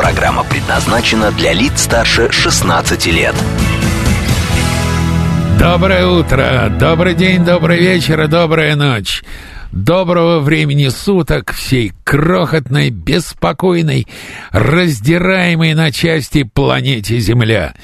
Программа 0.00 0.44
предназначена 0.44 1.30
для 1.30 1.52
лиц 1.52 1.82
старше 1.82 2.32
16 2.32 3.04
лет. 3.08 3.34
Доброе 5.58 6.06
утро, 6.06 6.72
добрый 6.80 7.12
день, 7.12 7.44
добрый 7.44 7.78
вечер 7.80 8.22
и 8.22 8.26
добрая 8.26 8.76
ночь. 8.76 9.22
Доброго 9.72 10.40
времени 10.40 10.88
суток 10.88 11.52
всей 11.52 11.92
крохотной, 12.02 12.88
беспокойной, 12.88 14.06
раздираемой 14.52 15.74
на 15.74 15.92
части 15.92 16.44
планете 16.44 17.18
Земля. 17.18 17.74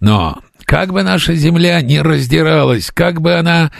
Но 0.00 0.40
как 0.70 0.92
бы 0.92 1.02
наша 1.02 1.34
Земля 1.34 1.82
не 1.82 2.00
раздиралась, 2.00 2.92
как 2.94 3.20
бы 3.20 3.34
она 3.34 3.72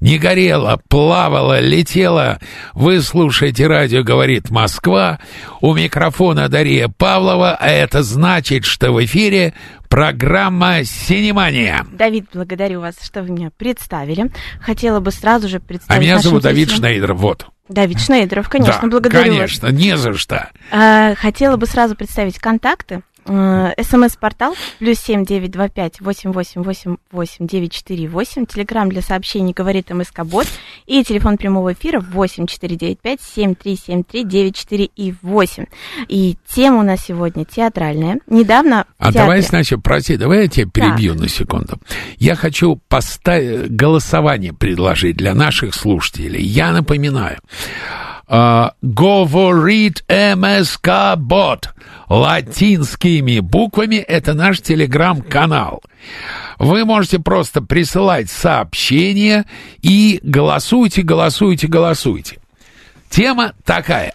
не 0.00 0.16
горела, 0.16 0.80
плавала, 0.88 1.60
летела, 1.60 2.38
вы 2.72 3.02
слушаете 3.02 3.66
радио 3.66 4.02
«Говорит 4.02 4.48
Москва», 4.48 5.18
у 5.60 5.74
микрофона 5.74 6.48
Дарья 6.48 6.88
Павлова, 6.88 7.54
а 7.54 7.68
это 7.68 8.02
значит, 8.02 8.64
что 8.64 8.92
в 8.92 9.04
эфире 9.04 9.52
программа 9.90 10.84
«Синемания». 10.84 11.84
Давид, 11.92 12.30
благодарю 12.32 12.80
вас, 12.80 12.94
что 13.02 13.22
вы 13.22 13.28
меня 13.28 13.50
представили. 13.54 14.30
Хотела 14.62 15.00
бы 15.00 15.10
сразу 15.10 15.48
же 15.48 15.60
представить... 15.60 16.00
А 16.00 16.02
меня 16.02 16.18
зовут 16.18 16.44
Давид 16.44 16.70
зрителям... 16.70 17.18
Вот. 17.18 17.46
Давид 17.68 18.00
Шнейдеров, 18.00 18.48
конечно, 18.48 18.80
да, 18.80 18.88
благодарю 18.88 19.32
конечно, 19.34 19.68
вас. 19.68 19.78
не 19.78 19.98
за 19.98 20.14
что. 20.14 20.48
А, 20.72 21.14
хотела 21.14 21.58
бы 21.58 21.66
сразу 21.66 21.94
представить 21.94 22.38
контакты. 22.38 23.02
Э, 23.28 23.72
СМС-портал 23.82 24.54
плюс 24.78 24.98
семь 24.98 25.24
девять 25.24 25.50
два 25.50 25.68
пять 25.68 26.00
восемь 26.00 26.32
восемь 26.32 26.62
восемь 26.62 26.96
восемь 27.10 27.46
девять 27.46 27.72
четыре 27.72 28.08
восемь. 28.08 28.46
Телеграмм 28.46 28.88
для 28.88 29.02
сообщений 29.02 29.52
говорит 29.52 29.90
МСК 29.90 30.24
Бот. 30.24 30.46
И 30.86 31.04
телефон 31.04 31.36
прямого 31.36 31.72
эфира 31.74 32.00
восемь 32.00 32.46
четыре 32.46 32.76
девять 32.76 33.00
пять 33.00 33.20
семь 33.20 33.54
три 33.54 33.76
семь 33.76 34.02
три 34.02 34.24
девять 34.24 34.56
четыре 34.56 34.86
и 34.86 35.14
восемь. 35.22 35.66
И 36.08 36.36
тема 36.48 36.80
у 36.80 36.82
нас 36.82 37.04
сегодня 37.06 37.44
театральная. 37.44 38.20
Недавно 38.26 38.86
А 38.98 39.12
давай 39.12 39.42
сначала, 39.42 39.80
прости, 39.80 40.16
давай 40.16 40.42
я 40.42 40.48
тебя 40.48 40.70
перебью 40.70 41.12
так. 41.12 41.22
на 41.22 41.28
секунду. 41.28 41.78
Я 42.16 42.34
хочу 42.34 42.80
поставить 42.88 43.70
голосование 43.70 44.52
предложить 44.52 45.16
для 45.16 45.34
наших 45.34 45.74
слушателей. 45.74 46.42
Я 46.42 46.72
напоминаю. 46.72 47.38
Uh, 48.28 48.72
говорит 48.82 50.04
МСК 50.06 51.16
Бот 51.16 51.70
латинскими 52.10 53.40
буквами. 53.40 53.96
Это 53.96 54.34
наш 54.34 54.60
телеграм-канал. 54.60 55.82
Вы 56.58 56.84
можете 56.84 57.20
просто 57.20 57.62
присылать 57.62 58.30
сообщения 58.30 59.46
и 59.80 60.20
голосуйте, 60.22 61.00
голосуйте, 61.00 61.68
голосуйте. 61.68 62.38
Тема 63.08 63.54
такая. 63.64 64.12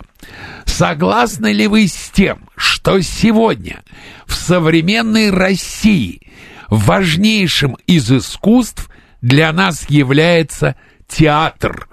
Согласны 0.65 1.51
ли 1.51 1.65
вы 1.65 1.87
с 1.87 2.11
тем, 2.11 2.47
что 2.55 3.01
сегодня 3.01 3.81
в 4.27 4.35
современной 4.35 5.31
России 5.31 6.21
важнейшим 6.69 7.77
из 7.87 8.11
искусств 8.11 8.91
для 9.21 9.51
нас 9.51 9.89
является 9.89 10.75
театр 11.07 11.87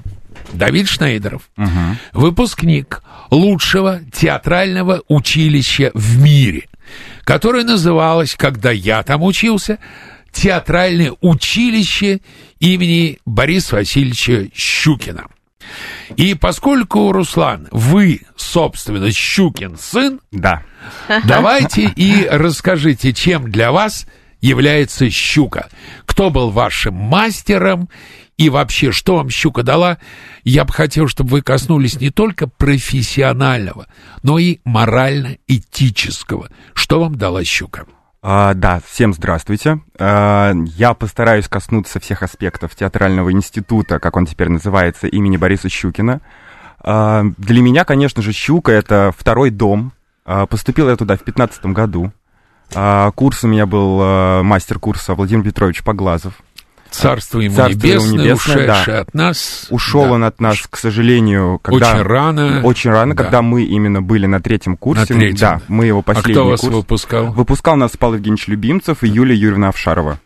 Давид 0.53 0.87
Шнейдеров, 0.87 1.49
угу. 1.57 1.69
выпускник 2.13 3.01
лучшего 3.29 4.01
театрального 4.11 5.01
училища 5.07 5.91
в 5.93 6.21
мире– 6.21 6.67
которое 7.23 7.63
называлось, 7.63 8.35
когда 8.35 8.71
я 8.71 9.03
там 9.03 9.23
учился, 9.23 9.79
театральное 10.31 11.13
училище 11.21 12.21
имени 12.59 13.19
Бориса 13.25 13.75
Васильевича 13.75 14.49
Щукина. 14.53 15.27
И 16.15 16.33
поскольку, 16.33 17.11
Руслан, 17.11 17.67
вы, 17.71 18.21
собственно, 18.35 19.11
Щукин 19.11 19.77
сын, 19.77 20.21
да. 20.31 20.63
давайте 21.25 21.91
и 21.95 22.27
расскажите, 22.29 23.13
чем 23.13 23.51
для 23.51 23.71
вас 23.71 24.05
является 24.41 25.09
щука. 25.09 25.67
Кто 26.05 26.29
был 26.29 26.51
вашим 26.51 26.93
мастером 26.93 27.89
и 28.37 28.49
вообще, 28.49 28.91
что 28.91 29.15
вам 29.15 29.29
щука 29.29 29.63
дала, 29.63 29.97
я 30.43 30.63
бы 30.63 30.71
хотел, 30.71 31.07
чтобы 31.07 31.31
вы 31.31 31.41
коснулись 31.41 31.99
не 31.99 32.11
только 32.11 32.47
профессионального, 32.47 33.87
но 34.21 34.37
и 34.37 34.59
морально-этического. 34.63 36.49
Что 36.73 36.99
вам 36.99 37.15
дала 37.15 37.43
щука? 37.43 37.85
А, 38.21 38.53
да, 38.53 38.81
всем 38.85 39.13
здравствуйте. 39.13 39.79
А, 39.99 40.53
я 40.75 40.93
постараюсь 40.93 41.47
коснуться 41.47 41.99
всех 41.99 42.23
аспектов 42.23 42.75
театрального 42.75 43.31
института, 43.31 43.99
как 43.99 44.15
он 44.15 44.25
теперь 44.25 44.49
называется, 44.49 45.07
имени 45.07 45.37
Бориса 45.37 45.69
Щукина. 45.69 46.21
А, 46.79 47.23
для 47.37 47.61
меня, 47.61 47.85
конечно 47.85 48.21
же, 48.21 48.33
Щука— 48.33 48.71
это 48.73 49.13
второй 49.17 49.49
дом. 49.49 49.93
А, 50.25 50.45
поступил 50.45 50.89
я 50.89 50.95
туда 50.95 51.15
в 51.15 51.23
2015 51.23 51.65
году. 51.67 52.11
А, 52.75 53.11
курс 53.11 53.43
у 53.43 53.47
меня 53.47 53.65
был 53.65 53.99
а, 54.01 54.43
мастер 54.43 54.77
курса 54.77 55.15
Владимир 55.15 55.43
Петрович 55.43 55.83
Поглазов. 55.83 56.33
Царство 56.91 57.39
ему 57.39 57.55
Царство 57.55 57.85
ему 57.87 57.95
небесное, 58.05 58.23
небесное, 58.25 58.55
ушедший 58.55 58.93
да. 58.93 58.99
от 59.01 59.13
нас. 59.13 59.67
Ушел 59.69 60.03
Да. 60.03 60.11
он 60.11 60.23
от 60.23 60.41
нас, 60.41 60.57
к 60.69 60.77
сожалению, 60.77 61.59
когда... 61.61 61.93
Очень 61.93 62.01
рано. 62.03 62.61
Очень 62.63 62.91
рано, 62.91 63.15
Да. 63.15 63.23
когда 63.23 63.41
мы 63.41 63.63
именно 63.63 64.01
были 64.01 64.25
на 64.25 64.39
третьем 64.41 64.77
курсе. 64.77 65.13
На 65.13 65.19
третьем. 65.19 65.37
Да, 65.39 65.61
мы 65.67 65.85
его 65.85 65.99
А 65.99 66.03
последний 66.03 66.33
кто 66.33 66.47
вас 66.47 66.61
курс. 66.61 66.73
выпускал? 66.75 67.31
Выпускал 67.33 67.75
нас 67.75 67.91
Павел 67.97 68.15
Евгеньевич 68.15 68.47
Любимцев 68.47 69.03
и 69.03 69.07
Юлия 69.07 69.35
Юрьевна 69.35 69.69
Овшарова. 69.69 70.19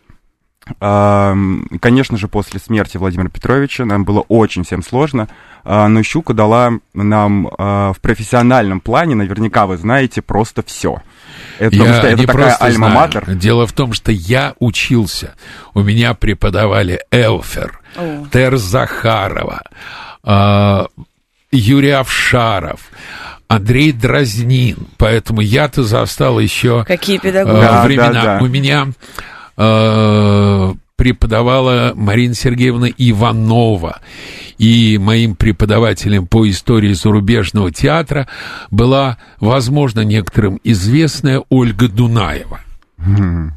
Ам, 0.80 1.66
Конечно 1.80 2.16
же, 2.16 2.28
после 2.28 2.60
смерти 2.60 2.96
Владимира 2.96 3.28
Петровича 3.28 3.84
нам 3.84 4.04
было 4.04 4.20
очень 4.28 4.62
всем 4.64 4.82
сложно, 4.82 5.28
а, 5.64 5.88
но 5.88 6.02
Щука 6.04 6.34
дала 6.34 6.72
нам 6.94 7.48
а, 7.58 7.92
в 7.92 8.00
профессиональном 8.00 8.80
плане, 8.80 9.14
наверняка 9.16 9.66
вы 9.66 9.76
знаете, 9.76 10.22
просто 10.22 10.62
все. 10.64 11.02
Это, 11.62 11.70
потому 11.76 11.94
что 11.94 12.06
это 12.08 12.20
не 12.20 12.26
такая 12.26 12.56
знаю. 12.56 12.74
альма-матер. 12.74 13.34
Дело 13.36 13.66
в 13.68 13.72
том, 13.72 13.92
что 13.92 14.10
я 14.10 14.54
учился. 14.58 15.34
У 15.74 15.82
меня 15.82 16.14
преподавали 16.14 17.00
Элфер, 17.12 17.80
О. 17.96 18.26
Тер 18.32 18.56
Захарова, 18.56 19.62
а, 20.24 20.86
Юрий 21.52 21.92
Овшаров, 21.92 22.80
Андрей 23.46 23.92
Дразнин. 23.92 24.88
Поэтому 24.96 25.40
я-то 25.40 25.84
застал 25.84 26.40
еще 26.40 26.84
Какие 26.84 27.18
э, 27.18 27.20
педагоги. 27.20 27.60
Да, 27.60 27.84
времена. 27.84 28.12
да, 28.12 28.22
да. 28.24 28.38
У 28.42 28.46
меня 28.48 28.88
э, 29.56 30.74
преподавала 30.96 31.92
Марина 31.94 32.34
Сергеевна 32.34 32.88
Иванова. 32.88 34.00
И 34.58 34.98
моим 34.98 35.34
преподавателем 35.34 36.26
по 36.26 36.48
истории 36.48 36.92
зарубежного 36.92 37.72
театра 37.72 38.28
была, 38.70 39.18
возможно, 39.40 40.00
некоторым 40.00 40.60
известная 40.62 41.42
Ольга 41.48 41.88
Дунаева. 41.88 42.60
Да. 42.98 43.56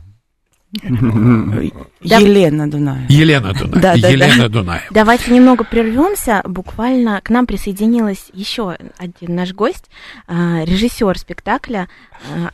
Елена 0.83 2.69
Дунаева. 2.69 3.05
Елена 3.09 3.53
Дунаева. 3.59 3.81
Да, 3.81 3.95
да, 3.95 4.01
да. 4.01 4.09
Елена 4.09 4.49
Дунаева. 4.49 4.85
Давайте 4.91 5.31
немного 5.31 5.63
прервемся. 5.63 6.41
Буквально 6.45 7.21
к 7.21 7.29
нам 7.29 7.45
присоединилась 7.45 8.29
еще 8.33 8.77
один 8.97 9.35
наш 9.35 9.53
гость, 9.53 9.85
а, 10.27 10.63
режиссер 10.65 11.17
спектакля 11.17 11.87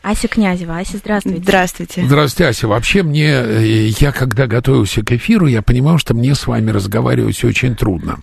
а, 0.02 0.10
Ася 0.10 0.28
Князева. 0.28 0.78
Ася, 0.78 0.98
здравствуйте. 0.98 1.42
Здравствуйте. 1.42 2.04
Здравствуйте, 2.04 2.50
Ася. 2.50 2.68
Вообще 2.68 3.02
мне, 3.02 3.28
э, 3.28 3.88
я 3.98 4.12
когда 4.12 4.46
готовился 4.46 5.02
к 5.02 5.12
эфиру, 5.12 5.46
я 5.46 5.62
понимал, 5.62 5.98
что 5.98 6.14
мне 6.14 6.34
с 6.34 6.46
вами 6.46 6.70
разговаривать 6.70 7.42
очень 7.44 7.74
трудно. 7.74 8.18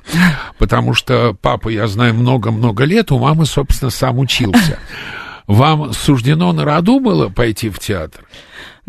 Потому 0.57 0.93
что 0.93 1.35
папу 1.41 1.69
я 1.69 1.87
знаю 1.87 2.13
много-много 2.13 2.83
лет, 2.83 3.11
у 3.11 3.19
мамы, 3.19 3.45
собственно, 3.45 3.91
сам 3.91 4.19
учился. 4.19 4.79
Вам 5.47 5.93
суждено 5.93 6.53
на 6.53 6.63
роду 6.63 6.99
было 6.99 7.29
пойти 7.29 7.69
в 7.69 7.79
театр? 7.79 8.23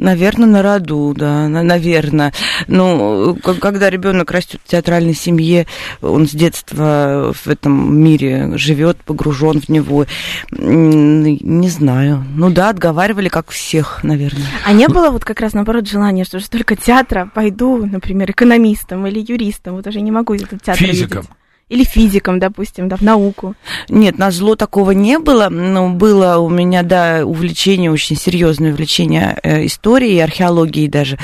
Наверное, 0.01 0.49
на 0.49 0.63
роду, 0.63 1.15
да, 1.15 1.47
наверное. 1.49 2.33
Ну, 2.67 3.37
когда 3.61 3.91
ребенок 3.91 4.31
растет 4.31 4.59
в 4.65 4.69
театральной 4.71 5.13
семье, 5.13 5.67
он 6.01 6.27
с 6.27 6.31
детства 6.31 7.35
в 7.35 7.47
этом 7.47 7.99
мире 7.99 8.57
живет, 8.57 8.97
погружен 9.05 9.61
в 9.61 9.69
него. 9.69 10.07
Не 10.51 11.69
знаю. 11.69 12.25
Ну 12.35 12.49
да, 12.49 12.71
отговаривали, 12.71 13.29
как 13.29 13.51
всех, 13.51 14.03
наверное. 14.03 14.47
А 14.65 14.73
не 14.73 14.89
было 14.89 15.11
вот 15.11 15.27
как 15.27 15.41
раз 15.41 15.53
наоборот 15.53 15.87
желания, 15.87 16.25
что 16.25 16.39
же 16.39 16.49
только 16.49 16.77
театра 16.77 17.31
пойду, 17.35 17.85
например, 17.85 18.31
экономистом 18.31 19.07
или 19.07 19.21
юристом, 19.21 19.77
вот 19.77 19.87
уже 19.87 20.01
не 20.01 20.11
могу 20.11 20.35
этот 20.35 20.63
театр 20.63 20.83
Физиком. 20.83 21.23
видеть. 21.23 21.40
Или 21.71 21.85
физиком, 21.85 22.41
допустим, 22.41 22.89
да, 22.89 22.97
в 22.97 23.01
науку. 23.01 23.55
Нет, 23.89 24.19
на 24.19 24.33
зло 24.33 24.57
такого 24.57 24.91
не 24.91 25.21
было, 25.21 25.49
но 25.49 25.89
было 25.89 26.39
у 26.39 26.49
меня, 26.49 26.83
да, 26.83 27.23
увлечение, 27.25 27.93
очень 27.93 28.17
серьезное 28.17 28.73
увлечение 28.73 29.39
э, 29.45 29.67
историей, 29.67 30.19
археологией 30.19 30.89
даже. 30.89 31.17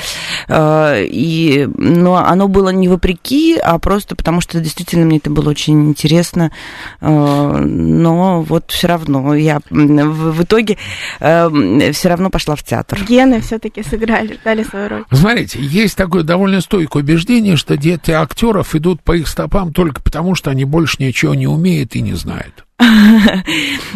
Э, 0.47 1.03
и, 1.03 1.67
но 1.75 2.15
оно 2.15 2.47
было 2.47 2.69
не 2.69 2.87
вопреки, 2.87 3.57
а 3.57 3.77
просто 3.77 4.15
потому, 4.15 4.39
что 4.39 4.61
действительно 4.61 5.05
мне 5.05 5.17
это 5.17 5.29
было 5.29 5.49
очень 5.49 5.89
интересно. 5.89 6.53
Э, 7.01 7.57
но 7.59 8.41
вот 8.41 8.71
все 8.71 8.87
равно 8.87 9.35
я 9.35 9.59
в, 9.69 10.43
итоге 10.43 10.77
все 11.19 12.09
равно 12.09 12.29
пошла 12.29 12.55
в 12.55 12.63
театр. 12.63 12.99
Гены 13.05 13.41
все-таки 13.41 13.83
сыграли, 13.83 14.39
дали 14.45 14.63
свою 14.63 14.87
роль. 14.87 15.05
Знаете, 15.11 15.59
есть 15.61 15.97
такое 15.97 16.23
довольно 16.23 16.61
стойкое 16.61 17.03
убеждение, 17.03 17.57
что 17.57 17.75
дети 17.75 18.11
актеров 18.11 18.75
идут 18.75 19.01
по 19.01 19.11
их 19.11 19.27
стопам 19.27 19.73
только 19.73 20.01
потому, 20.01 20.35
что 20.37 20.51
они 20.51 20.63
больше 20.63 20.97
ничего 20.99 21.33
не 21.35 21.47
умеют 21.47 21.95
и 21.95 22.01
не 22.01 22.13
знают. 22.13 22.63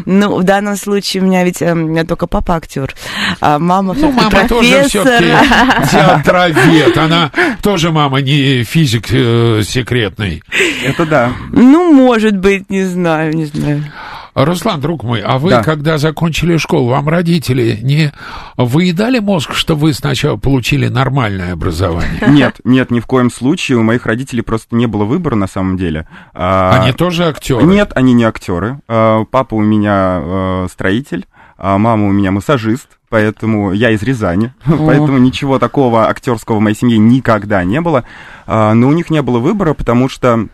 Ну, 0.06 0.38
в 0.40 0.44
данном 0.44 0.76
случае 0.76 1.22
у 1.22 1.26
меня 1.28 1.44
ведь 1.44 1.62
э, 1.62 2.06
только 2.08 2.26
папа 2.26 2.56
актер, 2.56 2.94
а 3.40 3.60
мама 3.60 3.94
Ну, 3.94 4.12
мама 4.12 4.48
тоже 4.48 4.84
все-таки 4.88 5.26
театровед. 5.92 6.98
Она 6.98 7.32
тоже 7.62 7.92
мама 7.92 8.22
не 8.22 8.64
физик 8.64 9.08
э, 9.12 9.62
секретный. 9.64 10.42
Это 10.84 11.06
да. 11.06 11.32
Ну, 11.52 11.94
может 11.94 12.38
быть, 12.38 12.70
не 12.70 12.84
знаю, 12.84 13.34
не 13.34 13.46
знаю. 13.46 13.84
Руслан, 14.34 14.80
друг 14.80 15.04
мой, 15.04 15.22
а 15.22 15.38
вы, 15.38 15.50
Да. 15.50 15.64
когда 15.64 15.98
закончили 15.98 16.58
школу, 16.58 16.90
вам 16.90 17.10
родители 17.10 17.80
не 17.82 18.14
выедали 18.58 19.20
мозг, 19.20 19.54
что 19.54 19.76
вы 19.76 19.94
сначала 19.94 20.38
получили 20.38 20.88
нормальное 20.88 21.54
образование? 21.54 22.22
Нет, 22.28 22.58
нет, 22.64 22.92
ни 22.92 23.00
в 23.00 23.06
коем 23.08 23.30
случае. 23.30 23.78
У 23.78 23.84
моих 23.84 24.06
родителей 24.06 24.42
просто 24.42 24.76
не 24.76 24.88
было 24.88 25.04
выбора 25.04 25.36
на 25.36 25.48
самом 25.48 25.78
деле. 25.78 26.08
А, 26.34 26.80
Они 26.82 26.94
тоже 26.94 27.26
актеры? 27.26 27.64
Нет, 27.64 27.92
они 27.96 28.14
не 28.14 28.24
актеры. 28.24 28.80
А, 28.88 29.26
Папа 29.26 29.56
у 29.56 29.62
меня 29.62 30.20
э, 30.24 30.68
строитель, 30.72 31.26
а 31.58 31.78
мама 31.78 32.08
у 32.08 32.12
меня 32.12 32.32
массажист, 32.32 32.88
поэтому 33.10 33.72
я 33.74 33.92
из 33.92 34.02
Рязани, 34.02 34.54
поэтому 34.66 35.18
ничего 35.18 35.60
такого 35.60 36.08
актерского 36.08 36.58
в 36.58 36.62
моей 36.62 36.76
семье 36.76 36.98
никогда 36.98 37.64
не 37.64 37.82
было. 37.82 38.04
Но 38.48 38.88
у 38.88 38.92
них 38.94 39.10
не 39.10 39.22
было 39.22 39.40
выбора, 39.40 39.74
потому 39.74 40.10
что 40.10 40.48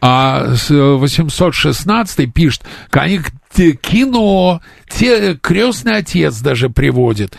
А 0.00 0.54
с 0.54 0.71
816 0.71 2.33
пишет, 2.33 2.62
конечно, 2.90 3.30
те- 3.52 3.73
кино, 3.73 4.61
те, 4.88 5.35
крестный 5.37 5.97
отец 5.97 6.40
даже 6.40 6.68
приводит. 6.71 7.37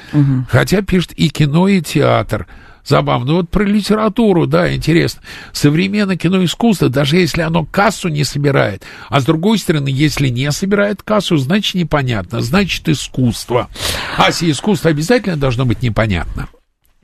Хотя 0.50 0.82
пишет 0.82 1.14
и 1.16 1.30
кино, 1.30 1.68
и 1.68 1.82
театр. 1.82 2.48
Забавно. 2.86 3.34
Вот 3.34 3.50
про 3.50 3.66
литературу, 3.66 4.48
да, 4.48 4.74
интересно. 4.74 5.22
Современное 5.52 6.16
кино 6.16 6.42
искусство, 6.46 6.88
даже 6.88 7.18
если 7.18 7.42
оно 7.42 7.66
кассу 7.66 8.08
не 8.08 8.24
собирает, 8.24 8.84
а 9.10 9.20
с 9.20 9.26
другой 9.26 9.58
стороны, 9.58 9.90
если 9.90 10.30
не 10.30 10.50
собирает 10.54 11.04
кассу, 11.04 11.36
значит 11.36 11.76
непонятно, 11.76 12.40
значит 12.40 12.88
искусство. 12.88 13.68
Ася, 14.16 14.50
искусство 14.50 14.90
обязательно 14.90 15.36
должно 15.36 15.66
быть 15.66 15.82
непонятно. 15.82 16.48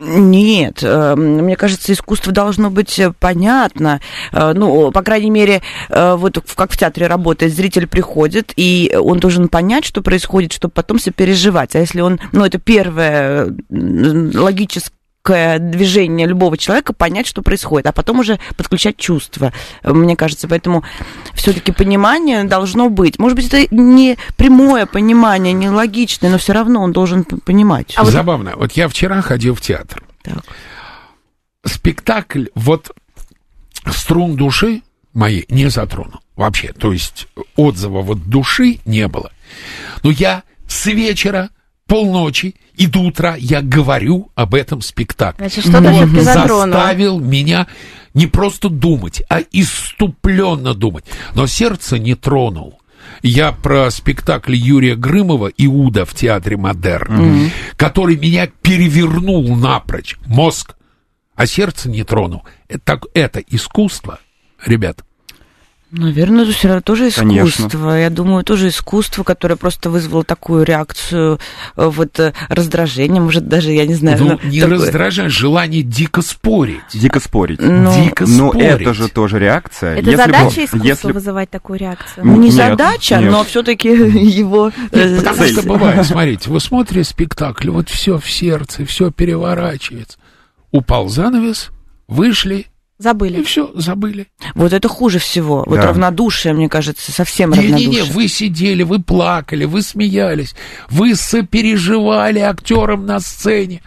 Нет, 0.06 0.84
э, 0.84 1.16
мне 1.16 1.56
кажется, 1.56 1.94
искусство 1.94 2.34
должно 2.34 2.70
быть 2.70 3.00
э, 3.00 3.14
понятно. 3.18 4.02
Э, 4.34 4.52
Ну, 4.54 4.92
по 4.92 5.02
крайней 5.02 5.30
мере, 5.30 5.62
э, 5.90 6.16
вот 6.16 6.44
как 6.56 6.74
в 6.74 6.78
театре 6.78 7.08
работает, 7.08 7.54
зритель 7.54 7.88
приходит, 7.88 8.52
и 8.58 8.94
он 9.00 9.20
должен 9.20 9.48
понять, 9.48 9.86
что 9.86 10.02
происходит, 10.02 10.52
чтобы 10.52 10.74
потом 10.74 11.00
сопереживать. 11.00 11.76
А 11.76 11.80
если 11.80 12.02
он, 12.02 12.20
ну, 12.34 12.44
это 12.44 12.60
первое 12.60 13.56
логическое 13.70 14.98
легкое 15.24 15.60
движение 15.60 16.28
любого 16.28 16.58
человека 16.58 16.94
понять, 16.94 17.28
что 17.28 17.42
происходит, 17.42 17.88
а 17.88 17.92
потом 17.92 18.20
уже 18.20 18.40
подключать 18.58 18.98
чувства. 18.98 19.54
Мне 19.84 20.16
кажется, 20.16 20.48
поэтому 20.48 20.84
все-таки 21.34 21.72
понимание 21.72 22.44
должно 22.44 22.90
быть. 22.90 23.20
Может 23.20 23.36
быть, 23.38 23.48
это 23.54 23.74
не 23.74 24.18
прямое 24.36 24.86
понимание, 24.86 25.54
не 25.54 25.70
логичное, 25.70 26.30
но 26.30 26.38
все 26.38 26.54
равно 26.54 26.82
он 26.82 26.92
должен 26.92 27.24
понимать. 27.24 27.94
А 27.96 28.06
Забавно. 28.06 28.52
Вот... 28.52 28.60
вот 28.60 28.72
я 28.74 28.88
вчера 28.88 29.22
ходил 29.22 29.56
в 29.56 29.62
театр. 29.62 30.04
Так. 30.24 30.44
Спектакль 31.66 32.48
вот 32.56 32.92
струн 33.90 34.36
души 34.36 34.82
моей 35.14 35.46
не 35.50 35.70
затронул 35.70 36.20
вообще. 36.36 36.74
То 36.74 36.92
есть 36.92 37.28
отзыва 37.56 38.02
вот 38.02 38.30
души 38.30 38.80
не 38.86 39.08
было. 39.08 39.32
Но 40.04 40.12
я 40.12 40.44
с 40.68 40.86
вечера 40.88 41.50
полночи 41.94 42.56
и 42.76 42.88
до 42.88 43.02
утра 43.02 43.36
я 43.38 43.62
говорю 43.62 44.32
об 44.34 44.56
этом 44.56 44.82
спектакле. 44.82 45.48
Значит, 45.48 45.70
что-то 45.70 45.90
Он 45.90 45.94
все-таки 45.94 46.22
заставил 46.22 47.20
меня 47.20 47.68
не 48.16 48.26
просто 48.26 48.70
думать, 48.70 49.22
а 49.30 49.42
иступленно 49.52 50.74
думать. 50.74 51.06
Но 51.36 51.46
сердце 51.46 52.00
не 52.00 52.16
тронул. 52.16 52.80
Я 53.22 53.52
про 53.52 53.92
спектакль 53.92 54.56
Юрия 54.56 54.96
Грымова 54.96 55.52
«Иуда» 55.56 56.06
в 56.06 56.16
театре 56.16 56.58
«Модерн», 56.58 57.14
mm-hmm. 57.14 57.52
который 57.76 58.18
меня 58.18 58.48
перевернул 58.48 59.56
напрочь. 59.56 60.18
Мозг, 60.26 60.76
а 61.36 61.46
сердце 61.46 61.90
не 61.90 62.04
тронул. 62.04 62.44
Это, 62.68 63.00
это 63.14 63.40
искусство, 63.40 64.20
ребят. 64.66 65.04
Наверное, 65.96 66.44
это 66.44 66.54
все 66.54 66.70
равно 66.70 66.82
тоже 66.82 67.10
искусство. 67.10 67.70
Конечно. 67.70 67.98
Я 68.00 68.10
думаю, 68.10 68.44
тоже 68.44 68.70
искусство, 68.70 69.24
которое 69.24 69.58
просто 69.58 69.92
вызвало 69.92 70.24
такую 70.24 70.64
реакцию, 70.64 71.40
э, 71.76 71.86
вот 71.86 72.20
э, 72.20 72.34
раздражение, 72.50 73.22
может, 73.22 73.48
даже, 73.48 73.72
я 73.72 73.86
не 73.86 73.94
знаю. 73.94 74.18
Ну, 74.20 74.40
не 74.44 74.60
такое... 74.60 74.78
раздражение, 74.80 75.30
желание 75.30 75.84
дико 75.84 76.24
спорить. 76.24 76.82
Дико 76.92 77.20
спорить. 77.20 77.62
Но... 77.62 77.94
Дико 77.94 78.26
но 78.26 78.50
спорить. 78.50 78.82
это 78.82 78.94
же 78.96 79.08
тоже 79.08 79.38
реакция. 79.38 79.98
Это 79.98 80.10
если 80.10 80.16
задача 80.16 80.56
бы, 80.56 80.66
искусства 80.66 80.88
если... 80.88 81.12
вызывать 81.12 81.50
такую 81.52 81.78
реакцию? 81.78 82.26
Ну, 82.26 82.38
не 82.38 82.48
нет, 82.48 82.56
задача, 82.56 83.18
нет. 83.20 83.32
но 83.32 83.44
все-таки 83.44 83.90
его... 83.90 84.72
Нет, 84.92 85.24
потому 85.24 85.46
что 85.46 85.62
бывает, 85.62 86.04
смотрите, 86.08 86.50
вы 86.50 86.60
смотрите 86.60 87.08
спектакль, 87.08 87.70
вот 87.70 87.90
все 87.90 88.18
в 88.18 88.28
сердце, 88.28 88.84
все 88.84 89.12
переворачивается. 89.12 90.18
Упал 90.72 91.08
занавес, 91.08 91.70
вышли, 92.08 92.66
Забыли. 93.04 93.42
И 93.42 93.44
все, 93.44 93.70
забыли. 93.76 94.28
Вот 94.56 94.72
это 94.72 94.88
хуже 94.88 95.20
всего. 95.20 95.66
Вот 95.68 95.76
да. 95.76 95.88
равнодушие, 95.88 96.54
мне 96.54 96.70
кажется, 96.70 97.12
совсем 97.12 97.52
не, 97.52 97.58
равнодушие. 97.58 97.90
Не-не-не, 97.90 98.14
вы 98.14 98.30
сидели, 98.30 98.84
вы 98.84 99.02
плакали, 99.02 99.66
вы 99.66 99.82
смеялись, 99.82 100.56
вы 100.90 101.14
сопереживали 101.16 102.40
актерам 102.40 103.06
на 103.06 103.20
сцене. 103.20 103.82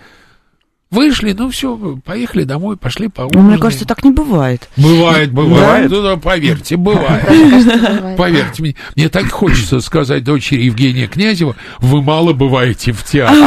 Вышли, 0.88 1.32
ну 1.32 1.50
все, 1.50 1.76
поехали 2.04 2.44
домой, 2.44 2.76
пошли 2.76 3.08
по 3.08 3.28
Ну, 3.32 3.42
мне 3.42 3.58
кажется, 3.58 3.84
так 3.84 4.04
не 4.04 4.12
бывает. 4.12 4.68
Бывает, 4.76 5.32
бывает. 5.32 5.90
Да? 5.90 5.96
Ну, 5.96 6.16
поверьте, 6.16 6.76
бывает. 6.76 8.16
Поверьте 8.16 8.62
мне. 8.62 8.76
Мне 8.94 9.08
так 9.08 9.28
хочется 9.32 9.80
сказать 9.80 10.22
дочери 10.22 10.62
Евгения 10.62 11.08
Князева, 11.08 11.56
вы 11.80 12.02
мало 12.02 12.34
бываете 12.34 12.92
в 12.92 13.02
театре. 13.02 13.42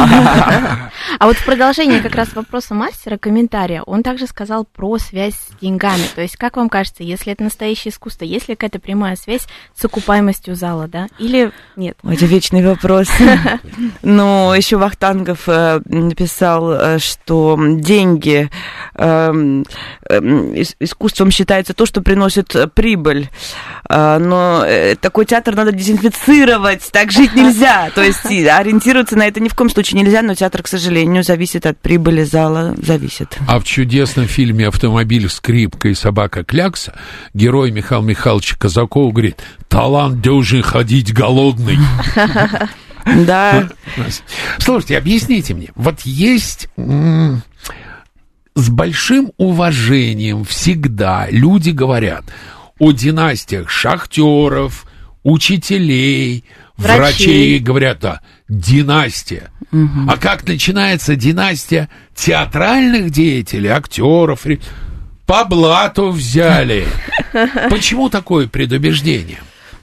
А 1.18 1.26
вот 1.26 1.36
в 1.36 1.44
продолжение 1.46 2.00
как 2.00 2.14
раз 2.14 2.34
вопроса 2.34 2.74
мастера, 2.74 3.16
комментария, 3.16 3.82
он 3.82 4.02
также 4.02 4.26
сказал 4.26 4.66
про 4.66 4.98
связь 4.98 5.34
с 5.34 5.60
деньгами. 5.62 6.02
То 6.14 6.20
есть, 6.20 6.36
как 6.36 6.58
вам 6.58 6.68
кажется, 6.68 7.02
если 7.02 7.32
это 7.32 7.42
настоящее 7.42 7.90
искусство, 7.90 8.26
есть 8.26 8.48
ли 8.48 8.54
какая-то 8.54 8.80
прямая 8.80 9.16
связь 9.16 9.46
с 9.74 9.82
окупаемостью 9.82 10.54
зала, 10.56 10.88
да? 10.88 11.06
Или 11.18 11.52
нет? 11.76 11.96
Это 12.04 12.26
вечный 12.26 12.64
вопрос. 12.64 13.08
Но 14.02 14.54
еще 14.54 14.76
Вахтангов 14.76 15.48
э, 15.48 15.80
написал, 15.86 16.72
э, 16.72 16.98
что 16.98 17.29
что 17.30 17.56
деньги 17.60 18.50
э, 18.96 19.62
э, 20.08 20.18
искусством 20.80 21.30
считается 21.30 21.74
то, 21.74 21.86
что 21.86 22.02
приносит 22.02 22.56
прибыль. 22.74 23.28
Э, 23.88 24.18
но 24.18 24.64
э, 24.66 24.96
такой 24.96 25.26
театр 25.26 25.54
надо 25.54 25.70
дезинфицировать, 25.70 26.90
так 26.90 27.12
жить 27.12 27.36
нельзя. 27.36 27.90
То 27.94 28.02
есть 28.02 28.26
ориентироваться 28.26 29.16
на 29.16 29.28
это 29.28 29.38
ни 29.38 29.48
в 29.48 29.54
коем 29.54 29.70
случае 29.70 30.02
нельзя, 30.02 30.22
но 30.22 30.34
театр, 30.34 30.64
к 30.64 30.66
сожалению, 30.66 31.22
зависит 31.22 31.66
от 31.66 31.78
прибыли 31.78 32.24
зала, 32.24 32.74
зависит. 32.82 33.38
А 33.46 33.60
в 33.60 33.64
чудесном 33.64 34.26
фильме 34.26 34.66
«Автомобиль, 34.66 35.28
скрипка 35.28 35.88
и 35.88 35.94
собака 35.94 36.42
Клякса» 36.42 36.98
герой 37.32 37.70
Михаил 37.70 38.02
Михайлович 38.02 38.56
Казаков 38.56 39.12
говорит, 39.12 39.36
талант 39.68 40.20
должен 40.20 40.62
ходить 40.62 41.14
голодный. 41.14 41.78
Да. 43.04 43.68
Слушайте, 44.58 44.98
объясните 44.98 45.54
мне, 45.54 45.68
вот 45.74 46.00
есть 46.02 46.68
с 48.54 48.68
большим 48.68 49.32
уважением 49.36 50.44
всегда 50.44 51.26
люди 51.30 51.70
говорят 51.70 52.24
о 52.78 52.92
династиях 52.92 53.70
шахтеров, 53.70 54.86
учителей, 55.22 56.44
врачей, 56.76 56.98
врачей 56.98 57.58
говорят, 57.58 58.00
да, 58.00 58.20
династия. 58.48 59.50
Угу. 59.72 60.08
А 60.08 60.16
как 60.16 60.46
начинается 60.46 61.14
династия 61.14 61.88
театральных 62.14 63.10
деятелей, 63.10 63.68
актеров, 63.68 64.46
по 65.26 65.44
блату 65.44 66.10
взяли. 66.10 66.86
Почему 67.70 68.08
такое 68.08 68.48
предубеждение? 68.48 69.38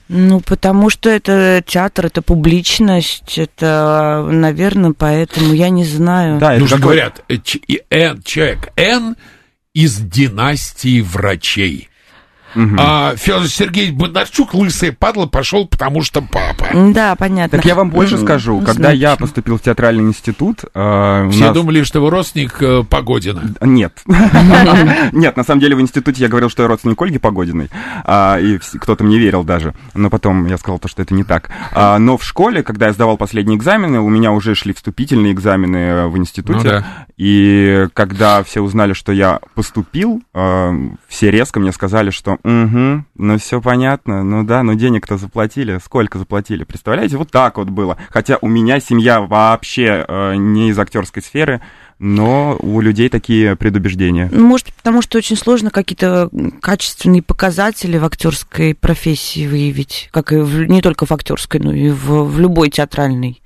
Ну, 0.08 0.40
потому 0.40 0.88
что 0.88 1.10
это 1.10 1.62
театр, 1.66 2.06
это 2.06 2.22
публичность, 2.22 3.36
это, 3.36 4.26
наверное, 4.30 4.94
поэтому 4.96 5.52
я 5.52 5.68
не 5.68 5.84
знаю. 5.84 6.38
Да, 6.38 6.56
ну 6.58 6.66
такой... 6.66 6.80
говорят, 6.80 7.24
э, 7.28 7.36
человек 8.24 8.72
Н 8.76 9.16
из 9.74 9.98
династии 9.98 11.02
врачей. 11.02 11.90
Угу. 12.54 12.76
А 12.78 13.14
Федор 13.16 13.46
Сергеевич 13.46 13.94
Бондарчук, 13.94 14.54
лысый 14.54 14.92
падла, 14.92 15.26
пошел, 15.26 15.66
потому 15.66 16.02
что 16.02 16.22
папа. 16.22 16.66
Да, 16.92 17.14
понятно. 17.16 17.58
Так 17.58 17.66
я 17.66 17.74
вам 17.74 17.90
больше 17.90 18.18
скажу. 18.18 18.60
Когда 18.60 18.90
я 18.90 19.16
поступил 19.16 19.58
в 19.58 19.62
театральный 19.62 20.04
институт... 20.04 20.64
Э, 20.74 21.28
Все 21.30 21.46
нас... 21.46 21.54
думали, 21.54 21.82
что 21.82 22.00
вы 22.00 22.10
родственник 22.10 22.56
э, 22.60 22.84
Погодина. 22.88 23.42
Нет. 23.60 24.00
Нет, 25.12 25.36
на 25.36 25.44
самом 25.44 25.60
деле 25.60 25.76
в 25.76 25.80
институте 25.80 26.22
я 26.22 26.28
говорил, 26.28 26.48
что 26.48 26.62
я 26.62 26.68
родственник 26.68 27.00
Ольги 27.00 27.18
Погодиной, 27.18 27.70
а, 28.04 28.38
и 28.38 28.58
кто-то 28.58 29.04
мне 29.04 29.18
верил 29.18 29.44
даже. 29.44 29.74
Но 29.94 30.10
потом 30.10 30.46
я 30.46 30.58
сказал 30.58 30.78
то, 30.78 30.88
что 30.88 31.02
это 31.02 31.14
не 31.14 31.24
так. 31.24 31.50
А, 31.72 31.98
но 31.98 32.16
в 32.16 32.24
школе, 32.24 32.62
когда 32.62 32.86
я 32.86 32.92
сдавал 32.92 33.16
последние 33.16 33.58
экзамены, 33.58 34.00
у 34.00 34.08
меня 34.08 34.32
уже 34.32 34.54
шли 34.54 34.72
вступительные 34.72 35.32
экзамены 35.32 35.76
э, 35.76 36.06
в 36.06 36.16
институте. 36.16 36.78
Ну 36.78 36.84
и 37.16 37.88
когда 37.94 38.42
все 38.42 38.60
узнали, 38.60 38.92
что 38.92 39.12
я 39.12 39.40
поступил, 39.54 40.22
все 41.08 41.30
резко 41.30 41.58
мне 41.58 41.72
сказали, 41.72 42.10
что 42.10 42.37
угу, 42.42 43.04
ну 43.16 43.38
все 43.38 43.60
понятно, 43.60 44.22
ну 44.22 44.44
да, 44.44 44.62
ну 44.62 44.74
денег-то 44.74 45.16
заплатили, 45.16 45.78
сколько 45.84 46.18
заплатили, 46.18 46.64
представляете, 46.64 47.16
вот 47.16 47.30
так 47.30 47.58
вот 47.58 47.70
было. 47.70 47.96
Хотя 48.10 48.38
у 48.40 48.48
меня 48.48 48.80
семья 48.80 49.20
вообще 49.20 50.04
э, 50.06 50.34
не 50.36 50.70
из 50.70 50.78
актерской 50.78 51.22
сферы, 51.22 51.60
но 51.98 52.56
у 52.60 52.80
людей 52.80 53.08
такие 53.08 53.56
предубеждения. 53.56 54.28
Ну, 54.32 54.46
может, 54.46 54.72
потому 54.72 55.02
что 55.02 55.18
очень 55.18 55.36
сложно 55.36 55.70
какие-то 55.70 56.30
качественные 56.60 57.22
показатели 57.22 57.98
в 57.98 58.04
актерской 58.04 58.74
профессии 58.74 59.46
выявить, 59.46 60.08
как 60.12 60.32
и 60.32 60.36
в, 60.36 60.64
не 60.64 60.80
только 60.80 61.06
в 61.06 61.12
актерской, 61.12 61.60
но 61.60 61.72
и 61.72 61.90
в, 61.90 62.24
в 62.24 62.38
любой 62.38 62.70
театральной. 62.70 63.42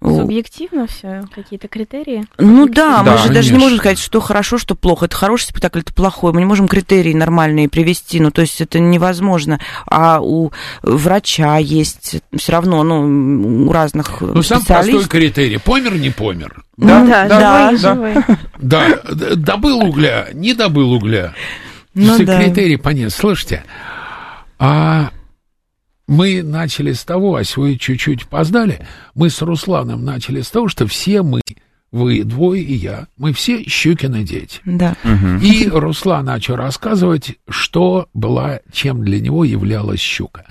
Субъективно 0.00 0.86
все, 0.86 1.24
какие-то 1.34 1.66
критерии? 1.66 2.24
Ну 2.38 2.68
да, 2.68 3.02
да, 3.02 3.12
мы 3.12 3.18
же 3.18 3.24
конечно. 3.24 3.34
даже 3.34 3.52
не 3.52 3.58
можем 3.58 3.78
сказать, 3.78 3.98
что 3.98 4.20
хорошо, 4.20 4.56
что 4.56 4.76
плохо. 4.76 5.06
Это 5.06 5.16
хороший 5.16 5.46
спектакль, 5.46 5.80
это 5.80 5.92
плохой. 5.92 6.32
Мы 6.32 6.40
не 6.40 6.46
можем 6.46 6.68
критерии 6.68 7.12
нормальные 7.12 7.68
привести, 7.68 8.20
ну 8.20 8.30
то 8.30 8.40
есть 8.40 8.60
это 8.60 8.78
невозможно. 8.78 9.58
А 9.86 10.20
у 10.20 10.52
врача 10.82 11.56
есть 11.58 12.22
все 12.36 12.52
равно, 12.52 12.84
ну, 12.84 13.66
у 13.68 13.72
разных 13.72 14.20
Ну 14.20 14.42
сам 14.42 14.64
простой 14.64 15.04
критерий, 15.06 15.58
помер, 15.58 15.96
не 15.96 16.10
помер. 16.10 16.62
Да, 16.76 17.04
да, 17.04 17.28
да. 17.28 17.72
Да, 17.72 18.24
да. 18.58 19.02
да. 19.02 19.34
добыл 19.34 19.84
угля, 19.84 20.28
не 20.32 20.54
добыл 20.54 20.92
угля. 20.92 21.34
Ну, 21.94 22.14
Все 22.14 22.24
да. 22.24 22.40
критерии 22.40 22.76
понятны. 22.76 23.10
Слушайте, 23.10 23.64
а 24.60 25.10
мы 26.08 26.42
начали 26.42 26.92
с 26.92 27.04
того, 27.04 27.36
а 27.36 27.42
вы 27.56 27.76
чуть-чуть 27.76 28.26
поздали, 28.26 28.84
мы 29.14 29.30
с 29.30 29.40
Русланом 29.42 30.04
начали 30.04 30.40
с 30.40 30.50
того, 30.50 30.68
что 30.68 30.86
все 30.86 31.22
мы, 31.22 31.42
вы 31.92 32.24
двое 32.24 32.62
и 32.62 32.74
я, 32.74 33.06
мы 33.18 33.34
все 33.34 33.62
Щукины 33.64 34.24
дети. 34.24 34.60
Да. 34.64 34.96
Угу. 35.04 35.42
И 35.42 35.68
Руслан 35.68 36.24
начал 36.24 36.56
рассказывать, 36.56 37.36
что 37.48 38.08
была, 38.14 38.60
чем 38.72 39.04
для 39.04 39.20
него 39.20 39.44
являлась 39.44 40.00
щука. 40.00 40.46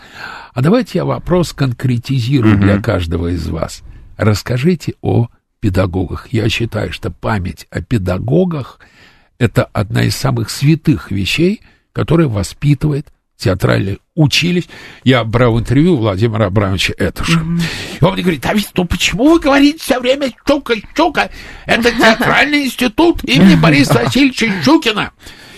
А 0.54 0.62
давайте 0.62 1.00
я 1.00 1.06
вопрос 1.06 1.54
конкретизирую 1.54 2.56
угу. 2.56 2.62
для 2.62 2.80
каждого 2.80 3.28
из 3.30 3.48
вас. 3.48 3.82
Расскажите 4.16 4.94
о 5.02 5.28
педагогах. 5.60 6.28
Я 6.32 6.50
считаю, 6.50 6.94
что 6.94 7.10
память 7.10 7.66
о 7.72 7.82
педагогах– 7.82 8.80
это 9.40 9.64
одна 9.64 10.04
из 10.04 10.16
самых 10.16 10.52
святых 10.52 11.10
вещей, 11.10 11.62
которая 11.94 12.28
воспитывает 12.28 13.08
театральный 13.38 14.00
учились. 14.18 14.68
Я 15.04 15.24
брал 15.24 15.58
интервью 15.58 15.94
у 15.94 15.98
Владимира 15.98 16.48
Абрамовича 16.48 16.94
Этуша. 16.98 17.40
Mm-hmm. 17.40 17.62
И 18.02 18.04
он 18.04 18.14
мне 18.14 18.24
говорит, 18.24 18.46
а 18.46 18.54
ведь, 18.54 18.70
ну 18.76 18.86
почему 18.86 19.30
вы 19.30 19.40
говорите 19.40 19.80
все 19.80 20.00
время 20.00 20.32
«щука, 20.46 20.74
щука»? 20.96 21.30
Это 21.66 21.92
театральный 21.92 22.66
институт 22.66 23.24
имени 23.24 23.56
Бориса 23.56 23.94
Васильевича 24.04 24.52
Щукина. 24.64 25.12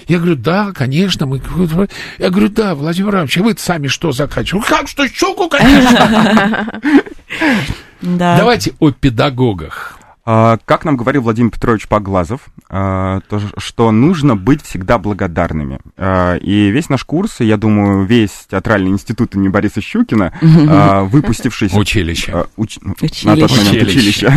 Я 0.08 0.18
говорю, 0.18 0.36
да, 0.36 0.72
конечно. 0.74 1.28
Мы... 1.28 1.40
Я 2.18 2.30
говорю, 2.30 2.50
да, 2.50 2.74
Владимир 2.74 3.14
Иванович, 3.14 3.38
вы 3.38 3.56
сами 3.58 3.88
что 3.88 4.12
заканчивали? 4.12 4.64
Как 4.64 4.88
что, 4.88 5.08
щуку, 5.08 5.48
конечно. 5.48 6.82
Давайте 8.02 8.74
о 8.80 8.92
педагогах. 8.92 9.99
А, 10.32 10.60
как 10.66 10.86
нам 10.86 10.96
говорил 10.96 11.24
Владимир 11.24 11.50
Петрович 11.50 11.88
Поглазов, 11.88 12.42
а, 12.70 13.22
то, 13.30 13.42
что 13.58 13.90
нужно 13.90 14.36
быть 14.36 14.62
всегда 14.62 15.00
благодарными. 15.00 15.80
А, 15.98 16.36
и 16.36 16.70
весь 16.70 16.88
наш 16.88 17.04
курс, 17.04 17.40
я 17.40 17.58
думаю, 17.58 18.06
весь 18.06 18.46
театральный 18.48 18.92
институт 18.92 19.34
имени 19.34 19.48
Бориса 19.48 19.82
Щукина, 19.82 20.32
выпустившись... 21.10 21.74
Училище. 21.74 22.46
Уч... 22.58 22.78
училище. 23.02 23.28
На 23.28 23.38
тот 23.38 23.50
момент 23.58 23.88
училище. 23.88 24.32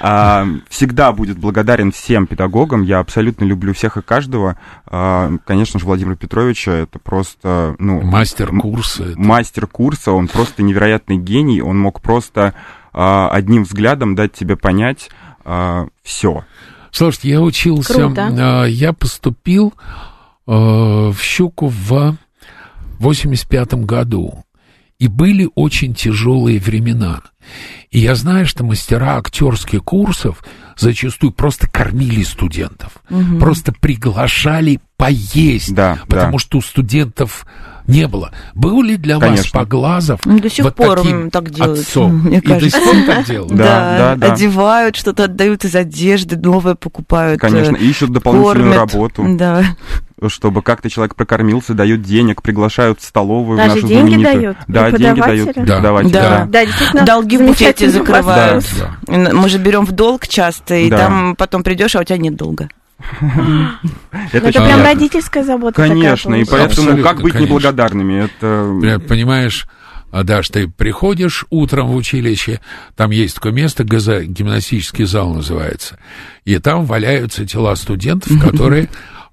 Всегда 0.70 1.12
будет 1.12 1.36
благодарен 1.36 1.92
всем 1.92 2.26
педагогам. 2.26 2.82
Я 2.82 3.00
абсолютно 3.00 3.44
люблю 3.44 3.74
всех 3.74 3.98
и 3.98 4.00
каждого. 4.00 4.56
Конечно 4.86 5.78
же, 5.78 5.84
Владимир 5.84 6.16
Петрович 6.16 6.66
это 6.68 6.98
просто... 6.98 7.76
Ну, 7.78 8.00
мастер 8.00 8.50
курса. 8.56 9.12
Мастер 9.16 9.66
курса, 9.66 10.12
он 10.12 10.28
просто 10.28 10.62
невероятный 10.62 11.18
гений. 11.18 11.60
Он 11.60 11.78
мог 11.78 12.00
просто 12.00 12.54
одним 12.92 13.64
взглядом 13.64 14.14
дать 14.14 14.32
тебе 14.32 14.56
понять 14.56 15.10
все. 16.02 16.44
Слушайте, 16.90 17.30
я 17.30 17.40
учился, 17.40 17.94
Круто. 17.94 18.64
я 18.66 18.92
поступил 18.92 19.74
в 20.46 21.16
Щуку 21.20 21.68
в 21.68 22.16
85 22.98 23.74
году. 23.74 24.44
И 24.98 25.06
были 25.06 25.48
очень 25.54 25.94
тяжелые 25.94 26.58
времена. 26.58 27.22
И 27.90 28.00
я 28.00 28.14
знаю, 28.14 28.46
что 28.46 28.64
мастера 28.64 29.16
актерских 29.16 29.84
курсов 29.84 30.44
зачастую 30.76 31.32
просто 31.32 31.68
кормили 31.68 32.22
студентов, 32.22 32.96
угу. 33.08 33.38
просто 33.38 33.72
приглашали 33.72 34.80
поесть, 34.96 35.74
да, 35.74 36.00
потому 36.08 36.32
да. 36.32 36.38
что 36.38 36.58
у 36.58 36.60
студентов 36.60 37.46
не 37.88 38.06
было. 38.06 38.30
Был 38.54 38.82
ли 38.82 38.96
для 38.96 39.18
Конечно. 39.18 39.44
вас 39.44 39.50
Поглазов 39.50 40.20
ну, 40.24 40.38
до 40.38 40.50
сих 40.50 40.64
вот 40.64 40.76
пор 40.76 40.98
таким 40.98 41.30
так 41.30 41.50
делают, 41.50 41.80
отцом? 41.80 42.18
Мне 42.18 42.38
И 42.38 42.40
кажется. 42.40 42.78
до 42.78 42.84
сих 42.84 42.84
пор 42.84 43.14
так 43.16 43.26
делают? 43.26 43.52
Да, 43.58 43.96
да, 43.98 44.14
да, 44.16 44.32
одевают, 44.32 44.96
что-то 44.96 45.24
отдают 45.24 45.64
из 45.64 45.74
одежды, 45.74 46.36
новое 46.36 46.74
покупают. 46.74 47.40
Конечно, 47.40 47.76
э, 47.76 47.80
ищут 47.80 48.12
дополнительную 48.12 48.74
кормят. 48.74 48.92
работу. 48.92 49.24
Да 49.36 49.64
чтобы 50.26 50.62
как-то 50.62 50.90
человек 50.90 51.14
прокормился, 51.14 51.74
дают 51.74 52.02
денег, 52.02 52.42
приглашают 52.42 53.00
в 53.00 53.04
столовую 53.04 53.56
Даже 53.56 53.70
в 53.70 53.74
нашу 53.76 53.86
деньги 53.86 54.14
знаменитую. 54.14 54.34
дают? 54.34 54.56
Да, 54.66 54.90
деньги 54.90 55.20
дают. 55.20 55.54
Да, 55.54 55.80
да. 55.80 56.02
да. 56.02 56.44
да 56.46 56.66
действительно. 56.66 57.06
Долги 57.06 57.36
в 57.36 57.46
буфете 57.46 57.88
закрывают. 57.88 58.64
Да. 59.06 59.30
Мы 59.32 59.48
же 59.48 59.58
берем 59.58 59.86
в 59.86 59.92
долг 59.92 60.26
часто, 60.26 60.74
и 60.74 60.90
да. 60.90 60.98
там 60.98 61.36
потом 61.36 61.62
придешь, 61.62 61.94
а 61.94 62.00
у 62.00 62.04
тебя 62.04 62.18
нет 62.18 62.34
долга. 62.34 62.68
Это, 64.32 64.48
это 64.48 64.60
прям 64.60 64.82
родительская 64.82 65.44
забота. 65.44 65.74
Конечно, 65.74 66.34
и 66.34 66.44
поэтому 66.44 67.02
как 67.02 67.20
быть 67.20 67.34
неблагодарными? 67.34 68.24
Это... 68.24 69.00
Понимаешь, 69.06 69.66
а 70.10 70.24
Даш, 70.24 70.48
ты 70.48 70.68
приходишь 70.68 71.44
утром 71.50 71.88
в 71.88 71.94
училище, 71.94 72.60
там 72.96 73.10
есть 73.10 73.36
такое 73.36 73.52
место, 73.52 73.84
гимнастический 73.84 75.04
зал 75.04 75.32
называется, 75.34 75.98
и 76.44 76.58
там 76.58 76.84
валяются 76.86 77.46
тела 77.46 77.74
студентов, 77.76 78.32
которые 78.42 78.88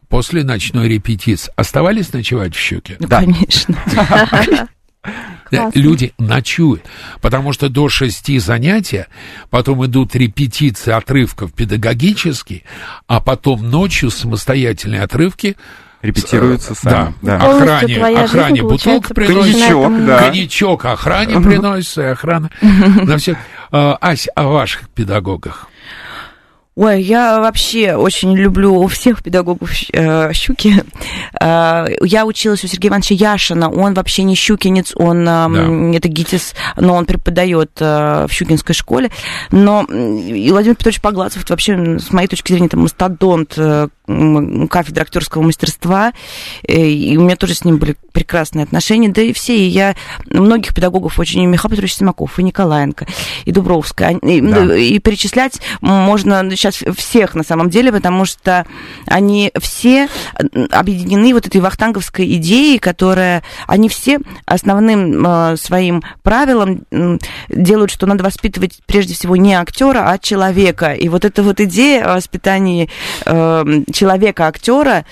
после 0.10 0.43
ночной 0.43 0.88
репетиции 0.88 1.51
оставались 1.55 2.13
ночевать 2.13 2.53
в 2.53 2.60
щуке? 2.60 2.98
Да. 3.00 3.22
Конечно. 3.22 3.75
Классно. 5.45 5.79
Люди 5.79 6.13
ночуют, 6.17 6.83
потому 7.21 7.53
что 7.53 7.69
до 7.69 7.87
шести 7.87 8.39
занятия, 8.39 9.07
потом 9.49 9.85
идут 9.85 10.15
репетиции 10.15 10.91
отрывков 10.91 11.53
педагогические, 11.53 12.63
а 13.07 13.19
потом 13.19 13.69
ночью 13.69 14.09
самостоятельные 14.09 15.03
отрывки 15.03 15.55
репетируются 16.01 16.73
э, 16.73 16.75
сами. 16.75 17.13
Да, 17.21 17.37
да. 17.37 17.55
охране, 17.55 18.05
охране 18.05 18.63
бутылка 18.63 19.13
приносится. 19.13 19.67
Коньячок, 19.67 20.05
да. 20.05 20.19
Коньячок 20.19 20.85
охране 20.85 21.41
приносится, 21.41 22.01
и 22.01 22.05
охрана 22.05 22.49
на 22.61 23.17
всех. 23.17 23.37
А, 23.71 23.97
Ась, 24.01 24.27
о 24.35 24.47
ваших 24.47 24.89
педагогах. 24.89 25.67
Ой, 26.77 27.01
я 27.01 27.39
вообще 27.39 27.96
очень 27.96 28.36
люблю 28.36 28.86
всех 28.88 29.24
педагогов 29.24 29.72
э, 29.94 30.34
Щуки. 30.34 30.84
Э, 31.39 31.86
я 32.01 32.25
училась 32.25 32.65
у 32.65 32.67
Сергея 32.67 32.89
Ивановича 32.89 33.15
Яшина. 33.15 33.70
Он 33.72 33.94
вообще 33.94 34.24
не 34.24 34.36
щукинец, 34.36 34.91
он 34.94 35.22
э, 35.22 35.25
да. 35.25 35.98
это 35.98 36.10
ГИТИС, 36.10 36.53
но 36.75 36.96
он 36.96 37.05
преподает 37.05 37.72
э, 37.79 38.25
в 38.27 38.32
Щукинской 38.34 38.75
школе. 38.75 39.09
Но 39.51 39.83
и 39.83 40.51
Владимир 40.51 40.75
Петрович 40.75 41.00
Поглазов, 41.00 41.44
это 41.44 41.53
вообще, 41.53 41.98
с 41.98 42.11
моей 42.11 42.27
точки 42.27 42.51
зрения, 42.51 42.68
это 42.68 42.77
мастодонт 42.77 43.53
э, 43.55 43.88
кафедры 44.05 45.01
актерского 45.01 45.41
мастерства. 45.41 46.13
Э, 46.68 46.87
и 46.87 47.18
у 47.18 47.22
меня 47.22 47.35
тоже 47.35 47.55
с 47.55 47.65
ним 47.65 47.77
были 47.77 47.96
прекрасные 48.11 48.63
отношения. 48.63 49.09
Да 49.09 49.22
и 49.22 49.33
все. 49.33 49.57
И 49.57 49.63
я 49.63 49.96
многих 50.25 50.74
педагогов 50.74 51.20
очень... 51.20 51.44
И 51.44 51.46
Михаил 51.46 51.72
Петрович 51.72 51.96
Симаков, 51.96 52.39
и 52.39 52.44
Николаенко, 52.44 53.07
и 53.46 53.51
Дубровская. 53.51 54.18
И, 54.18 54.41
да. 54.41 54.75
и 54.75 55.00
перечислять 55.00 55.61
можно 55.81 56.50
сейчас 56.51 56.83
всех 56.98 57.35
на 57.35 57.44
самом 57.44 57.70
деле, 57.70 57.91
потому 57.91 58.25
что 58.25 58.65
они 59.05 59.51
все 59.59 60.07
объединены 60.72 61.33
вот 61.33 61.48
этой 61.48 61.61
вахтанговской 61.61 62.35
идеей, 62.35 62.79
которая 62.79 63.44
они 63.68 63.89
все 63.89 64.20
основным 64.46 65.25
э, 65.25 65.57
своим 65.57 66.03
правилом 66.24 66.83
делают, 67.50 67.91
что 67.91 68.05
надо 68.05 68.24
воспитывать 68.24 68.79
прежде 68.85 69.13
всего 69.13 69.35
не 69.35 69.53
актера, 69.53 70.09
а 70.09 70.18
человека. 70.18 70.94
И 70.94 71.09
вот 71.09 71.25
эта 71.25 71.44
вот 71.44 71.59
идея 71.59 72.11
о 72.11 72.15
воспитании 72.15 72.89
э, 73.25 73.83
человека 73.96 74.48
актера, 74.48 75.05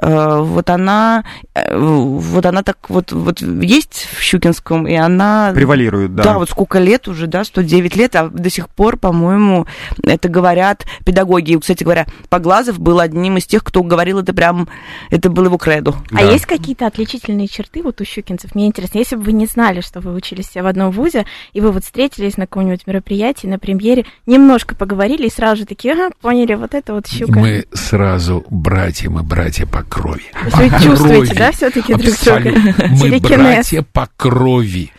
э, 0.00 0.40
вот 0.40 0.70
она, 0.70 1.24
вот 1.70 2.46
она 2.46 2.62
так 2.62 2.78
вот, 2.88 3.12
вот 3.12 3.40
есть 3.40 4.08
в 4.16 4.22
Щукинском, 4.22 4.86
и 4.86 4.94
она... 4.94 5.52
Превалирует, 5.54 6.14
да. 6.14 6.22
Да, 6.22 6.38
вот 6.38 6.48
сколько 6.48 6.78
лет 6.78 7.08
уже, 7.08 7.26
да, 7.26 7.44
109 7.44 7.96
лет, 7.96 8.16
а 8.16 8.28
до 8.28 8.48
сих 8.48 8.68
пор, 8.68 8.96
по-моему, 8.96 9.66
это 10.02 10.28
говорят 10.28 10.86
педагоги. 11.04 11.52
И, 11.52 11.58
кстати 11.58 11.84
говоря, 11.84 12.06
Поглазов 12.28 12.78
был 12.78 13.00
одним 13.00 13.36
из 13.36 13.46
тех, 13.46 13.64
кто 13.64 13.82
говорил 13.82 14.20
это 14.20 14.32
прям, 14.32 14.68
это 15.10 15.30
было 15.30 15.46
его 15.46 15.58
кредо. 15.58 15.94
А 16.12 16.22
есть 16.22 16.46
какие-то 16.46 16.86
отличительные 16.86 17.48
черты 17.48 17.82
вот 17.82 18.00
у 18.00 18.04
щукинцев? 18.04 18.54
Мне 18.54 18.66
интересно, 18.66 18.98
если 18.98 19.16
бы 19.16 19.22
вы 19.22 19.32
не 19.32 19.46
знали, 19.46 19.80
что 19.80 20.00
вы 20.00 20.14
учились 20.14 20.54
в 20.54 20.66
одном 20.66 20.90
вузе, 20.90 21.26
и 21.52 21.60
вы 21.60 21.72
вот 21.72 21.84
встретились 21.84 22.36
на 22.36 22.46
каком-нибудь 22.46 22.86
мероприятии, 22.86 23.46
на 23.46 23.58
премьере, 23.58 24.06
немножко 24.26 24.74
поговорили 24.74 25.26
и 25.26 25.30
сразу 25.30 25.62
же 25.62 25.66
такие, 25.66 25.94
ага, 25.94 26.10
поняли, 26.20 26.54
вот 26.54 26.74
это 26.74 26.94
вот 26.94 27.06
щука. 27.08 27.38
Мы 27.38 27.64
сразу 27.72 28.27
братья, 28.50 29.10
мы 29.10 29.22
братья 29.22 29.66
по 29.66 29.82
крови. 29.82 30.24
Вы 30.52 30.70
чувствуете, 30.82 31.34
да, 31.34 31.52
все-таки 31.52 31.94
друг 31.94 32.14
друга? 32.24 32.74
Мы 32.88 33.18
братья 33.20 33.82
по 33.92 34.08
крови 34.16 34.92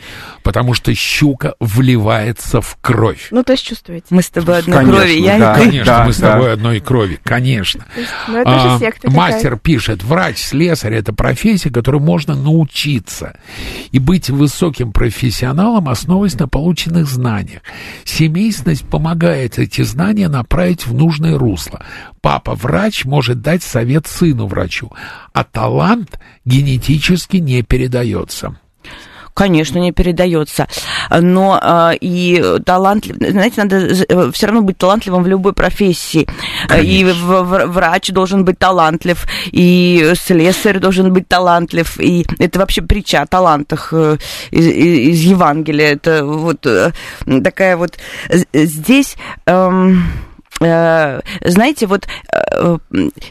потому 0.43 0.73
что 0.73 0.93
щука 0.93 1.55
вливается 1.59 2.61
в 2.61 2.77
кровь. 2.81 3.27
Ну, 3.31 3.43
то 3.43 3.53
есть 3.53 3.65
чувствуете. 3.65 4.07
Мы 4.09 4.21
с 4.21 4.29
тобой 4.29 4.59
одной 4.59 4.77
конечно, 4.77 4.97
крови, 4.97 5.21
я 5.21 5.39
да, 5.39 5.55
Конечно, 5.55 5.85
да, 5.85 6.05
мы 6.05 6.13
с 6.13 6.17
тобой 6.17 6.45
да. 6.47 6.53
одной 6.53 6.79
крови, 6.79 7.19
конечно. 7.23 7.85
Есть, 7.95 8.09
ну, 8.27 8.37
это 8.37 8.49
а, 8.55 8.59
же 8.69 8.79
секта 8.79 9.11
мастер 9.11 9.41
такая. 9.41 9.59
пишет, 9.59 10.03
врач, 10.03 10.37
слесарь– 10.37 10.93
это 10.95 11.13
профессия, 11.13 11.69
которой 11.69 12.01
можно 12.01 12.35
научиться 12.35 13.37
и 13.91 13.99
быть 13.99 14.29
высоким 14.29 14.91
профессионалом, 14.91 15.89
основываясь 15.89 16.39
на 16.39 16.47
полученных 16.47 17.07
знаниях. 17.07 17.61
Семейственность 18.03 18.87
помогает 18.87 19.59
эти 19.59 19.81
знания 19.81 20.27
направить 20.27 20.85
в 20.85 20.93
нужное 20.93 21.37
русло. 21.37 21.85
Папа-врач 22.21 23.05
может 23.05 23.41
дать 23.41 23.63
совет 23.63 24.07
сыну-врачу, 24.07 24.91
а 25.33 25.43
талант 25.43 26.19
генетически 26.45 27.37
не 27.37 27.61
передается. 27.63 28.57
Конечно, 29.39 29.79
не 29.79 29.93
передается. 29.93 30.67
Но 31.09 31.57
э, 31.63 31.95
и 32.01 32.43
талант, 32.65 33.05
знаете, 33.05 33.63
надо 33.63 33.77
э, 33.77 34.31
все 34.33 34.47
равно 34.47 34.63
быть 34.63 34.77
талантливым 34.77 35.23
в 35.23 35.27
любой 35.27 35.53
профессии. 35.53 36.27
Конечно. 36.67 36.91
И 36.91 37.03
врач 37.65 38.09
должен 38.09 38.43
быть 38.43 38.59
талантлив, 38.59 39.25
и 39.45 40.11
слесарь 40.15 40.79
должен 40.79 41.13
быть 41.13 41.29
талантлив. 41.29 41.97
И 42.01 42.25
это 42.37 42.59
вообще 42.59 42.81
притча 42.81 43.21
о 43.21 43.27
талантах 43.27 43.93
э, 43.93 44.17
из, 44.51 44.67
из 44.67 45.21
Евангелия. 45.21 45.93
Это 45.93 46.25
вот 46.25 46.67
такая 47.41 47.77
вот 47.77 47.97
здесь. 48.53 49.15
Эм, 49.45 50.03
э, 50.03 50.28
знаете, 50.59 51.87
вот 51.87 52.07
э, 52.31 52.77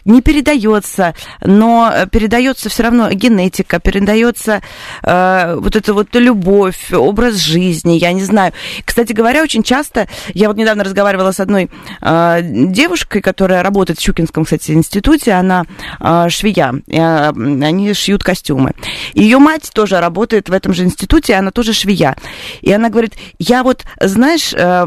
не 0.04 0.22
передается, 0.22 1.14
но 1.42 1.92
передается 2.10 2.68
все 2.68 2.84
равно 2.84 3.10
генетика, 3.10 3.80
передается 3.80 4.62
э, 5.02 5.56
вот 5.58 5.76
эта 5.76 5.92
вот 5.92 6.14
любовь, 6.14 6.92
образ 6.92 7.36
жизни, 7.36 7.92
я 7.92 8.12
не 8.12 8.22
знаю. 8.22 8.52
Кстати 8.84 9.12
говоря, 9.12 9.42
очень 9.42 9.62
часто, 9.62 10.08
я 10.32 10.48
вот 10.48 10.56
недавно 10.56 10.84
разговаривала 10.84 11.32
с 11.32 11.40
одной 11.40 11.70
э, 12.00 12.40
девушкой, 12.42 13.20
которая 13.20 13.62
работает 13.62 13.98
в 13.98 14.02
Щукинском, 14.02 14.44
кстати, 14.44 14.70
институте, 14.70 15.32
она 15.32 15.64
э, 16.00 16.28
швея, 16.30 16.74
э, 16.86 17.28
они 17.28 17.92
шьют 17.92 18.24
костюмы. 18.24 18.72
Ее 19.12 19.38
мать 19.38 19.70
тоже 19.74 20.00
работает 20.00 20.48
в 20.48 20.52
этом 20.52 20.72
же 20.72 20.84
институте, 20.84 21.34
она 21.34 21.50
тоже 21.50 21.72
швея. 21.72 22.16
И 22.62 22.72
она 22.72 22.88
говорит, 22.88 23.14
я 23.38 23.62
вот, 23.62 23.84
знаешь, 24.00 24.52
э, 24.54 24.86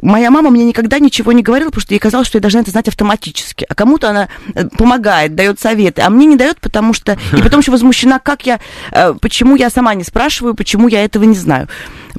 моя 0.00 0.30
мама 0.30 0.50
мне 0.50 0.64
никогда 0.64 0.98
ничего 0.98 1.17
не 1.26 1.42
говорила, 1.42 1.68
потому 1.68 1.82
что 1.82 1.94
ей 1.94 1.98
казалось, 1.98 2.26
что 2.26 2.38
я 2.38 2.42
должна 2.42 2.60
это 2.60 2.70
знать 2.70 2.88
автоматически. 2.88 3.66
А 3.68 3.74
кому-то 3.74 4.10
она 4.10 4.28
э, 4.54 4.68
помогает, 4.76 5.34
дает 5.34 5.60
советы, 5.60 6.02
а 6.02 6.10
мне 6.10 6.26
не 6.26 6.36
дает, 6.36 6.60
потому 6.60 6.92
что... 6.92 7.18
И 7.36 7.42
потом 7.42 7.60
еще 7.60 7.70
возмущена, 7.70 8.18
как 8.18 8.46
я... 8.46 8.60
Э, 8.92 9.14
почему 9.20 9.56
я 9.56 9.70
сама 9.70 9.94
не 9.94 10.04
спрашиваю, 10.04 10.54
почему 10.54 10.88
я 10.88 11.04
этого 11.04 11.24
не 11.24 11.36
знаю. 11.36 11.68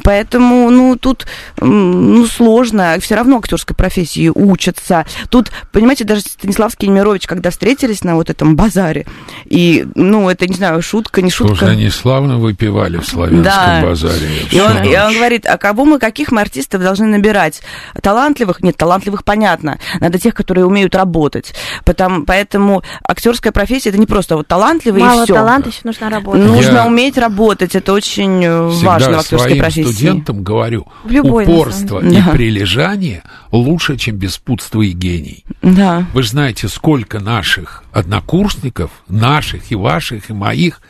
Поэтому, 0.04 0.70
ну, 0.70 0.96
тут, 0.96 1.26
ну, 1.60 2.26
сложно. 2.26 2.98
Все 3.00 3.16
равно 3.16 3.38
актерской 3.38 3.76
профессии 3.76 4.32
учатся. 4.34 5.06
Тут, 5.30 5.52
понимаете, 5.72 6.04
даже 6.04 6.22
Станиславский 6.22 6.88
и 6.88 6.92
Немирович, 6.92 7.28
когда 7.28 7.50
встретились 7.50 8.04
на 8.04 8.16
вот 8.16 8.30
этом 8.30 8.56
базаре, 8.56 9.06
и, 9.46 9.86
ну, 9.96 10.30
это, 10.30 10.48
не 10.48 10.56
знаю, 10.56 10.82
шутка, 10.82 11.22
не 11.22 11.32
шутка. 11.32 11.56
Слушай, 11.56 11.74
они 11.74 11.90
славно 11.90 12.38
выпивали 12.38 12.98
в 12.98 13.06
славянском 13.06 13.44
да. 13.44 13.82
базаре. 13.84 14.30
И 14.52 14.60
он, 14.60 14.84
и 14.84 14.96
он 14.96 15.14
говорит, 15.14 15.46
а 15.46 15.58
кого 15.58 15.86
мы, 15.86 16.00
каких 16.00 16.32
мы 16.32 16.42
артистов 16.42 16.82
должны 16.82 17.08
набирать? 17.08 17.62
Талантливых? 18.02 18.62
Нет, 18.62 18.78
талантливых 18.78 18.89
понятно. 19.24 19.80
Надо 20.00 20.20
тех, 20.20 20.34
которые 20.34 20.66
умеют 20.66 20.96
работать. 20.96 21.54
Потому, 21.86 22.26
поэтому 22.26 22.84
актерская 23.04 23.52
профессия 23.52 23.90
это 23.90 23.98
не 23.98 24.06
просто 24.06 24.36
вот 24.36 24.48
талантливый 24.48 25.02
Мало 25.02 25.22
и 25.22 25.26
все. 25.26 25.34
таланта 25.34 25.70
еще 25.70 25.82
нужно 25.84 26.10
работать. 26.10 26.46
Нужно 26.46 26.78
Я 26.78 26.86
уметь 26.86 27.18
работать. 27.18 27.76
Это 27.76 27.94
очень 27.94 28.50
важно 28.82 29.18
в 29.18 29.20
актерской 29.22 29.56
профессии 29.56 29.92
студентам 29.92 30.44
говорю, 30.44 30.88
любой, 31.06 31.44
упорство 31.44 32.00
и 32.00 32.22
да. 32.22 32.32
прилежание 32.32 33.24
лучше, 33.52 33.98
чем 33.98 34.18
беспутство 34.18 34.82
и 34.82 34.92
гений. 34.92 35.46
Да. 35.62 36.06
Вы 36.14 36.24
же 36.24 36.30
знаете, 36.30 36.68
сколько 36.68 37.20
наших 37.20 37.84
однокурсников, 37.92 38.92
наших 39.08 39.72
и 39.72 39.76
ваших, 39.76 40.30
и 40.30 40.34
моих, 40.34 40.82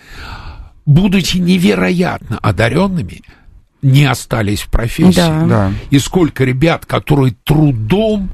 будучи 0.85 1.37
невероятно 1.37 2.37
одаренными, 2.41 3.23
не 3.81 4.05
остались 4.05 4.61
в 4.61 4.69
профессии. 4.69 5.15
Да. 5.15 5.45
Да. 5.45 5.73
И 5.89 5.99
сколько 5.99 6.43
ребят, 6.43 6.85
которые 6.85 7.35
трудом 7.43 8.31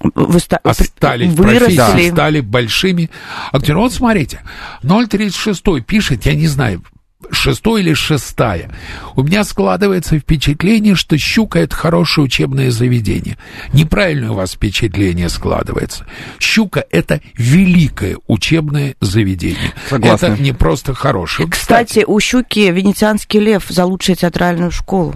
Выста... 0.00 0.58
остались 0.58 1.32
выросли. 1.32 1.76
в 1.76 1.76
профессии, 1.76 2.10
стали 2.10 2.40
большими 2.40 3.10
актерами. 3.52 3.80
Вот 3.82 3.92
смотрите, 3.92 4.40
036 4.82 5.84
пишет, 5.86 6.26
я 6.26 6.34
не 6.34 6.46
знаю, 6.46 6.82
шестой 7.30 7.82
или 7.82 7.94
шестая. 7.94 8.70
У 9.14 9.22
меня 9.22 9.44
складывается 9.44 10.18
впечатление, 10.18 10.94
что 10.94 11.16
«Щука»— 11.18 11.58
это 11.60 11.74
хорошее 11.74 12.24
учебное 12.24 12.70
заведение. 12.70 13.36
Неправильное 13.72 14.30
у 14.30 14.34
вас 14.34 14.52
впечатление 14.52 15.28
складывается. 15.28 16.06
«Щука»— 16.38 16.84
это 16.90 17.20
великое 17.34 18.18
учебное 18.26 18.96
заведение. 19.00 19.72
Согласна. 19.88 20.26
Это 20.26 20.42
не 20.42 20.52
просто 20.52 20.94
хорошее. 20.94 21.48
Кстати, 21.48 21.86
Кстати, 21.86 22.04
у 22.06 22.18
«Щуки» 22.20 22.70
венецианский 22.70 23.40
лев 23.40 23.64
за 23.68 23.84
лучшую 23.84 24.16
театральную 24.16 24.70
школу. 24.70 25.14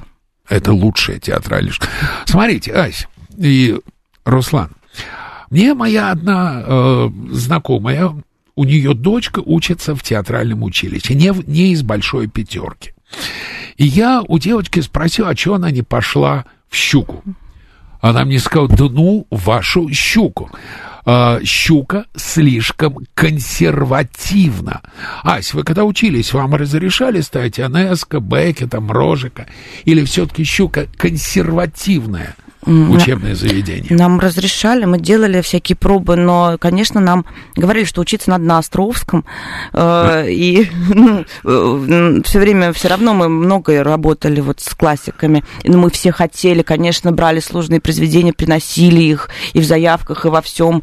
Это 0.49 0.73
лучшая 0.73 1.19
театральная 1.19 1.73
школа. 1.73 1.91
Смотрите, 2.25 2.73
Ась 2.73 3.07
и 3.39 3.79
Руслан, 4.25 4.71
мне 5.51 5.75
моя 5.75 6.11
одна 6.11 6.63
э, 6.65 7.11
знакомая 7.31 8.15
у 8.57 8.65
нее 8.65 8.95
дочка 8.95 9.41
учится 9.41 9.95
в 9.95 10.03
театральном 10.03 10.63
училище, 10.63 11.15
не, 11.15 11.33
не 11.47 11.73
из 11.73 11.83
большой 11.83 12.29
пятерки. 12.29 12.93
И 13.77 13.87
я 13.87 14.23
у 14.27 14.39
девочки 14.39 14.81
спросил, 14.81 15.27
а 15.27 15.35
чего 15.35 15.55
она 15.57 15.71
не 15.71 15.83
пошла 15.83 16.45
в 16.69 16.77
щуку? 16.77 17.25
Она 18.01 18.25
мне 18.25 18.39
сказала, 18.39 18.69
да 18.69 18.85
ну, 18.85 19.27
вашу 19.31 19.89
щуку. 19.93 20.51
А, 21.05 21.41
щука 21.45 22.05
слишком 22.15 22.99
консервативна. 23.15 24.83
Ась, 25.23 25.55
вы 25.55 25.65
когда 25.65 25.85
учились, 25.85 26.33
вам 26.33 26.55
разрешали 26.55 27.21
ставить 27.21 27.59
Анеска, 27.59 28.21
Бекки, 28.21 28.67
там, 28.67 28.91
Рожика? 28.91 29.47
Или 29.85 30.05
все-таки 30.05 30.45
щука 30.45 30.87
консервативная? 30.97 32.37
Учебное 32.67 33.35
заведение? 33.35 33.89
Нам 33.91 34.21
разрешали, 34.21 34.85
мы 34.85 34.99
делали 34.99 35.41
всякие 35.41 35.77
пробы, 35.77 36.17
но, 36.17 36.57
конечно, 36.59 37.01
нам 37.01 37.25
говорили, 37.57 37.85
что 37.85 38.01
учиться 38.01 38.31
надо 38.31 38.45
на 38.45 38.59
Островском. 38.59 39.25
Э, 39.73 40.27
и 40.29 40.71
ну, 40.95 41.25
э, 41.45 42.21
все 42.25 42.39
время 42.39 42.73
все 42.73 42.89
равно 42.89 43.15
мы 43.15 43.29
много 43.29 43.83
работали 43.83 44.41
вот 44.41 44.61
с 44.61 44.75
классиками. 44.75 45.45
Но 45.65 45.79
мы 45.79 45.91
все 45.91 46.13
хотели, 46.13 46.63
конечно, 46.63 47.13
брали 47.13 47.41
сложные 47.41 47.81
произведения, 47.81 48.33
приносили 48.33 49.01
их 49.01 49.31
и 49.53 49.61
в 49.61 49.65
заявках, 49.65 50.25
и 50.27 50.29
во 50.29 50.43
всем. 50.43 50.83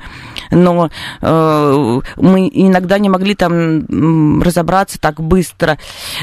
Но 0.51 0.89
э, 1.21 2.01
мы 2.17 2.49
иногда 2.51 2.97
не 2.97 3.09
могли 3.09 3.35
там 3.35 4.41
разобраться 4.41 4.99
так 4.99 5.21
быстро. 5.21 5.77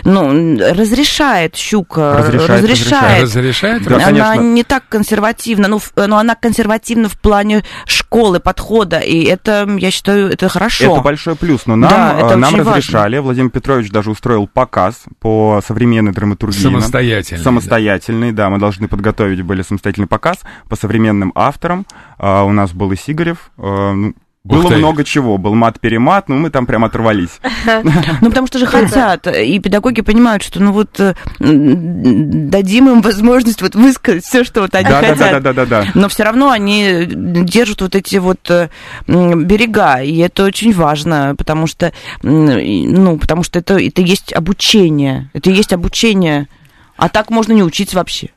Ну, 0.05 0.59
разрешает 0.59 1.57
щука. 1.57 2.19
Разрешает. 2.19 2.63
Разрешает. 2.63 3.23
разрешает? 3.23 3.83
Да, 3.85 4.09
Она 4.09 4.37
не 4.37 4.65
так 4.65 4.85
консервативна 4.89 5.44
консервативна, 5.45 5.69
ну, 5.69 5.81
но 6.07 6.19
она 6.19 6.35
консервативна 6.35 7.09
в 7.09 7.19
плане 7.19 7.65
школы, 7.87 8.41
подхода, 8.41 8.99
и 8.99 9.25
это, 9.25 9.69
я 9.79 9.91
считаю, 9.91 10.31
это 10.31 10.49
хорошо. 10.49 10.93
Это 10.93 11.01
большой 11.03 11.37
плюс, 11.37 11.67
но 11.67 11.77
нам, 11.77 11.91
да, 11.91 12.19
это 12.19 12.37
нам 12.37 12.55
разрешали, 12.55 13.17
важно. 13.17 13.23
Владимир 13.23 13.51
Петрович 13.51 13.91
даже 13.91 14.11
устроил 14.11 14.47
показ 14.47 15.05
по 15.21 15.61
современной 15.67 16.13
драматургии. 16.13 16.59
Самостоятельный. 16.59 17.43
Самостоятельный, 17.43 18.33
да. 18.33 18.45
да, 18.45 18.51
мы 18.51 18.59
должны 18.59 18.89
подготовить 18.89 19.43
были 19.43 19.63
самостоятельный 19.63 20.09
показ 20.09 20.39
по 20.69 20.77
современным 20.77 21.33
авторам. 21.35 21.87
А, 22.19 22.45
у 22.45 22.53
нас 22.53 22.73
был 22.73 22.93
и 22.93 22.97
Сигарев, 22.97 23.51
а, 23.59 23.93
ну, 23.93 24.15
было 24.45 24.69
много 24.69 25.05
чего. 25.05 25.39
Был 25.39 25.55
мат-перемат, 25.55 26.29
но 26.29 26.37
мы 26.37 26.51
там 26.51 26.67
прям 26.67 26.85
оторвались. 26.85 27.41
Ну, 28.21 28.29
потому 28.29 28.47
что 28.47 28.59
же 28.59 28.67
хотят. 28.67 29.27
И 29.27 29.59
педагоги 29.59 30.03
понимают, 30.03 30.43
что 30.43 30.63
ну 30.63 30.73
вот 30.73 31.01
э, 31.01 31.15
дадим 31.39 32.89
им 32.89 33.01
возможность 33.01 33.63
вот 33.63 33.75
высказать 33.75 34.25
все, 34.25 34.45
что 34.45 34.61
вот 34.61 34.75
они 34.75 34.87
хотят. 34.87 35.19
Да, 35.19 35.41
да, 35.41 35.53
да, 35.53 35.67
да. 35.67 35.87
Но 35.95 36.09
все 36.09 36.25
равно 36.25 36.51
они 36.51 37.07
держат 37.07 37.81
вот 37.81 37.95
эти 37.95 38.17
вот 38.17 38.51
э, 38.51 38.69
берега. 39.07 40.03
И 40.03 40.19
это 40.19 40.45
очень 40.45 40.73
важно, 40.73 41.35
потому 41.37 41.67
что, 41.67 41.93
ну, 42.23 43.19
потому 43.19 43.43
что 43.43 43.59
это, 43.59 43.79
это 43.79 44.03
есть 44.03 44.33
обучение. 44.33 45.31
Это 45.33 45.51
есть 45.51 45.73
обучение. 45.73 46.49
А 46.97 47.09
так 47.09 47.31
можно 47.31 47.53
не 47.53 47.63
учить 47.63 47.95
вообще. 47.95 48.31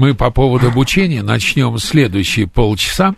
Мы 0.00 0.14
по 0.14 0.30
поводу 0.30 0.68
обучения 0.68 1.22
начнем 1.22 1.76
следующие 1.76 2.46
полчаса. 2.46 3.16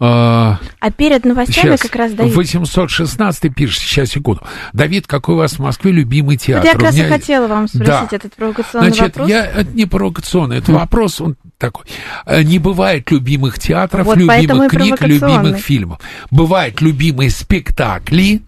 А, 0.00 0.58
а 0.80 0.90
перед 0.90 1.24
новостями 1.24 1.76
сейчас, 1.76 1.80
как 1.80 1.94
раз 1.94 2.12
Давид. 2.12 2.34
816 2.34 3.54
пишет, 3.54 3.80
сейчас, 3.80 4.08
секунду. 4.08 4.42
Давид, 4.72 5.06
какой 5.06 5.36
у 5.36 5.38
вас 5.38 5.52
в 5.52 5.58
Москве 5.60 5.92
любимый 5.92 6.36
театр? 6.36 6.62
Вот 6.62 6.66
я 6.66 6.72
как 6.72 6.82
раз 6.82 6.94
меня... 6.96 7.06
и 7.06 7.08
хотела 7.08 7.46
вам 7.46 7.68
спросить 7.68 7.86
да. 7.86 8.08
этот 8.10 8.34
провокационный 8.34 8.88
Значит, 8.88 9.16
вопрос. 9.16 9.28
Я, 9.28 9.46
это 9.46 9.70
не 9.72 9.86
провокационный, 9.86 10.58
это 10.58 10.72
вопрос, 10.72 11.20
он 11.20 11.36
такой. 11.56 11.84
Э, 12.26 12.42
не 12.42 12.58
бывает 12.58 13.08
любимых 13.12 13.60
театров, 13.60 14.04
вот 14.04 14.16
любимых 14.16 14.72
книг, 14.72 15.00
любимых 15.00 15.58
фильмов. 15.58 16.00
Бывают 16.32 16.80
любимые 16.80 17.30
спектакли, 17.30 18.42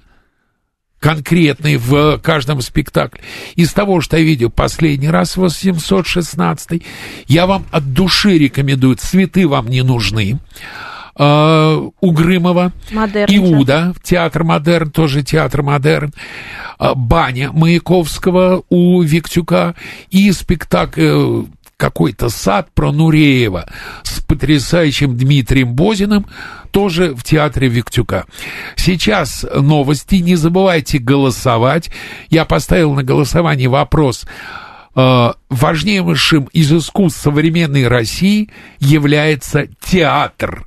конкретный 1.00 1.76
в 1.76 2.18
каждом 2.18 2.60
спектакле. 2.60 3.22
Из 3.56 3.72
того, 3.72 4.00
что 4.00 4.18
я 4.18 4.22
видел 4.22 4.50
последний 4.50 5.08
раз, 5.08 5.36
816 5.36 6.82
я 7.26 7.46
вам 7.46 7.66
от 7.70 7.92
души 7.92 8.38
рекомендую. 8.38 8.96
Цветы 8.96 9.48
вам 9.48 9.68
не 9.68 9.82
нужны. 9.82 10.38
Uh, 11.18 11.92
у 12.00 12.12
Грымова, 12.12 12.72
Модерн, 12.92 13.36
Иуда, 13.36 13.94
театр 14.02 14.44
Модерн, 14.44 14.90
тоже 14.90 15.22
театр 15.22 15.60
Модерн, 15.60 16.14
uh, 16.78 16.94
Баня 16.94 17.50
Маяковского 17.52 18.62
у 18.70 19.02
Виктюка 19.02 19.74
и 20.10 20.32
спектакль 20.32 21.00
э, 21.02 21.44
какой-то 21.76 22.28
сад 22.30 22.68
про 22.72 22.92
Нуреева 22.92 23.66
с 24.02 24.20
потрясающим 24.20 25.16
Дмитрием 25.16 25.74
Бозиным, 25.74 26.26
тоже 26.70 27.14
в 27.14 27.22
театре 27.22 27.68
Виктюка. 27.68 28.26
Сейчас 28.76 29.44
новости, 29.54 30.16
не 30.16 30.36
забывайте 30.36 30.98
голосовать. 30.98 31.90
Я 32.28 32.44
поставил 32.44 32.94
на 32.94 33.02
голосование 33.02 33.68
вопрос, 33.68 34.26
э, 34.94 35.32
важнейшим 35.48 36.44
из 36.52 36.70
искусств 36.72 37.22
современной 37.22 37.88
России 37.88 38.50
является 38.78 39.66
театр. 39.80 40.64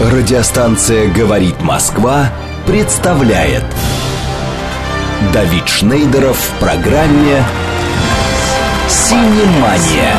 Радиостанция 0.00 1.12
«Говорит 1.12 1.60
Москва» 1.62 2.32
представляет 2.66 3.64
Давид 5.32 5.68
Шнейдеров 5.68 6.36
в 6.36 6.58
программе 6.60 7.42
«Синемания». 8.88 10.14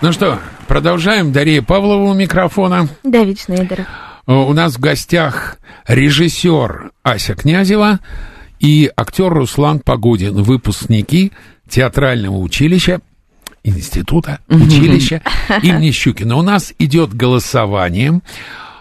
Ну 0.00 0.12
что, 0.12 0.38
продолжаем. 0.66 1.32
Дарья 1.32 1.62
Павлова 1.62 2.10
у 2.10 2.14
микрофона. 2.14 2.88
Давид 3.02 3.40
Шнейдеров. 3.40 3.86
У 4.26 4.52
нас 4.52 4.74
в 4.76 4.80
гостях 4.80 5.56
режиссер 5.86 6.90
Ася 7.02 7.34
Князева 7.34 8.00
и 8.60 8.90
актер 8.94 9.32
Руслан 9.32 9.80
Погодин, 9.80 10.42
выпускники 10.42 11.32
театрального 11.68 12.36
училища 12.36 13.00
института, 13.64 14.40
училища 14.48 15.22
имени 15.62 15.90
Щукина. 15.90 16.36
У 16.36 16.42
нас 16.42 16.74
идет 16.78 17.14
голосование. 17.14 18.20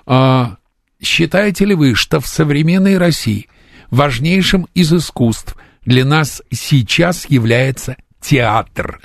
А, 0.06 0.57
считаете 1.02 1.66
ли 1.66 1.76
вы, 1.76 1.96
что 1.96 2.20
в 2.20 2.28
современной 2.28 2.98
России 2.98 3.48
важнейшим 3.92 4.68
из 4.74 4.94
искусств 4.94 5.56
для 5.86 6.06
нас 6.06 6.42
сейчас 6.52 7.30
является 7.30 7.98
театр? 8.22 9.00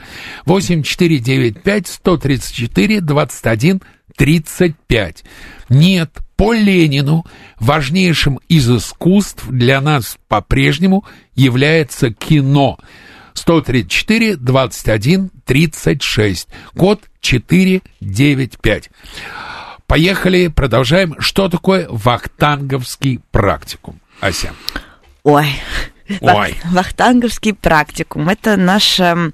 8495 0.46 1.86
134 1.86 3.00
21 3.00 3.82
35. 4.16 5.24
Нет, 5.68 6.18
по 6.36 6.52
Ленину 6.52 7.24
важнейшим 7.58 8.40
из 8.48 8.70
искусств 8.70 9.48
для 9.48 9.80
нас 9.80 10.18
по-прежнему 10.28 11.04
является 11.34 12.12
кино. 12.12 12.78
134 13.34 14.36
21 14.36 15.30
36. 15.44 16.48
Код 16.76 17.00
495. 17.20 18.90
Поехали, 19.92 20.48
продолжаем. 20.48 21.16
Что 21.18 21.50
такое 21.50 21.86
вахтанговский 21.90 23.20
практикум? 23.30 24.00
Ася. 24.22 24.54
Ой, 25.22 25.48
Ой. 26.20 26.56
Вахтанговский 26.64 27.54
практикум. 27.54 28.28
Это 28.28 28.56
наша 28.56 29.32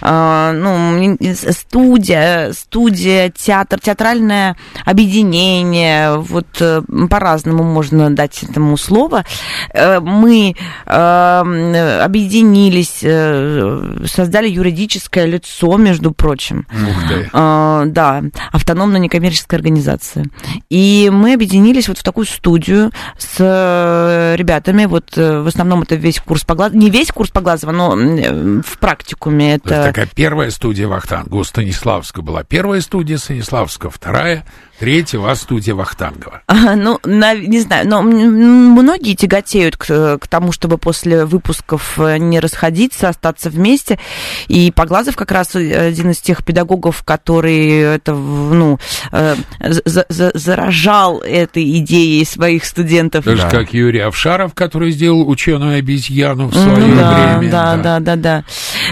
э, 0.00 0.52
ну, 0.52 1.16
студия, 1.52 2.52
студия, 2.52 3.30
театр, 3.30 3.80
театральное 3.80 4.56
объединение. 4.84 6.16
Вот 6.16 6.46
э, 6.60 6.82
по-разному 7.10 7.62
можно 7.62 8.14
дать 8.14 8.42
этому 8.42 8.76
слово. 8.76 9.24
Э, 9.72 10.00
мы 10.00 10.54
э, 10.86 12.00
объединились, 12.02 13.00
э, 13.02 14.04
создали 14.06 14.48
юридическое 14.48 15.26
лицо, 15.26 15.76
между 15.76 16.12
прочим. 16.12 16.66
Ух 16.72 17.08
ты. 17.08 17.30
Э, 17.32 17.82
да, 17.86 18.22
автономная 18.52 19.00
некоммерческая 19.00 19.58
организация. 19.58 20.26
И 20.70 21.10
мы 21.12 21.34
объединились 21.34 21.88
вот 21.88 21.98
в 21.98 22.02
такую 22.02 22.26
студию 22.26 22.90
с 23.18 23.38
ребятами. 24.36 24.86
Вот 24.86 25.16
в 25.16 25.46
основном 25.46 25.82
это 25.82 25.97
весь 25.98 26.20
курс 26.20 26.44
по 26.44 26.54
Глазову. 26.54 26.78
Не 26.78 26.90
весь 26.90 27.12
курс 27.12 27.30
по 27.30 27.40
Глазову, 27.40 27.72
но 27.72 27.98
э, 27.98 28.62
в 28.62 28.78
практикуме 28.78 29.58
То 29.58 29.68
есть 29.68 29.80
это... 29.80 29.88
такая 29.88 30.06
первая 30.06 30.50
студия 30.50 30.88
Вахтанга. 30.88 31.34
У 31.34 31.44
Станиславска 31.44 32.22
была 32.22 32.44
первая 32.44 32.80
студия 32.80 33.18
Станиславска, 33.18 33.90
вторая, 33.90 34.44
третья 34.78 35.18
у 35.18 35.22
вас 35.22 35.40
студия 35.42 35.74
Вахтангова. 35.74 36.42
А, 36.46 36.76
Ну, 36.76 36.98
на- 37.04 37.34
не 37.34 37.60
знаю, 37.60 37.88
но 37.88 38.02
многие 38.02 39.14
тяготеют 39.14 39.76
к, 39.76 40.18
к 40.18 40.28
тому, 40.28 40.52
чтобы 40.52 40.78
после 40.78 41.24
выпусков 41.24 41.98
э, 41.98 42.18
не 42.18 42.40
расходиться, 42.40 43.08
остаться 43.08 43.50
вместе. 43.50 43.98
И 44.48 44.70
Поглазов 44.70 45.16
как 45.16 45.32
раз 45.32 45.54
один 45.56 46.10
из 46.10 46.18
тех 46.18 46.44
педагогов, 46.44 47.02
который 47.04 47.68
это, 47.96 48.14
ну, 48.14 48.78
э, 49.12 49.34
за- 49.60 50.06
за- 50.08 50.30
заражал 50.34 51.18
этой 51.20 51.78
идеей 51.78 52.24
своих 52.24 52.64
студентов. 52.64 53.24
Так 53.24 53.36
же, 53.36 53.42
Да. 53.42 53.50
как 53.50 53.72
Юрий 53.74 54.00
Авшаров, 54.00 54.54
который 54.54 54.90
сделал 54.92 55.28
ученую 55.28 55.78
обезьяну 55.78 56.48
в 56.48 56.54
Ну 56.54 56.62
свое 56.62 56.94
да, 56.96 57.36
время. 57.38 57.50
Да, 57.50 57.76
да, 57.76 58.00
да, 58.00 58.16
да. 58.16 58.44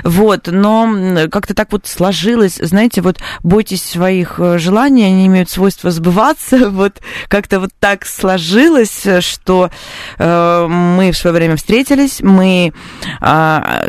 Вот, 0.04 0.48
но 0.50 1.28
как-то 1.30 1.54
так 1.54 1.70
вот 1.72 1.86
сложилось, 1.86 2.56
знаете, 2.56 3.00
вот 3.02 3.18
бойтесь 3.42 3.82
своих 3.82 4.36
э, 4.38 4.58
желаний, 4.58 5.04
они 5.04 5.26
имеют 5.26 5.50
свойство 5.50 5.75
сбываться. 5.82 6.70
Вот 6.76 7.00
как-то 7.28 7.60
вот 7.60 7.70
так 7.80 8.04
сложилось, 8.06 9.06
э, 9.06 9.20
что 9.20 9.70
э, 10.18 10.66
мы 10.68 11.12
в 11.12 11.16
свое 11.16 11.34
время 11.34 11.56
встретились, 11.56 12.20
мы 12.20 12.72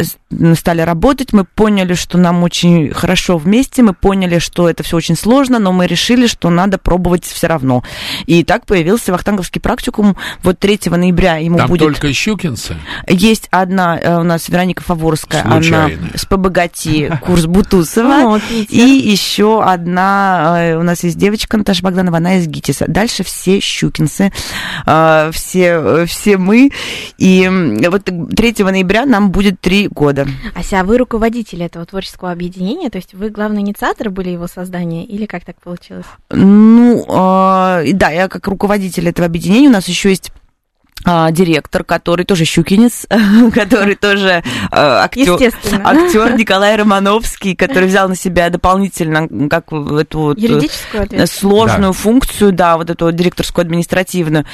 с- 0.04 0.18
стали 0.56 0.82
работать, 0.82 1.32
мы 1.32 1.46
поняли, 1.46 1.94
что 1.94 2.18
нам 2.18 2.44
очень 2.44 2.92
хорошо 2.92 3.38
вместе, 3.38 3.82
мы 3.82 3.94
поняли, 3.94 4.40
что 4.40 4.70
это 4.70 4.84
все 4.84 4.98
очень 4.98 5.16
сложно, 5.16 5.58
но 5.60 5.72
мы 5.72 5.88
решили, 5.88 6.28
что 6.28 6.50
надо 6.50 6.78
пробовать 6.78 7.24
все 7.24 7.48
равно. 7.48 7.84
И 8.26 8.44
так 8.44 8.66
появился 8.66 9.12
Вахтанговский 9.12 9.62
практикум. 9.62 10.18
Вот 10.44 10.60
3 10.60 10.82
ноября 10.88 11.38
ему 11.38 11.58
Там 11.58 11.68
будет... 11.68 11.80
только 11.80 12.12
щукинцы. 12.12 12.76
Есть 13.08 13.48
одна 13.52 13.98
э, 13.98 14.20
у 14.20 14.24
нас 14.24 14.50
Вероника 14.50 14.84
Фаворская, 14.84 15.44
Случайная. 15.44 15.98
она 15.98 16.10
с 16.16 16.26
ПБГТи, 16.26 17.20
курс 17.22 17.46
Бутусова. 17.46 18.40
И 18.70 18.80
еще 18.80 19.64
одна, 19.64 20.58
э, 20.60 20.76
у 20.76 20.84
нас 20.84 21.04
есть 21.04 21.18
девочка 21.18 21.58
Наташа 21.58 21.84
Богданова, 21.84 22.18
она 22.18 22.38
из 22.38 22.48
ГИТИСа. 22.48 22.86
Дальше 22.88 23.24
все 23.24 23.62
щукинцы, 23.62 24.34
э, 24.86 25.32
все, 25.34 26.06
все 26.06 26.38
мы. 26.38 26.72
И 27.18 27.50
вот 27.90 28.04
3 28.36 28.56
ноября 28.64 29.06
нам 29.06 29.32
будет 29.32 29.62
три 29.62 29.88
года. 29.88 30.17
Ася, 30.56 30.80
а 30.80 30.84
вы 30.84 30.98
руководитель 30.98 31.64
этого 31.64 31.86
творческого 31.86 32.32
объединения, 32.32 32.90
то 32.90 32.98
есть 32.98 33.14
вы 33.14 33.30
главный 33.30 33.62
инициатор 33.62 34.10
были 34.10 34.30
его 34.30 34.48
создания, 34.48 35.06
или 35.06 35.26
как 35.26 35.44
так 35.46 35.60
получилось? 35.62 36.06
Ну, 36.30 37.04
э, 37.04 37.94
да, 37.94 38.10
я 38.10 38.28
как 38.28 38.48
руководитель 38.48 39.08
этого 39.08 39.26
объединения, 39.26 39.68
у 39.68 39.72
нас 39.72 39.88
еще 39.88 40.10
есть 40.10 40.32
а, 41.06 41.32
директор, 41.32 41.84
который 41.84 42.26
тоже 42.26 42.46
щукинец, 42.46 43.06
который 43.54 43.96
тоже 43.96 44.44
актер, 44.72 45.34
Естественно. 45.34 45.82
актер 45.86 46.34
Николай 46.38 46.76
Романовский, 46.76 47.56
который 47.56 47.88
взял 47.88 48.10
на 48.10 48.16
себя 48.16 48.50
дополнительно 48.50 49.28
как 49.50 49.72
эту 49.72 50.20
вот, 50.20 50.38
э, 50.40 50.58
ответственность. 50.58 51.34
сложную 51.34 51.94
функцию, 51.94 52.52
да, 52.52 52.78
вот 52.78 52.90
эту 52.90 53.12
директорскую 53.12 53.64
административную. 53.64 54.46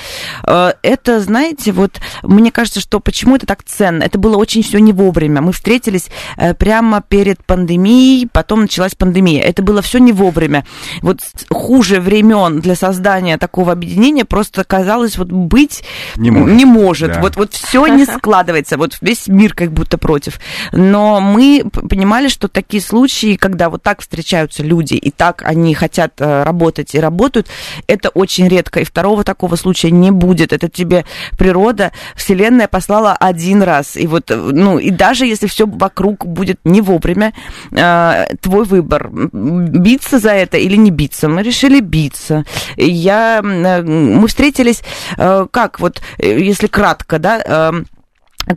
Э, 0.46 0.74
Это, 0.82 1.20
знаете, 1.22 1.72
вот 1.72 2.00
мне 2.22 2.52
кажется, 2.52 2.80
что 2.80 3.00
почему 3.00 3.36
это 3.36 3.46
так 3.46 3.64
ценно? 3.64 4.04
Это 4.04 4.18
было 4.18 4.38
очень 4.38 4.64
все 4.64 4.80
не 4.80 4.94
вовремя. 4.94 5.42
Мы 5.42 5.54
встретились 5.54 6.10
э, 6.38 6.54
прямо 6.54 7.02
перед 7.02 7.44
пандемией, 7.46 8.28
потом 8.32 8.62
началась 8.62 8.96
пандемия. 8.96 9.44
Это 9.44 9.62
было 9.62 9.82
все 9.82 10.00
не 10.00 10.12
вовремя. 10.12 10.66
Вот 11.02 11.20
хуже 11.50 12.00
времен 12.00 12.60
для 12.60 12.76
создания 12.76 13.38
такого 13.38 13.72
объединения 13.72 14.26
просто 14.26 14.64
казалось 14.64 15.18
вот 15.18 15.32
быть 15.32 15.84
Не 16.16 16.32
может. 16.34 16.56
Не 16.56 16.66
может. 16.66 17.14
Да. 17.14 17.22
Вот, 17.22 17.36
вот 17.36 17.54
все 17.54 17.88
не 17.88 18.06
складывается. 18.06 18.78
Вот 18.78 18.98
весь 19.02 19.28
мир 19.28 19.54
как 19.54 19.72
будто 19.72 19.98
против. 19.98 20.40
Но 20.72 21.20
мы 21.22 21.64
понимали, 21.90 22.28
что 22.28 22.48
такие 22.48 22.82
случаи, 22.82 23.36
когда 23.36 23.70
вот 23.70 23.84
так 23.84 24.02
встречаются 24.02 24.64
люди, 24.64 24.96
и 24.96 25.12
так 25.12 25.44
они 25.46 25.74
хотят 25.74 26.14
э, 26.20 26.44
работать 26.44 26.96
и 26.96 27.00
работают, 27.00 27.48
это 27.88 28.10
очень 28.10 28.48
редко. 28.48 28.80
И 28.80 28.84
второго 28.84 29.24
такого 29.24 29.56
случая 29.56 29.92
не 29.92 30.12
будет. 30.12 30.54
Это 30.54 30.70
тебе 30.70 31.06
природа, 31.38 31.92
Вселенная 32.16 32.68
послала 32.68 33.14
один 33.14 33.64
раз. 33.64 33.96
И 33.96 34.08
вот, 34.08 34.32
э, 34.32 34.36
ну, 34.36 34.80
и 34.80 34.90
даже 34.90 35.26
если 35.26 35.48
все 35.48 35.66
вокруг 35.66 36.26
будет 36.26 36.60
не 36.64 36.82
вовремя, 36.82 37.34
э, 37.72 38.26
твой 38.42 38.66
выбор, 38.66 39.10
биться 39.12 40.20
за 40.20 40.32
это 40.32 40.58
или 40.58 40.76
не 40.76 40.92
биться. 40.92 41.28
Мы 41.30 41.44
решили 41.44 41.80
биться. 41.80 42.46
Я, 42.78 43.42
мы 43.44 44.28
встретились, 44.28 44.84
как 45.18 45.80
вот, 45.80 46.02
если 46.24 46.68
кратко, 46.68 47.20
да, 47.20 47.42
э, 47.46 47.84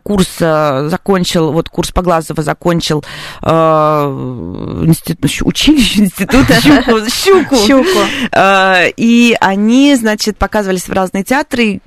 курс 0.02 0.28
э, 0.40 0.88
закончил, 0.90 1.52
вот 1.52 1.68
курс 1.68 1.90
Поглазова 1.90 2.42
закончил 2.42 3.04
э, 3.42 3.48
институт, 3.48 5.30
училище, 5.42 6.00
институт 6.00 6.46
Щуку. 6.60 7.10
Щуку. 7.10 7.56
Щуку. 7.56 8.00
Э, 8.32 8.88
и 8.96 9.36
они, 9.40 9.94
значит, 9.96 10.38
показывались 10.38 10.88
в 10.88 10.92
разные 10.92 11.24
театры. 11.24 11.80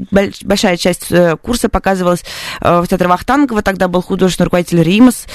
Большая 0.43 0.77
часть 0.77 1.11
э, 1.11 1.35
курса 1.41 1.69
показывалась 1.69 2.23
э, 2.61 2.81
в 2.81 2.87
театре 2.87 3.09
Вахтангова. 3.09 3.61
Тогда 3.61 3.87
был 3.87 4.01
художественный 4.01 4.45
руководитель 4.45 4.81
Римас. 4.81 5.25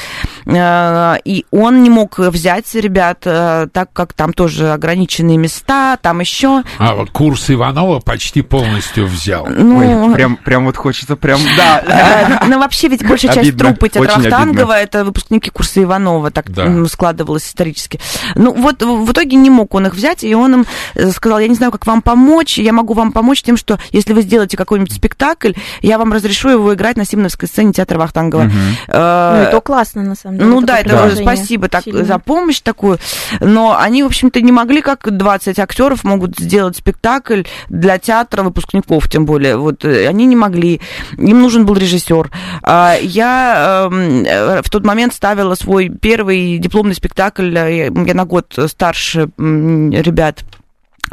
Э, 0.47 1.17
и 1.25 1.45
он 1.51 1.83
не 1.83 1.91
мог 1.91 2.19
взять 2.19 2.75
ребят, 2.75 3.21
э, 3.25 3.69
так 3.73 3.93
как 3.93 4.13
там 4.15 4.33
тоже 4.33 4.73
ограниченные 4.73 5.37
места, 5.37 5.99
там 5.99 6.21
еще. 6.21 6.63
А 6.79 6.95
вот 6.95 7.11
курс 7.11 7.51
Иванова 7.51 8.01
почти 8.01 8.43
полностью 8.43 9.07
взял. 9.07 9.47
Ну, 9.47 10.09
Ой, 10.09 10.15
прям, 10.15 10.37
прям 10.37 10.65
вот 10.65 10.77
хочется 10.77 11.17
прям, 11.17 11.41
да. 11.57 12.41
Ну, 12.55 12.61
вообще 12.61 12.89
ведь 12.89 13.07
большая 13.07 13.33
часть 13.33 13.49
обидно, 13.49 13.71
труппы 13.71 13.89
Театра 13.89 14.73
это 14.75 15.05
выпускники 15.05 15.51
курса 15.51 15.83
Иванова, 15.83 16.31
так 16.31 16.51
да. 16.51 16.85
складывалось 16.87 17.47
исторически. 17.47 18.01
Ну, 18.35 18.53
вот 18.53 18.83
в 18.83 19.11
итоге 19.13 19.37
не 19.37 19.51
мог 19.51 19.75
он 19.75 19.87
их 19.87 19.95
взять, 19.95 20.25
и 20.25 20.35
он 20.35 20.55
им 20.55 20.67
э, 20.95 21.11
сказал, 21.11 21.39
я 21.39 21.49
не 21.49 21.55
знаю, 21.55 21.73
как 21.73 21.87
вам 21.87 22.03
помочь, 22.03 22.59
я 22.59 22.73
могу 22.73 22.95
вам 22.95 23.13
помочь 23.13 23.43
тем, 23.43 23.57
что 23.57 23.79
если 23.91 24.13
вы 24.13 24.23
сделаете 24.23 24.57
какой-нибудь 24.57 24.93
спектакль, 24.93 25.53
я 25.81 25.99
вам 25.99 26.13
разрешу 26.13 26.49
его 26.51 26.75
играть 26.75 26.97
на 26.97 27.05
Симоновской 27.05 27.49
сцене 27.49 27.73
Театра 27.73 27.99
Вахтангова. 27.99 28.45
Угу. 28.45 28.53
Ну, 28.89 28.95
это 28.95 29.61
классно, 29.61 30.03
на 30.03 30.15
самом 30.15 30.39
деле. 30.39 30.51
Ну, 30.51 30.61
да, 30.61 30.79
это 30.79 31.17
спасибо 31.17 31.69
так, 31.69 31.85
за 31.85 32.19
помощь 32.19 32.61
такую. 32.61 32.99
Но 33.41 33.77
они, 33.79 34.03
в 34.03 34.07
общем-то, 34.07 34.41
не 34.41 34.53
могли, 34.53 34.81
как 34.81 35.17
20 35.17 35.59
актеров 35.59 36.05
могут 36.05 36.39
сделать 36.39 36.77
спектакль 36.77 37.43
для 37.69 37.99
театра 37.99 38.43
выпускников, 38.43 39.09
тем 39.09 39.27
более. 39.27 39.57
Вот 39.57 39.85
э, 39.85 40.07
они 40.09 40.27
не 40.27 40.37
могли. 40.37 40.81
Им 41.17 41.43
нужен 41.43 41.67
был 41.67 41.75
режиссер. 41.75 42.31
А, 42.63 42.97
я 43.01 43.89
эм, 43.91 44.25
э, 44.25 44.63
в 44.63 44.71
тот 44.71 44.85
момент 44.85 45.15
ставила 45.15 45.55
свой 45.55 45.89
первый 45.89 46.59
дипломный 46.59 46.95
спектакль, 46.95 47.57
э, 47.57 47.91
я 48.07 48.15
на 48.15 48.25
год 48.25 48.59
старше 48.67 49.31
ребят 49.39 50.45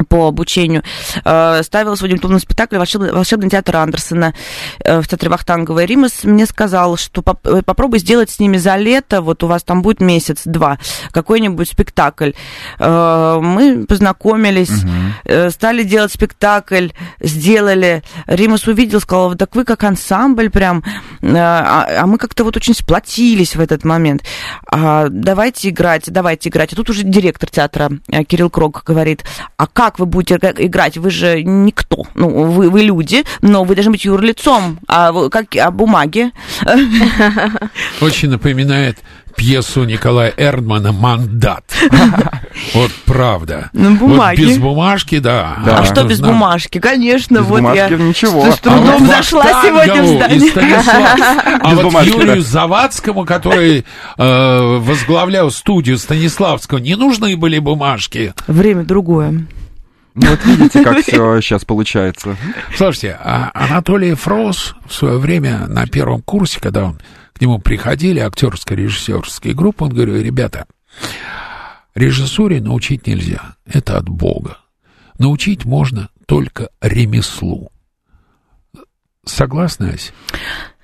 по 0.04 0.28
обучению, 0.28 0.82
э, 1.24 1.62
ставила 1.62 1.94
свой 1.94 2.10
дипломный 2.10 2.40
спектакль 2.40 2.76
«Волшебный, 2.76 3.12
«Волшебный 3.12 3.50
театр 3.50 3.76
Андерсона» 3.76 4.34
э, 4.84 5.00
в 5.00 5.08
театре 5.08 5.30
Вахтангова. 5.30 5.84
Римас 5.84 6.24
мне 6.24 6.46
сказал, 6.46 6.96
что 6.96 7.22
э, 7.44 7.62
попробуй 7.64 7.98
сделать 7.98 8.30
с 8.30 8.38
ними 8.38 8.56
за 8.56 8.76
лето, 8.76 9.22
вот 9.22 9.42
у 9.42 9.46
вас 9.46 9.62
там 9.62 9.82
будет 9.82 10.00
месяц-два, 10.00 10.78
какой-нибудь 11.10 11.68
спектакль. 11.68 12.32
Мы 12.78 13.86
познакомились, 13.88 14.70
угу. 14.70 15.50
стали 15.50 15.82
делать 15.82 16.12
спектакль, 16.12 16.88
сделали. 17.20 18.02
Римас 18.26 18.66
увидел, 18.66 19.00
сказал, 19.00 19.34
так 19.34 19.54
вы 19.54 19.64
как 19.64 19.84
ансамбль 19.84 20.50
прям, 20.50 20.82
а, 21.22 21.86
а 22.02 22.06
мы 22.06 22.18
как-то 22.18 22.44
вот 22.44 22.56
очень 22.56 22.74
сплотились 22.74 23.56
в 23.56 23.60
этот 23.60 23.84
момент. 23.84 24.22
А, 24.66 25.08
давайте 25.08 25.68
играть, 25.68 26.04
давайте 26.10 26.48
играть. 26.48 26.72
И 26.72 26.76
тут 26.76 26.90
уже 26.90 27.02
директор 27.02 27.48
театра 27.48 27.90
Кирилл 28.26 28.50
Крог 28.50 28.82
говорит, 28.84 29.24
а 29.56 29.66
как 29.66 29.91
как 29.92 29.98
вы 29.98 30.06
будете 30.06 30.36
играть? 30.36 30.96
Вы 30.96 31.10
же 31.10 31.42
никто. 31.42 32.04
Ну, 32.14 32.44
вы, 32.44 32.70
вы 32.70 32.80
люди, 32.80 33.24
но 33.42 33.62
вы 33.64 33.74
должны 33.74 33.92
быть 33.92 34.06
юрлицом. 34.06 34.78
А, 34.88 35.28
как, 35.28 35.54
а 35.56 35.70
бумаги? 35.70 36.30
Очень 38.00 38.30
напоминает 38.30 38.98
пьесу 39.36 39.84
Николая 39.84 40.32
Эрдмана 40.36 40.92
«Мандат». 40.92 41.64
Вот 42.74 42.90
правда. 43.06 43.70
На 43.72 43.90
бумаге. 43.90 44.42
Вот 44.44 44.50
без 44.50 44.58
бумажки, 44.58 45.18
да. 45.18 45.56
да. 45.64 45.78
А 45.78 45.84
что 45.84 46.04
без 46.04 46.20
бумажки? 46.20 46.78
Конечно, 46.78 47.38
без 47.38 47.46
вот 47.46 47.60
бумажки 47.60 47.92
я 47.92 47.98
ничего. 47.98 48.50
с, 48.50 48.56
с 48.56 48.58
трудом 48.60 49.02
а 49.02 49.06
зашла 49.06 49.42
вот 49.42 49.64
сегодня 49.64 50.02
в 50.02 50.06
здание. 50.06 50.80
А 51.60 51.74
вот 51.74 51.84
бумажки, 51.84 52.10
Юрию 52.10 52.36
да. 52.36 52.48
Завадскому, 52.48 53.24
который 53.24 53.84
э, 54.18 54.78
возглавлял 54.78 55.50
студию 55.50 55.98
Станиславского, 55.98 56.78
не 56.78 56.94
нужны 56.94 57.36
были 57.36 57.58
бумажки. 57.58 58.34
Время 58.46 58.84
другое. 58.84 59.46
Ну, 60.14 60.28
вот 60.28 60.44
видите, 60.44 60.82
как 60.82 60.98
все 61.06 61.40
сейчас 61.40 61.64
получается. 61.64 62.36
Слушайте, 62.76 63.18
а 63.20 63.50
Анатолий 63.54 64.14
Фрос 64.14 64.74
в 64.86 64.92
свое 64.92 65.18
время 65.18 65.66
на 65.66 65.86
первом 65.86 66.22
курсе, 66.22 66.60
когда 66.60 66.84
он 66.84 67.00
к 67.32 67.40
нему 67.40 67.58
приходили, 67.58 68.20
актерско-режиссерские 68.20 69.54
группы, 69.54 69.84
он 69.84 69.90
говорил, 69.90 70.16
ребята, 70.16 70.66
режиссуре 71.94 72.60
научить 72.60 73.06
нельзя, 73.06 73.56
это 73.66 73.96
от 73.98 74.08
Бога. 74.08 74.58
Научить 75.18 75.64
можно 75.64 76.10
только 76.26 76.70
ремеслу. 76.80 77.70
Согласна, 79.24 79.90
Ась? 79.90 80.12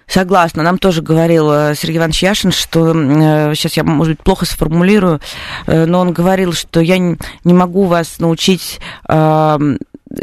Согласна. 0.09 0.63
Нам 0.63 0.79
тоже 0.79 1.03
говорил 1.03 1.51
э, 1.53 1.75
Сергей 1.77 1.99
Иванович 1.99 2.23
Яшин, 2.23 2.51
что, 2.51 2.93
э, 2.95 3.55
сейчас 3.55 3.75
я, 3.75 3.85
может 3.85 4.17
быть, 4.17 4.25
плохо 4.25 4.47
сформулирую, 4.47 5.21
э, 5.67 5.85
но 5.85 6.01
он 6.01 6.13
говорил, 6.13 6.55
что 6.55 6.81
я 6.81 6.99
не 6.99 7.17
могу 7.45 7.85
вас 7.85 8.19
научить 8.19 8.81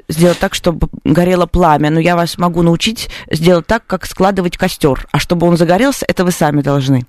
сделать 0.10 0.40
так, 0.40 0.54
чтобы 0.54 0.88
горело 1.04 1.46
пламя, 1.46 1.90
но 1.90 2.00
я 2.00 2.16
вас 2.16 2.38
могу 2.38 2.62
научить 2.62 3.10
сделать 3.32 3.68
так, 3.68 3.86
как 3.86 4.06
складывать 4.06 4.58
костер. 4.58 5.08
А 5.12 5.20
чтобы 5.20 5.48
он 5.48 5.58
загорелся, 5.58 6.06
это 6.08 6.24
вы 6.26 6.32
сами 6.32 6.62
должны. 6.62 7.06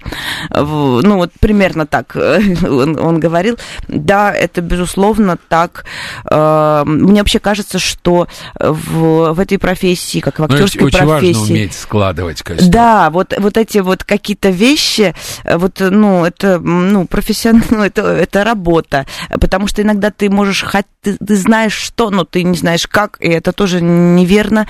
Ну, 0.51 1.17
вот 1.17 1.33
примерно 1.39 1.87
так 1.87 2.17
он, 2.17 2.99
он 2.99 3.21
говорил. 3.21 3.59
Да, 3.89 4.33
это 4.33 4.61
безусловно 4.61 5.39
так. 5.49 5.85
Э, 6.31 6.83
мне 6.85 7.21
вообще 7.21 7.39
кажется, 7.39 7.79
что 7.79 8.29
в, 8.59 9.33
в 9.33 9.41
этой 9.41 9.59
профессии, 9.59 10.21
как 10.21 10.37
в 10.37 10.39
ну, 10.41 10.45
актерской 10.47 10.87
очень 10.87 10.99
профессии... 10.99 11.39
важно 11.39 11.55
уметь 11.55 11.75
складывать 11.75 12.43
костер. 12.43 12.69
Да, 12.69 13.11
вот, 13.11 13.35
вот 13.39 13.57
эти 13.57 13.79
вот 13.79 14.05
какие-то 14.05 14.51
вещи, 14.51 15.15
вот, 15.45 15.81
ну, 15.81 16.25
это, 16.25 16.59
ну, 16.59 17.07
профессионально, 17.07 17.67
ну, 17.71 17.85
это, 17.85 18.03
это 18.03 18.45
работа. 18.45 19.07
Потому 19.41 19.67
что 19.67 19.83
иногда 19.83 20.11
ты 20.11 20.31
можешь, 20.31 20.65
ты, 21.03 21.17
ты 21.17 21.37
знаешь 21.37 21.75
что, 21.75 22.11
но 22.11 22.25
ты 22.25 22.43
не 22.43 22.57
знаешь 22.57 22.76
как, 22.85 23.17
и 23.21 23.29
это 23.29 23.53
тоже 23.53 23.81
неверно, 23.81 24.67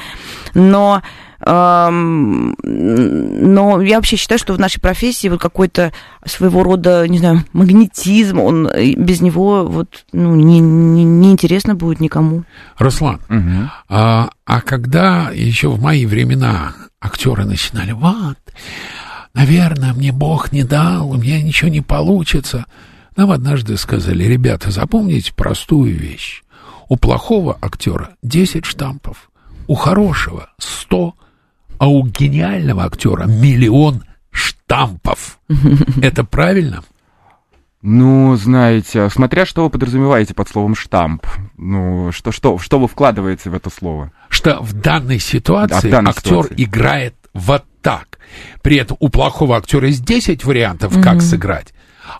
но 0.54 1.02
но 1.38 2.52
я 3.82 3.96
вообще 3.96 4.16
считаю, 4.16 4.38
что 4.38 4.54
в 4.54 4.58
нашей 4.58 4.80
профессии 4.80 5.28
вот 5.28 5.38
какой-то 5.40 5.92
своего 6.24 6.62
рода, 6.62 7.06
не 7.06 7.18
знаю, 7.18 7.44
магнетизм, 7.52 8.40
он 8.40 8.70
без 8.96 9.20
него 9.20 9.66
вот 9.66 10.06
ну, 10.12 10.34
не, 10.34 10.60
не, 10.60 11.04
не 11.04 11.30
интересно 11.32 11.74
будет 11.74 12.00
никому. 12.00 12.44
Руслан, 12.78 13.20
угу. 13.28 13.70
а, 13.88 14.30
а 14.46 14.60
когда 14.62 15.30
еще 15.30 15.68
в 15.68 15.80
мои 15.80 16.06
времена 16.06 16.74
актеры 17.00 17.44
начинали, 17.44 17.92
вот, 17.92 18.38
наверное, 19.34 19.92
мне 19.92 20.12
Бог 20.12 20.52
не 20.52 20.64
дал, 20.64 21.10
у 21.10 21.16
меня 21.16 21.42
ничего 21.42 21.68
не 21.68 21.82
получится. 21.82 22.64
Нам 23.14 23.30
однажды 23.30 23.76
сказали, 23.76 24.24
ребята, 24.24 24.70
запомните 24.70 25.34
простую 25.34 25.96
вещь. 25.96 26.42
У 26.88 26.96
плохого 26.96 27.58
актера 27.60 28.10
10 28.22 28.64
штампов, 28.64 29.30
у 29.66 29.74
хорошего 29.74 30.50
100, 30.58 31.14
а 31.78 31.88
у 31.88 32.06
гениального 32.06 32.84
актера 32.84 33.24
миллион 33.24 34.04
штампов. 34.30 35.40
Это 36.02 36.24
правильно? 36.24 36.84
Ну, 37.82 38.34
знаете, 38.36 39.08
смотря 39.10 39.46
что 39.46 39.64
вы 39.64 39.70
подразумеваете 39.70 40.34
под 40.34 40.48
словом 40.48 40.74
штамп. 40.74 41.24
Ну, 41.56 42.10
что, 42.12 42.32
что, 42.32 42.58
что 42.58 42.78
вы 42.78 42.88
вкладываете 42.88 43.50
в 43.50 43.54
это 43.54 43.70
слово? 43.70 44.12
Что 44.28 44.60
в 44.60 44.72
данной 44.72 45.20
ситуации 45.20 45.74
да, 45.74 45.88
в 45.88 45.90
данной 45.90 46.10
актер 46.10 46.44
ситуации. 46.44 46.54
играет 46.64 47.14
вот 47.32 47.64
так. 47.82 48.18
При 48.62 48.76
этом 48.76 48.96
у 48.98 49.08
плохого 49.08 49.56
актера 49.56 49.86
есть 49.86 50.04
10 50.04 50.44
вариантов, 50.44 50.96
mm-hmm. 50.96 51.02
как 51.02 51.22
сыграть 51.22 51.74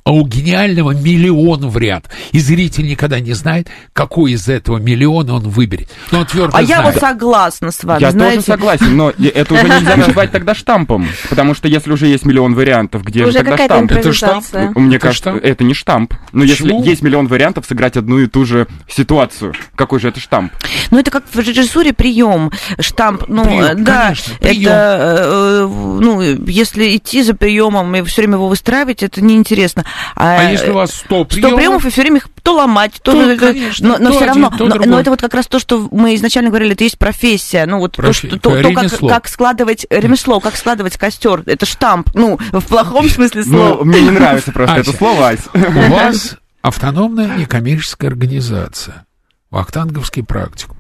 а 0.05 0.13
у 0.13 0.27
гениального 0.27 0.93
миллион 0.93 1.69
вариантов. 1.69 2.13
И 2.33 2.39
зритель 2.39 2.89
никогда 2.89 3.21
не 3.21 3.33
знает, 3.33 3.69
какой 3.93 4.33
из 4.33 4.49
этого 4.49 4.79
миллиона 4.79 5.35
он 5.35 5.49
выберет. 5.49 5.91
Но 6.11 6.21
он 6.21 6.27
твердо 6.27 6.57
а 6.57 6.65
знает. 6.65 6.69
я 6.69 6.83
вот 6.83 6.95
согласна 6.97 7.71
с 7.71 7.83
вами, 7.85 8.01
Я 8.01 8.11
знаете? 8.11 8.37
тоже 8.37 8.47
согласен, 8.47 8.97
но 8.97 9.11
это 9.11 9.55
уже 9.55 9.65
нельзя 9.65 9.97
назвать 10.07 10.33
тогда 10.33 10.55
штампом, 10.55 11.09
потому 11.29 11.55
что 11.55 11.69
если 11.69 11.93
уже 11.93 12.07
есть 12.07 12.25
миллион 12.25 12.55
вариантов, 12.55 13.03
где 13.05 13.23
уже 13.23 13.33
же 13.33 13.39
тогда 13.39 13.57
штамп? 13.57 13.93
Это 13.93 14.13
штамп? 14.13 14.45
Мне 14.77 14.97
это 14.97 15.07
кажется, 15.07 15.31
штамп? 15.31 15.45
это 15.45 15.65
не 15.65 15.75
штамп. 15.75 16.15
Но 16.33 16.45
если 16.45 16.73
есть 16.87 17.03
миллион 17.03 17.27
вариантов 17.27 17.67
сыграть 17.67 17.97
одну 17.97 18.19
и 18.19 18.27
ту 18.27 18.45
же 18.45 18.67
ситуацию, 18.89 19.55
какой 19.75 20.01
же 20.01 20.09
это 20.09 20.21
штамп? 20.21 20.53
Ну, 20.91 20.99
это 20.99 21.11
как 21.11 21.25
в 21.31 21.39
режиссуре 21.39 21.93
прием. 21.93 22.51
Штамп, 22.79 23.25
ну, 23.29 23.45
прием, 23.45 23.85
да, 23.85 24.05
конечно, 24.05 24.35
прием. 24.41 24.71
это, 24.71 25.17
э, 25.19 25.67
ну, 25.67 26.21
если 26.47 26.97
идти 26.97 27.23
за 27.23 27.35
приемом 27.35 27.95
и 27.97 28.03
все 28.03 28.23
время 28.23 28.35
его 28.35 28.49
выстраивать, 28.49 29.03
это 29.03 29.23
неинтересно. 29.23 29.76
А, 30.15 30.41
а 30.41 30.51
если 30.51 30.71
у 30.71 30.75
вас 30.75 30.93
100 30.95 31.25
приемов? 31.25 31.51
100 31.51 31.57
приемов, 31.57 31.87
и 31.87 31.91
все 31.91 32.01
время 32.03 32.17
их 32.19 32.29
то 32.43 32.55
ломать, 32.55 33.01
то... 33.03 33.13
то 33.13 33.37
конечно, 33.37 33.89
но 33.89 33.99
но 33.99 34.11
то 34.11 34.17
все 34.17 34.27
равно, 34.27 34.51
один, 34.53 34.69
но, 34.69 34.77
но 34.77 35.01
это 35.01 35.11
вот 35.11 35.21
как 35.21 35.35
раз 35.35 35.47
то, 35.47 35.59
что 35.59 35.89
мы 35.91 36.15
изначально 36.15 36.51
говорили, 36.51 36.73
это 36.73 36.85
есть 36.85 36.99
профессия, 36.99 37.67
ну 37.67 37.79
вот 37.79 37.97
Профи... 37.97 38.29
то, 38.29 38.37
что, 38.37 38.51
то, 38.51 38.63
то 38.63 38.73
как, 38.73 38.99
как 38.99 39.29
складывать 39.29 39.87
ремесло, 39.91 40.41
как 40.41 40.57
складывать 40.57 40.97
костер, 40.97 41.43
это 41.47 41.67
штамп, 41.67 42.11
ну, 42.15 42.39
в 42.53 42.65
плохом 42.65 43.09
смысле 43.09 43.43
ну, 43.47 43.51
слова. 43.51 43.75
Ну, 43.79 43.85
мне 43.85 44.01
не 44.03 44.11
нравится 44.11 44.53
просто 44.53 44.77
это 44.77 44.93
слово, 44.93 45.31
Ась. 45.31 45.49
У 45.53 45.91
вас 45.91 46.37
автономная 46.63 47.37
некоммерческая 47.37 48.11
организация, 48.11 49.07
Вахтанговский 49.51 50.23
практикум. 50.23 50.77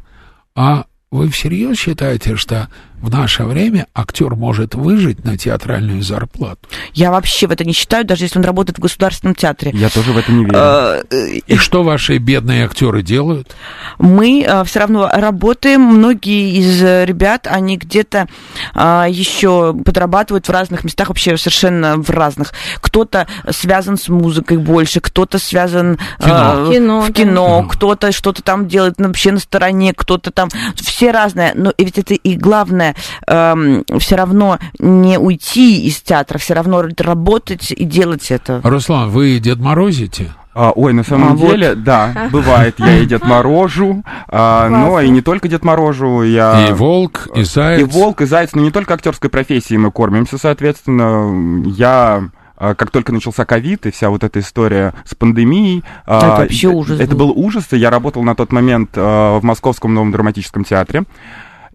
А 0.54 0.86
вы 1.10 1.30
всерьез 1.30 1.78
считаете, 1.78 2.36
что 2.36 2.68
в 3.00 3.10
наше 3.10 3.44
время 3.44 3.86
актер 3.94 4.34
может 4.34 4.74
выжить 4.74 5.24
на 5.24 5.36
театральную 5.36 6.02
зарплату? 6.02 6.58
Я 6.94 7.10
вообще 7.10 7.46
в 7.46 7.50
это 7.52 7.64
не 7.64 7.72
считаю, 7.72 8.04
даже 8.04 8.24
если 8.24 8.38
он 8.38 8.44
работает 8.44 8.78
в 8.78 8.82
государственном 8.82 9.34
театре. 9.34 9.70
Я 9.74 9.88
тоже 9.90 10.12
в 10.12 10.16
это 10.18 10.32
не 10.32 10.44
верю. 10.44 10.56
Э, 10.58 11.02
И 11.46 11.56
что 11.56 11.82
ваши 11.82 12.18
бедные 12.18 12.64
актеры 12.64 13.02
делают? 13.02 13.54
мы 13.98 14.46
все 14.66 14.80
равно 14.80 15.08
работаем. 15.12 15.80
Многие 15.82 16.58
из 16.58 16.82
э, 16.82 17.04
ребят, 17.06 17.46
они 17.50 17.76
где-то 17.76 18.28
еще 18.74 19.74
подрабатывают 19.84 20.46
в 20.46 20.50
разных 20.50 20.84
местах, 20.84 21.08
вообще 21.08 21.36
совершенно 21.36 21.96
в 21.96 22.10
разных. 22.10 22.52
Кто-то 22.80 23.26
связан 23.50 23.96
с 23.96 24.08
музыкой 24.08 24.58
больше, 24.58 25.00
кто-то 25.00 25.38
связан 25.38 25.98
Кино. 26.18 26.68
э, 26.70 26.72
Кино, 26.74 27.00
в 27.00 27.12
кино, 27.12 27.60
Мгм. 27.60 27.68
кто-то 27.68 28.12
что-то 28.12 28.42
там 28.42 28.68
делает 28.68 28.94
ну, 28.98 29.08
вообще 29.08 29.32
на 29.32 29.38
стороне, 29.38 29.92
кто-то 29.94 30.30
там... 30.30 30.48
Все 30.76 31.10
разное. 31.10 31.52
Но 31.54 31.72
ведь 31.78 31.98
это 31.98 32.14
и 32.14 32.36
главное, 32.36 32.85
все 33.26 34.16
равно 34.16 34.58
не 34.78 35.18
уйти 35.18 35.86
из 35.86 36.00
театра, 36.02 36.38
все 36.38 36.54
равно 36.54 36.82
работать 36.98 37.70
и 37.72 37.84
делать 37.84 38.30
это. 38.30 38.60
Руслан, 38.62 39.10
вы 39.10 39.38
Дед 39.38 39.58
Морозите? 39.58 40.30
А, 40.58 40.72
ой, 40.74 40.94
на 40.94 41.04
самом 41.04 41.32
А, 41.32 41.36
вот. 41.36 41.50
деле, 41.50 41.74
да, 41.74 42.28
бывает, 42.32 42.76
я 42.78 42.96
и 42.98 43.04
Дед 43.04 43.22
Морожу, 43.24 44.02
а, 44.28 44.70
но 44.70 45.00
и 45.02 45.10
не 45.10 45.20
только 45.20 45.48
Дед 45.48 45.64
Морожу, 45.64 46.22
я... 46.22 46.68
И 46.68 46.72
волк, 46.72 47.28
и 47.36 47.44
заяц. 47.44 47.80
И 47.82 47.84
волк, 47.84 48.22
и 48.22 48.24
заяц, 48.24 48.54
но 48.54 48.62
не 48.62 48.70
только 48.70 48.94
актерской 48.94 49.28
профессией 49.28 49.76
мы 49.76 49.90
кормимся, 49.90 50.38
соответственно. 50.38 51.62
Я 51.68 52.30
а, 52.56 52.74
как 52.74 52.90
только 52.90 53.12
начался 53.12 53.44
ковид 53.44 53.84
и 53.84 53.90
вся 53.90 54.08
вот 54.08 54.24
эта 54.24 54.40
история 54.40 54.94
с 55.04 55.14
пандемией... 55.14 55.84
а, 56.06 56.16
Это 56.18 56.26
вообще 56.42 56.68
ужас 56.68 56.98
Это 57.00 57.14
был. 57.14 57.30
ужас, 57.32 57.66
и 57.72 57.76
я 57.76 57.90
работал 57.90 58.22
на 58.22 58.34
тот 58.34 58.50
момент 58.50 58.90
а, 58.96 59.38
в 59.38 59.44
Московском 59.44 59.92
новом 59.92 60.10
драматическом 60.10 60.64
театре. 60.64 61.04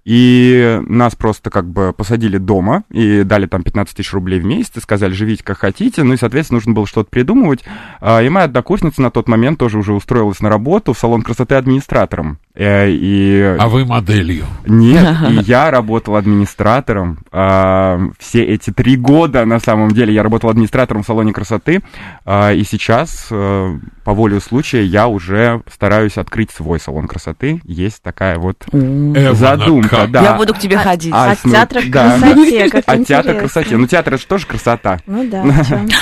И 0.03 0.81
нас 0.87 1.15
просто 1.15 1.49
как 1.49 1.69
бы 1.69 1.93
посадили 1.93 2.37
дома 2.37 2.83
и 2.89 3.23
дали 3.23 3.45
там 3.45 3.61
15 3.61 3.95
тысяч 3.95 4.11
рублей 4.13 4.39
в 4.39 4.45
месяц, 4.45 4.71
и 4.75 4.79
сказали, 4.79 5.13
живите 5.13 5.43
как 5.43 5.59
хотите. 5.59 6.03
Ну 6.03 6.13
и, 6.13 6.17
соответственно, 6.17 6.57
нужно 6.57 6.73
было 6.73 6.87
что-то 6.87 7.09
придумывать. 7.09 7.63
А, 7.99 8.21
И 8.21 8.29
моя 8.29 8.45
однокурсница 8.45 9.01
на 9.01 9.11
тот 9.11 9.27
момент 9.27 9.59
тоже 9.59 9.77
уже 9.77 9.93
устроилась 9.93 10.39
на 10.39 10.49
работу 10.49 10.93
в 10.93 10.97
салон 10.97 11.21
красоты 11.21 11.55
администратором. 11.55 12.39
Э, 12.53 12.89
И 12.89 13.41
А 13.59 13.67
вы 13.69 13.85
моделью. 13.85 14.45
нет, 14.65 15.15
и 15.29 15.33
я 15.49 15.71
работал 15.71 16.17
администратором 16.17 17.19
а, 17.31 17.97
все 18.19 18.43
эти 18.43 18.71
три 18.71 18.97
года, 18.97 19.45
на 19.45 19.59
самом 19.59 19.91
деле, 19.91 20.13
я 20.13 20.21
работал 20.21 20.49
администратором 20.49 21.03
в 21.03 21.05
салоне 21.05 21.31
красоты, 21.31 21.81
а, 22.25 22.51
и 22.51 22.63
сейчас, 22.63 23.27
э, 23.31 23.73
по 24.03 24.13
воле 24.13 24.39
случая, 24.41 24.83
я 24.83 25.07
уже 25.07 25.61
стараюсь 25.71 26.17
открыть 26.17 26.51
свой 26.51 26.79
салон 26.79 27.07
красоты. 27.07 27.61
Есть 27.63 28.01
такая 28.01 28.37
вот 28.37 28.57
Эвана, 28.73 29.33
задумка, 29.33 29.89
как? 29.89 30.11
да. 30.11 30.21
Я 30.23 30.33
буду 30.33 30.53
к 30.53 30.59
тебе 30.59 30.75
А- 30.77 30.79
ходить. 30.79 31.13
А, 31.13 31.31
От 31.31 31.39
ну, 31.45 31.51
театра 31.51 31.81
к 31.81 31.89
да. 31.89 32.17
красоте, 32.19 32.69
как 32.69 32.83
А 32.87 32.97
театр 32.97 33.31
интересно. 33.31 33.33
красоте. 33.39 33.77
Ну, 33.77 33.87
театр 33.87 34.13
это 34.15 34.21
же 34.21 34.27
тоже 34.27 34.45
красота. 34.47 34.99
Ну 35.05 35.23
да. 35.29 35.45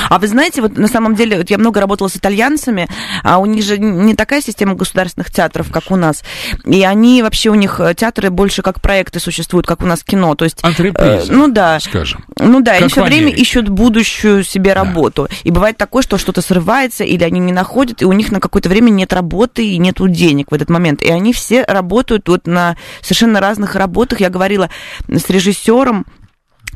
А 0.09 0.17
вы 0.17 0.27
знаете, 0.27 0.61
вот 0.61 0.77
на 0.77 0.87
самом 0.87 1.13
деле, 1.15 1.37
вот 1.37 1.49
я 1.49 1.57
много 1.57 1.79
работала 1.81 2.07
с 2.07 2.15
итальянцами, 2.15 2.87
а 3.23 3.37
у 3.39 3.45
них 3.45 3.63
же 3.63 3.77
не 3.77 4.15
такая 4.15 4.41
система 4.41 4.73
государственных 4.75 5.29
театров, 5.29 5.69
как 5.71 5.91
у 5.91 5.95
нас. 5.95 6.23
И 6.65 6.83
они 6.83 7.21
вообще, 7.23 7.49
у 7.49 7.55
них 7.55 7.79
э, 7.79 7.93
театры 7.95 8.29
больше 8.29 8.61
как 8.61 8.81
проекты 8.81 9.19
существуют, 9.19 9.67
как 9.67 9.81
у 9.81 9.85
нас 9.85 10.03
кино. 10.03 10.35
То 10.35 10.45
есть, 10.45 10.59
э, 10.63 10.67
Антреприза, 10.67 11.31
ну 11.31 11.47
да, 11.47 11.79
скажем. 11.79 12.23
ну 12.39 12.61
да, 12.61 12.73
они 12.73 12.83
Как 12.83 12.91
все 12.91 13.01
в 13.01 13.05
время 13.05 13.31
ищут 13.31 13.69
будущую 13.69 14.43
себе 14.43 14.73
работу. 14.73 15.27
И 15.43 15.51
бывает 15.51 15.77
такое, 15.77 16.03
что 16.03 16.17
что-то 16.17 16.41
срывается, 16.41 17.03
или 17.03 17.23
они 17.23 17.39
не 17.39 17.51
находят, 17.51 18.01
и 18.01 18.05
у 18.05 18.11
них 18.11 18.31
на 18.31 18.39
какое-то 18.39 18.69
время 18.69 18.89
нет 18.89 19.13
работы 19.13 19.65
и 19.65 19.77
нету 19.77 20.07
денег 20.07 20.51
в 20.51 20.53
этот 20.53 20.69
момент. 20.69 21.01
И 21.01 21.09
они 21.09 21.33
все 21.33 21.63
работают 21.63 22.27
вот 22.27 22.47
на 22.47 22.75
совершенно 23.01 23.39
разных 23.39 23.75
работах. 23.75 24.19
Я 24.19 24.29
говорила 24.29 24.69
с 25.07 25.29
режиссером, 25.29 26.05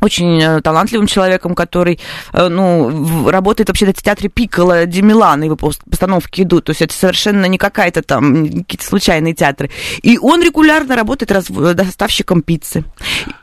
очень 0.00 0.40
э, 0.42 0.60
талантливым 0.60 1.06
человеком, 1.06 1.54
который, 1.54 1.98
э, 2.32 2.48
ну, 2.48 3.28
работает 3.30 3.68
вообще 3.68 3.86
в 3.86 4.02
театре 4.02 4.28
Пикколо 4.28 4.86
Ди 4.86 5.02
Милан, 5.02 5.42
его 5.42 5.54
пос- 5.56 5.80
постановки 5.88 6.42
идут, 6.42 6.64
то 6.64 6.70
есть 6.70 6.82
это 6.82 6.92
совершенно 6.94 7.46
не 7.46 7.58
какая-то 7.58 8.02
там, 8.02 8.46
какие-то 8.62 8.84
случайные 8.84 9.34
театры. 9.34 9.70
И 10.02 10.18
он 10.18 10.42
регулярно 10.42 10.96
работает 10.96 11.30
раз- 11.32 11.50
э, 11.50 11.74
доставщиком 11.74 12.42
пиццы. 12.42 12.84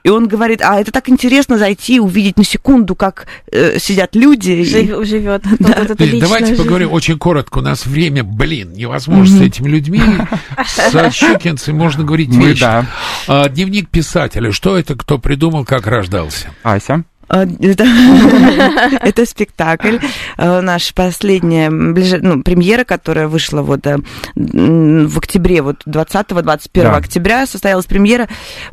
И 0.03 0.09
он 0.09 0.27
говорит, 0.27 0.61
а 0.61 0.79
это 0.79 0.91
так 0.91 1.09
интересно 1.09 1.57
зайти, 1.57 1.99
увидеть 1.99 2.37
на 2.37 2.43
секунду, 2.43 2.95
как 2.95 3.27
э, 3.51 3.77
сидят 3.79 4.15
люди. 4.15 4.51
и- 4.51 4.65
Жив- 4.65 5.05
живет 5.07 5.43
эту 5.45 5.63
Лид, 5.63 5.99
личную 5.99 6.21
давайте 6.21 6.47
жизнь. 6.47 6.61
поговорим 6.61 6.91
очень 6.91 7.17
коротко. 7.17 7.59
У 7.59 7.61
нас 7.61 7.85
время, 7.85 8.23
блин, 8.23 8.73
невозможно 8.73 9.37
с 9.37 9.41
этими 9.41 9.67
людьми. 9.69 10.01
С 10.67 11.11
щукинцем 11.13 11.75
можно 11.77 12.03
говорить 12.03 12.29
Мы, 12.29 12.49
вечно. 12.49 12.87
да. 13.27 13.43
А, 13.43 13.49
Дневник 13.49 13.89
писателя. 13.89 14.51
Что 14.51 14.77
это, 14.77 14.95
кто 14.95 15.17
придумал, 15.17 15.65
как 15.65 15.87
рождался? 15.87 16.40
Ася? 16.63 17.03
А, 17.33 17.43
Это, 17.45 17.85
это 19.01 19.25
спектакль. 19.25 19.99
э, 20.37 20.59
Наша 20.59 20.93
последняя 20.93 21.69
ближе- 21.69 22.19
ну, 22.21 22.43
премьера, 22.43 22.83
которая 22.83 23.29
вышла 23.29 23.61
вот 23.61 23.87
э, 23.87 23.99
в 24.35 25.17
октябре, 25.17 25.61
вот 25.61 25.83
20-21 25.85 26.69
Да. 26.83 26.95
октября 26.97 27.45
состоялась 27.47 27.85
премьера 27.85 28.27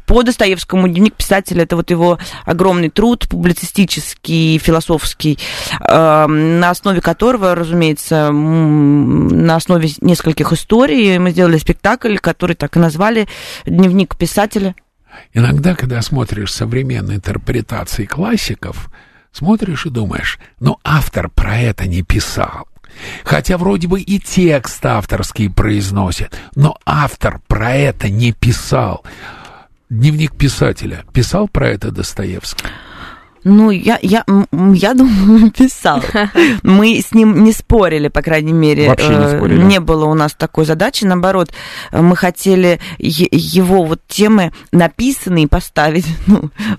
по 0.06 0.24
Достоевскому. 0.24 0.88
Дневник 0.88 1.14
писателя, 1.14 1.62
это 1.62 1.76
вот 1.76 1.90
его 1.92 2.18
огромный 2.46 2.88
труд, 2.90 3.28
публицистический, 3.28 4.58
философский, 4.58 5.38
э, 5.80 6.26
на 6.26 6.70
основе 6.70 7.00
которого, 7.00 7.54
разумеется, 7.54 8.32
на 8.32 9.54
основе 9.54 9.88
нескольких 10.00 10.52
историй 10.52 11.18
мы 11.18 11.30
сделали 11.30 11.58
спектакль, 11.58 12.16
который 12.18 12.56
так 12.56 12.76
и 12.76 12.80
назвали 12.80 13.28
«Дневник 13.66 14.16
писателя». 14.16 14.74
Иногда, 15.32 15.74
когда 15.74 16.02
смотришь 16.02 16.52
современные 16.52 17.16
интерпретации 17.16 18.06
классиков, 18.06 18.90
смотришь 19.32 19.86
и 19.86 19.90
думаешь, 19.90 20.38
ну, 20.60 20.78
автор 20.84 21.28
про 21.28 21.58
это 21.58 21.86
не 21.86 22.02
писал. 22.02 22.68
Хотя 23.24 23.58
вроде 23.58 23.86
бы 23.86 24.00
и 24.00 24.18
текст 24.18 24.84
авторский 24.84 25.50
произносит, 25.50 26.38
но 26.54 26.78
автор 26.84 27.40
про 27.46 27.74
это 27.74 28.08
не 28.08 28.32
писал. 28.32 29.04
Дневник 29.90 30.36
писателя 30.36 31.04
писал 31.12 31.48
про 31.48 31.68
это 31.68 31.90
Достоевский? 31.90 32.66
Ну, 33.51 33.70
я, 33.70 33.99
я, 34.03 34.24
я 34.74 34.94
думаю, 34.94 35.51
писал. 35.51 36.03
Мы 36.62 37.01
с 37.01 37.12
ним 37.12 37.44
не 37.44 37.53
спорили, 37.53 38.09
по 38.09 38.20
крайней 38.22 38.53
мере. 38.53 38.88
Вообще 38.88 39.09
не 39.09 39.24
Э, 39.24 39.36
спорили. 39.36 39.62
Не 39.62 39.80
было 39.80 40.05
у 40.05 40.14
нас 40.14 40.34
такой 40.34 40.66
задачи. 40.66 41.05
Наоборот, 41.05 41.51
э, 41.90 42.01
мы 42.03 42.14
хотели 42.16 42.78
его 42.99 43.84
вот 43.84 44.01
темы 44.07 44.53
написанные 44.72 45.49
поставить. 45.49 46.07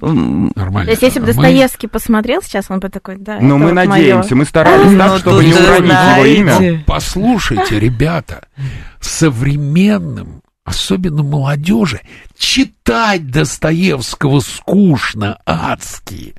Ну, 0.01 0.51
Нормально. 0.55 0.85
То 0.85 0.91
есть, 0.91 1.01
если 1.03 1.19
бы 1.19 1.27
Мы- 1.27 1.33
Достоевский 1.33 1.87
посмотрел 1.87 2.41
сейчас, 2.41 2.65
он 2.69 2.79
бы 2.79 2.89
такой, 2.89 3.17
да, 3.17 3.39
Но 3.41 3.55
это 3.55 3.57
мы 3.57 3.65
вот 3.65 3.73
надеемся, 3.73 4.29
моё. 4.29 4.35
мы 4.39 4.45
старались 4.45 4.97
так, 4.97 5.11
Ну, 5.11 5.17
чтобы 5.19 5.45
не 5.45 5.53
уронить 5.53 5.91
его 5.91 6.25
имя. 6.25 6.83
Послушайте, 6.85 7.79
ребята, 7.79 8.43
современным, 8.99 10.41
особенно 10.63 11.23
молодежи, 11.23 12.01
читать 12.37 13.29
Достоевского 13.29 14.39
скучно, 14.39 15.39
адски. 15.45 16.35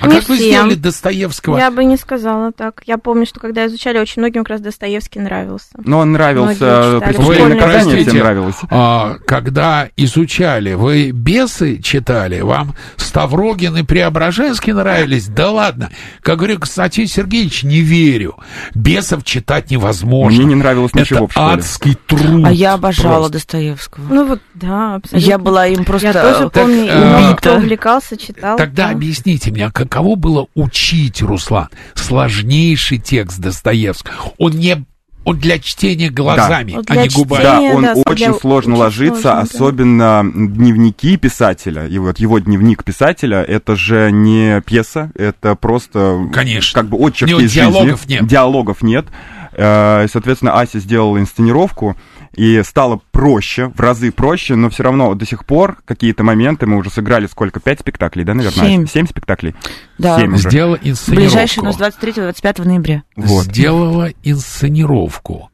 А 0.00 0.06
Не 0.08 0.16
как 0.20 0.28
вы 0.28 0.36
всем. 0.36 0.48
сделали 0.48 0.74
Достоевского? 0.74 1.58
Я 1.58 1.70
бы 1.70 1.84
не 1.84 1.96
сказала 1.96 2.52
так. 2.52 2.82
Я 2.86 2.98
помню, 2.98 3.26
что 3.26 3.40
когда 3.40 3.66
изучали, 3.66 3.98
очень 3.98 4.22
многим 4.22 4.42
как 4.44 4.50
раз 4.50 4.60
Достоевский 4.60 5.20
нравился. 5.20 5.68
Но 5.84 5.98
он 6.00 6.12
нравился, 6.12 7.00
преступление 7.04 7.84
Вы 7.94 8.04
всем 8.04 8.18
нравилось. 8.18 8.56
А, 8.70 9.16
когда 9.26 9.88
изучали, 9.96 10.74
вы 10.74 11.10
бесы 11.10 11.80
читали, 11.82 12.40
вам 12.40 12.74
Ставрогин 12.96 13.76
и 13.78 13.82
Преображенский 13.82 14.72
нравились? 14.72 15.28
Да 15.28 15.50
ладно. 15.50 15.90
Как 16.20 16.38
говорю, 16.38 16.58
Константин 16.58 17.06
Сергеевич, 17.06 17.62
не 17.62 17.80
верю. 17.80 18.36
Бесов 18.74 19.24
читать 19.24 19.70
невозможно. 19.70 20.36
Мне 20.38 20.46
не 20.46 20.54
нравилось 20.54 20.94
ничего 20.94 21.24
Это 21.24 21.28
в 21.28 21.32
школе. 21.32 21.54
адский 21.54 21.94
труд. 22.06 22.44
А 22.44 22.52
я 22.52 22.74
обожала 22.74 23.14
просто. 23.28 23.32
Достоевского. 23.32 24.04
Ну 24.12 24.26
вот, 24.26 24.40
да, 24.54 24.96
абсолютно. 24.96 25.26
Я 25.28 25.38
была 25.38 25.66
им 25.66 25.84
просто... 25.84 26.08
Я 26.08 26.12
тоже 26.12 26.50
Так, 26.50 26.52
помню, 26.52 26.82
убита. 26.84 27.54
увлекался, 27.56 28.16
читал. 28.16 28.56
Тогда 28.58 28.86
да. 28.88 28.90
объясните 28.92 29.50
мне, 29.50 29.66
а 29.66 29.70
каково 29.88 30.16
было 30.16 30.46
учить, 30.54 31.22
Руслан, 31.22 31.68
сложнейший 31.94 32.98
текст 32.98 33.38
Достоевского? 33.38 34.14
Он 34.38 34.52
не 34.52 34.84
он 35.24 35.38
для 35.40 35.58
чтения 35.58 36.08
глазами, 36.08 36.74
Вот 36.76 36.88
а 36.88 36.92
для 36.92 37.02
не 37.02 37.08
губами. 37.08 37.42
Да, 37.42 37.60
он 37.60 37.82
да, 37.82 37.94
очень 37.94 38.26
для- 38.26 38.34
сложно 38.34 38.74
очень 38.74 38.80
ложится, 38.82 39.20
сложно, 39.22 39.42
да. 39.42 39.56
особенно 39.56 40.22
дневники 40.32 41.16
писателя. 41.16 41.86
И 41.88 41.98
вот 41.98 42.20
его 42.20 42.38
дневник 42.38 42.84
писателя, 42.84 43.42
это 43.42 43.74
же 43.74 44.12
не 44.12 44.60
пьеса, 44.60 45.10
это 45.16 45.56
просто 45.56 46.28
Конечно. 46.32 46.80
как 46.80 46.88
бы 46.88 46.96
отчерк 46.98 47.40
из 47.40 47.52
диалогов 47.52 48.02
жизни. 48.02 48.12
нет. 48.14 48.26
Диалогов 48.28 48.82
нет. 48.82 49.06
Э, 49.52 50.06
Соответственно, 50.12 50.60
Ася 50.60 50.78
сделала 50.78 51.18
инсценировку, 51.18 51.96
и 52.36 52.62
стало 52.62 53.00
проще, 53.12 53.68
в 53.68 53.80
разы 53.80 54.12
проще, 54.12 54.54
но 54.54 54.68
все 54.70 54.82
равно 54.82 55.14
до 55.14 55.24
сих 55.24 55.44
пор 55.46 55.78
какие-то 55.84 56.22
моменты 56.22 56.66
мы 56.66 56.76
уже 56.76 56.90
сыграли 56.90 57.26
сколько? 57.26 57.60
Пять 57.60 57.80
спектаклей, 57.80 58.24
да, 58.24 58.34
наверное? 58.34 58.66
Семь. 58.68 58.86
Семь 58.86 59.06
спектаклей? 59.06 59.54
Да. 59.98 60.18
Семь 60.18 60.34
уже. 60.34 60.50
Сделала 60.50 60.78
инсценировку. 60.82 61.14
Ближайший 61.14 61.58
у 61.60 61.64
нас 61.64 61.80
23-25 61.80 62.64
ноября. 62.64 63.02
Вот. 63.16 63.46
Сделала 63.46 64.10
инсценировку. 64.22 65.50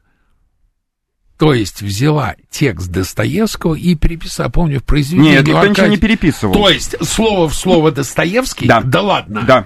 То 1.37 1.53
есть 1.53 1.81
взяла 1.81 2.35
текст 2.49 2.89
Достоевского 2.89 3.75
и 3.75 3.95
переписала, 3.95 4.49
помню, 4.49 4.79
в 4.79 4.83
произведении... 4.83 5.31
Нет, 5.31 5.47
никто 5.47 5.67
ничего 5.67 5.87
не 5.87 5.97
переписывал. 5.97 6.53
То 6.53 6.69
есть 6.69 6.95
слово 7.05 7.49
в 7.49 7.55
слово 7.55 7.91
Достоевский? 7.91 8.67
Да. 8.67 8.81
Да 8.81 9.01
ладно? 9.01 9.41
Да. 9.41 9.65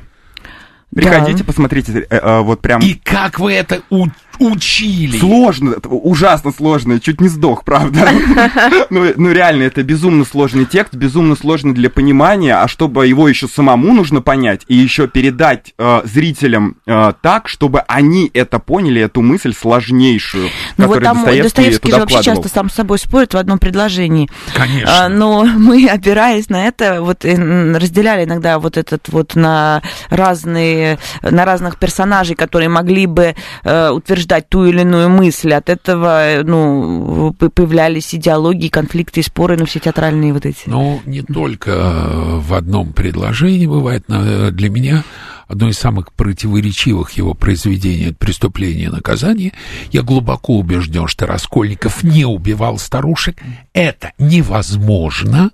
Приходите, 0.96 1.44
посмотрите, 1.44 2.08
э, 2.10 2.16
э, 2.16 2.40
вот 2.42 2.62
прям... 2.62 2.82
И 2.82 2.94
как 2.96 3.40
вы 3.40 3.54
это 3.54 3.82
у- 3.90 4.08
учили? 4.40 5.18
Сложно, 5.18 5.76
ужасно 5.84 6.52
сложно, 6.52 7.00
чуть 7.00 7.22
не 7.22 7.28
сдох, 7.28 7.64
правда. 7.64 8.10
ну, 8.90 9.06
ну, 9.16 9.32
реально, 9.32 9.64
это 9.64 9.84
безумно 9.84 10.26
сложный 10.26 10.66
текст, 10.66 10.94
безумно 10.94 11.36
сложный 11.36 11.74
для 11.74 11.90
понимания, 11.90 12.56
а 12.56 12.68
чтобы 12.68 13.08
его 13.08 13.28
еще 13.28 13.48
самому 13.48 13.94
нужно 13.94 14.22
понять 14.22 14.62
и 14.68 14.76
еще 14.76 15.08
передать 15.08 15.74
э, 15.78 16.02
зрителям 16.06 16.78
э, 16.86 17.14
так, 17.22 17.48
чтобы 17.48 17.82
они 17.82 18.30
это 18.34 18.60
поняли, 18.60 19.02
эту 19.02 19.22
мысль 19.22 19.54
сложнейшую, 19.54 20.50
Ну 20.78 20.88
вот 20.88 21.04
там 21.04 21.18
Достоевский, 21.18 21.44
Достоевский 21.44 21.92
же 21.92 21.98
вообще 21.98 22.24
часто 22.24 22.50
сам 22.50 22.70
с 22.70 22.74
собой 22.74 23.00
спорит 23.00 23.34
в 23.34 23.38
одном 23.38 23.60
предложении. 23.60 24.30
Конечно. 24.54 25.06
А, 25.06 25.10
Но 25.10 25.44
мы, 25.58 25.88
опираясь 25.88 26.50
на 26.50 26.68
это, 26.68 27.02
вот 27.02 27.26
разделяли 27.26 28.26
иногда 28.26 28.60
вот 28.60 28.78
этот 28.78 29.10
вот 29.10 29.36
на 29.36 29.82
разные, 30.10 31.00
на 31.22 31.46
разных 31.46 31.78
персонажей, 31.78 32.36
которые 32.36 32.70
могли 32.70 33.06
бы 33.06 33.36
э, 33.64 33.90
утверждать 33.90 34.27
ту 34.50 34.66
или 34.66 34.82
иную 34.82 35.10
мысль. 35.10 35.54
От 35.54 35.70
этого, 35.70 36.28
э, 36.28 36.44
ну, 36.44 37.34
появлялись 37.34 38.14
идеологии, 38.14 38.70
конфликты 38.70 39.24
споры, 39.24 39.58
ну, 39.58 39.66
все 39.66 39.80
театральные 39.80 40.34
вот 40.34 40.46
эти. 40.46 40.64
Ну, 40.66 41.02
не 41.06 41.22
только 41.22 41.72
э, 41.72 42.40
в 42.40 42.54
одном 42.54 42.94
предложении 42.94 43.68
бывает. 43.68 44.06
э, 44.10 44.52
Для 44.52 44.70
меня 44.70 45.04
одно 45.48 45.70
из 45.70 45.78
самых 45.78 46.14
противоречивых 46.14 47.12
его 47.12 47.34
произведений 47.34 48.14
«Преступление 48.14 48.88
и 48.88 48.92
наказание». 48.92 49.54
Я 49.92 50.02
глубоко 50.02 50.58
убежден, 50.58 51.08
что 51.08 51.26
Раскольников 51.26 52.04
не 52.04 52.26
убивал 52.26 52.78
старушек. 52.78 53.38
Это 53.74 54.12
невозможно. 54.18 55.52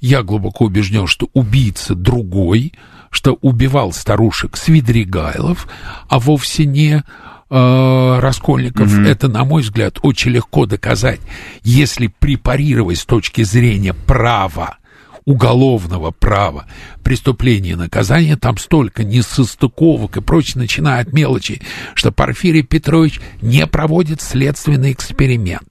Я 0.00 0.22
глубоко 0.22 0.66
убежден, 0.66 1.06
что 1.06 1.28
убийца 1.32 1.94
другой, 1.94 2.74
что 3.10 3.38
убивал 3.40 3.92
старушек 3.92 4.56
Свидригайлов, 4.56 5.66
а 6.08 6.18
вовсе 6.18 6.66
не 6.66 7.02
э, 7.50 8.18
Раскольников. 8.20 8.96
Это, 8.98 9.28
на 9.28 9.44
мой 9.44 9.62
взгляд, 9.62 9.98
очень 10.02 10.32
легко 10.32 10.66
доказать, 10.66 11.20
если 11.62 12.08
препарировать 12.08 12.98
с 12.98 13.04
точки 13.04 13.42
зрения 13.42 13.94
права, 13.94 14.78
уголовного 15.26 16.12
права, 16.12 16.66
преступления 17.02 17.70
и 17.70 17.74
наказания, 17.74 18.36
там 18.36 18.56
столько 18.58 19.02
несостыковок 19.04 20.16
и 20.16 20.20
прочее, 20.20 20.54
начиная 20.56 21.00
от 21.02 21.12
мелочи, 21.12 21.60
что 21.94 22.12
Порфирий 22.12 22.62
Петрович 22.62 23.20
не 23.42 23.66
проводит 23.66 24.22
следственный 24.22 24.92
эксперимент, 24.92 25.64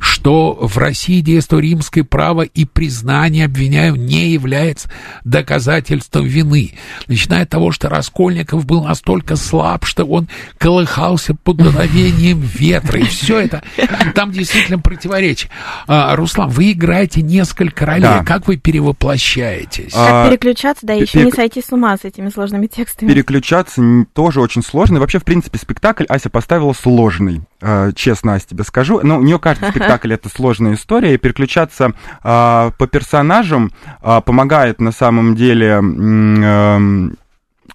что 0.00 0.54
в 0.60 0.78
России 0.78 1.20
действие 1.20 1.60
римское 1.60 2.04
право 2.04 2.40
и 2.42 2.64
признание 2.64 3.44
обвиняю 3.44 3.96
не 3.96 4.30
является 4.30 4.90
доказательством 5.24 6.24
вины, 6.24 6.72
начиная 7.06 7.42
от 7.42 7.50
того, 7.50 7.70
что 7.70 7.90
Раскольников 7.90 8.64
был 8.64 8.82
настолько 8.84 9.36
слаб, 9.36 9.84
что 9.84 10.04
он 10.04 10.28
колыхался 10.56 11.34
под 11.34 11.58
дуновением 11.58 12.40
ветра, 12.40 12.98
и 12.98 13.04
все 13.04 13.40
это, 13.40 13.62
там 14.14 14.32
действительно 14.32 14.78
противоречие. 14.78 15.50
А, 15.86 16.16
Руслан, 16.16 16.48
вы 16.48 16.72
играете 16.72 17.20
несколько 17.20 17.84
ролей, 17.84 18.02
Да. 18.02 18.24
как 18.24 18.46
вы 18.46 18.56
перевоплощаетесь? 18.56 19.01
А, 19.94 20.22
Как 20.22 20.30
переключаться, 20.30 20.86
да, 20.86 20.92
еще 20.92 21.18
перек- 21.20 21.24
не 21.26 21.32
сойти 21.32 21.60
с 21.60 21.72
ума 21.72 21.96
с 21.96 22.04
этими 22.04 22.28
сложными 22.28 22.66
текстами. 22.66 23.08
Переключаться 23.10 23.82
тоже 24.14 24.40
очень 24.40 24.62
сложно. 24.62 24.96
И 24.96 25.00
вообще, 25.00 25.18
в 25.18 25.24
принципе, 25.24 25.58
спектакль 25.58 26.04
Ася 26.08 26.30
поставила 26.30 26.72
сложный. 26.72 27.42
Э, 27.60 27.92
Честно, 27.94 28.34
Ася, 28.34 28.48
тебе 28.48 28.64
скажу. 28.64 29.00
Но 29.02 29.18
у 29.18 29.22
нее 29.22 29.38
каждый 29.38 29.70
спектакль 29.70 30.12
это 30.12 30.28
сложная 30.28 30.74
история. 30.74 31.14
И 31.14 31.18
переключаться 31.18 31.92
а, 32.22 32.70
по 32.78 32.86
персонажам 32.86 33.72
а, 34.00 34.20
помогает 34.20 34.80
на 34.80 34.92
самом 34.92 35.34
деле 35.34 35.68
эм, 35.68 37.16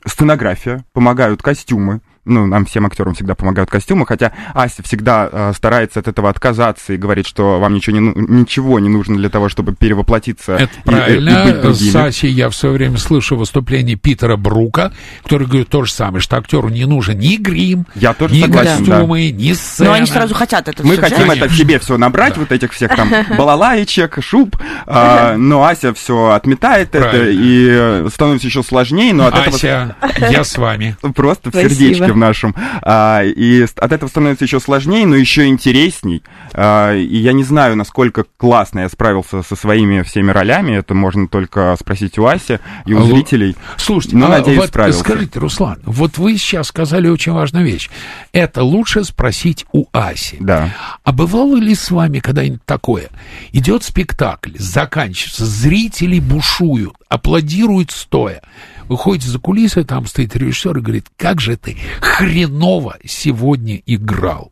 сценография, 0.05 0.85
помогают 0.93 1.41
костюмы. 1.41 2.01
Ну, 2.27 2.45
нам 2.45 2.65
всем 2.65 2.85
актерам 2.85 3.13
всегда 3.13 3.35
помогают 3.35 3.69
костюмы, 3.69 4.05
хотя 4.05 4.31
Ася 4.53 4.83
всегда 4.83 5.29
э, 5.31 5.51
старается 5.55 5.99
от 5.99 6.07
этого 6.07 6.29
отказаться 6.29 6.93
и 6.93 6.97
говорит, 6.97 7.25
что 7.25 7.59
вам 7.59 7.73
ничего 7.73 7.95
не, 7.97 7.99
ну- 8.01 8.13
ничего 8.15 8.79
не 8.79 8.89
нужно 8.89 9.15
для 9.17 9.29
того, 9.29 9.49
чтобы 9.49 9.73
перевоплотиться 9.75 10.53
Это 10.53 10.63
и- 10.63 10.67
и- 10.67 10.67
и 10.67 10.83
быть 10.83 10.83
правильно. 10.83 11.61
другими. 11.61 11.89
С 11.89 11.95
Асей 11.95 12.31
я 12.31 12.49
все 12.49 12.69
время 12.71 12.97
слышу 12.97 13.35
выступление 13.37 13.95
Питера 13.95 14.35
Брука, 14.35 14.91
который 15.23 15.47
говорит 15.47 15.69
то 15.69 15.83
же 15.85 15.91
самое, 15.91 16.21
что 16.21 16.37
актеру 16.37 16.69
не 16.69 16.85
нужен 16.85 17.17
ни 17.17 17.37
грим, 17.37 17.85
Я 17.95 18.13
тоже 18.13 18.35
ни 18.35 18.41
согласен, 18.41 18.83
да. 18.83 18.91
костюмы, 18.97 19.31
ни 19.31 19.53
сцена. 19.53 19.89
Но 19.89 19.95
они 19.95 20.05
сразу 20.05 20.35
хотят 20.35 20.67
это 20.67 20.85
Мы 20.85 20.93
всё 20.93 21.01
хотим 21.01 21.23
взять. 21.23 21.37
это 21.37 21.47
в 21.49 21.55
себе 21.55 21.79
все 21.79 21.97
набрать, 21.97 22.37
вот 22.37 22.51
этих 22.51 22.73
всех 22.73 22.95
там 22.95 23.09
балалаечек, 23.37 24.17
шуб, 24.21 24.55
а, 24.85 25.35
но 25.37 25.63
Ася 25.63 25.93
все 25.93 26.31
отметает 26.31 26.93
это 26.95 27.09
Правильно. 27.09 27.41
и 27.41 27.67
э, 27.69 28.09
становится 28.13 28.47
еще 28.47 28.63
сложнее, 28.63 29.13
но 29.13 29.27
от 29.27 29.35
Ася, 29.47 29.95
я 30.29 30.43
с 30.43 30.57
вами. 30.57 30.95
этого 30.99 31.13
просто 31.13 31.49
в 31.49 31.53
Спасибо. 31.53 31.69
сердечке 31.73 32.13
в 32.17 32.19
нашем. 32.19 32.55
А, 32.81 33.21
и 33.23 33.61
от 33.61 33.91
этого 33.91 34.09
становится 34.09 34.45
еще 34.45 34.59
сложнее, 34.59 35.05
но 35.05 35.15
еще 35.15 35.45
интересней. 35.47 36.23
А, 36.53 36.93
и 36.93 37.17
я 37.17 37.33
не 37.33 37.43
знаю, 37.43 37.75
насколько 37.75 38.25
классно 38.37 38.81
я 38.81 38.89
справился 38.89 39.43
со 39.43 39.55
своими 39.55 40.01
всеми 40.01 40.31
ролями. 40.31 40.71
Это 40.73 40.93
можно 40.93 41.27
только 41.27 41.75
спросить 41.79 42.17
у 42.17 42.25
Аси 42.25 42.59
и 42.85 42.93
у 42.93 42.97
Алло. 42.97 43.07
зрителей. 43.07 43.55
Слушайте, 43.77 44.17
Ну, 44.17 44.25
а 44.25 44.29
надеюсь, 44.29 44.57
вот 44.59 44.67
справился. 44.69 44.99
скажите, 44.99 45.39
Руслан, 45.39 45.77
вот 45.85 46.17
вы 46.17 46.37
сейчас 46.37 46.67
сказали 46.67 47.07
очень 47.07 47.31
важную 47.31 47.65
вещь. 47.65 47.89
Это 48.33 48.63
лучше 48.63 49.03
спросить 49.03 49.65
у 49.71 49.85
Аси. 49.93 50.37
Да. 50.39 50.73
А 51.03 51.11
бывало 51.11 51.55
ли 51.57 51.75
с 51.75 51.91
вами 51.91 52.19
когда-нибудь 52.19 52.65
такое? 52.65 53.09
Идет 53.51 53.83
спектакль, 53.83 54.51
заканчивается, 54.57 55.45
зрители 55.45 56.19
бушуют, 56.19 56.93
аплодируют 57.09 57.91
стоя. 57.91 58.41
Выходит 58.87 59.23
за 59.23 59.39
кулисы, 59.39 59.83
там 59.83 60.05
стоит 60.05 60.35
режиссер 60.35 60.77
и 60.77 60.81
говорит, 60.81 61.07
как 61.17 61.41
же 61.41 61.57
ты 61.57 61.77
хреново 62.01 62.97
сегодня 63.05 63.81
играл. 63.85 64.51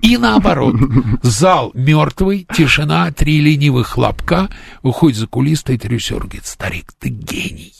И 0.00 0.16
наоборот, 0.16 0.76
зал 1.22 1.72
мертвый, 1.74 2.46
тишина, 2.54 3.10
три 3.10 3.40
ленивых 3.40 3.88
хлопка, 3.88 4.48
выходит 4.82 5.18
за 5.18 5.26
кулис, 5.26 5.60
стоит 5.60 5.84
режиссер 5.84 6.16
и 6.16 6.20
говорит, 6.20 6.46
старик, 6.46 6.92
ты 6.98 7.08
гений. 7.08 7.72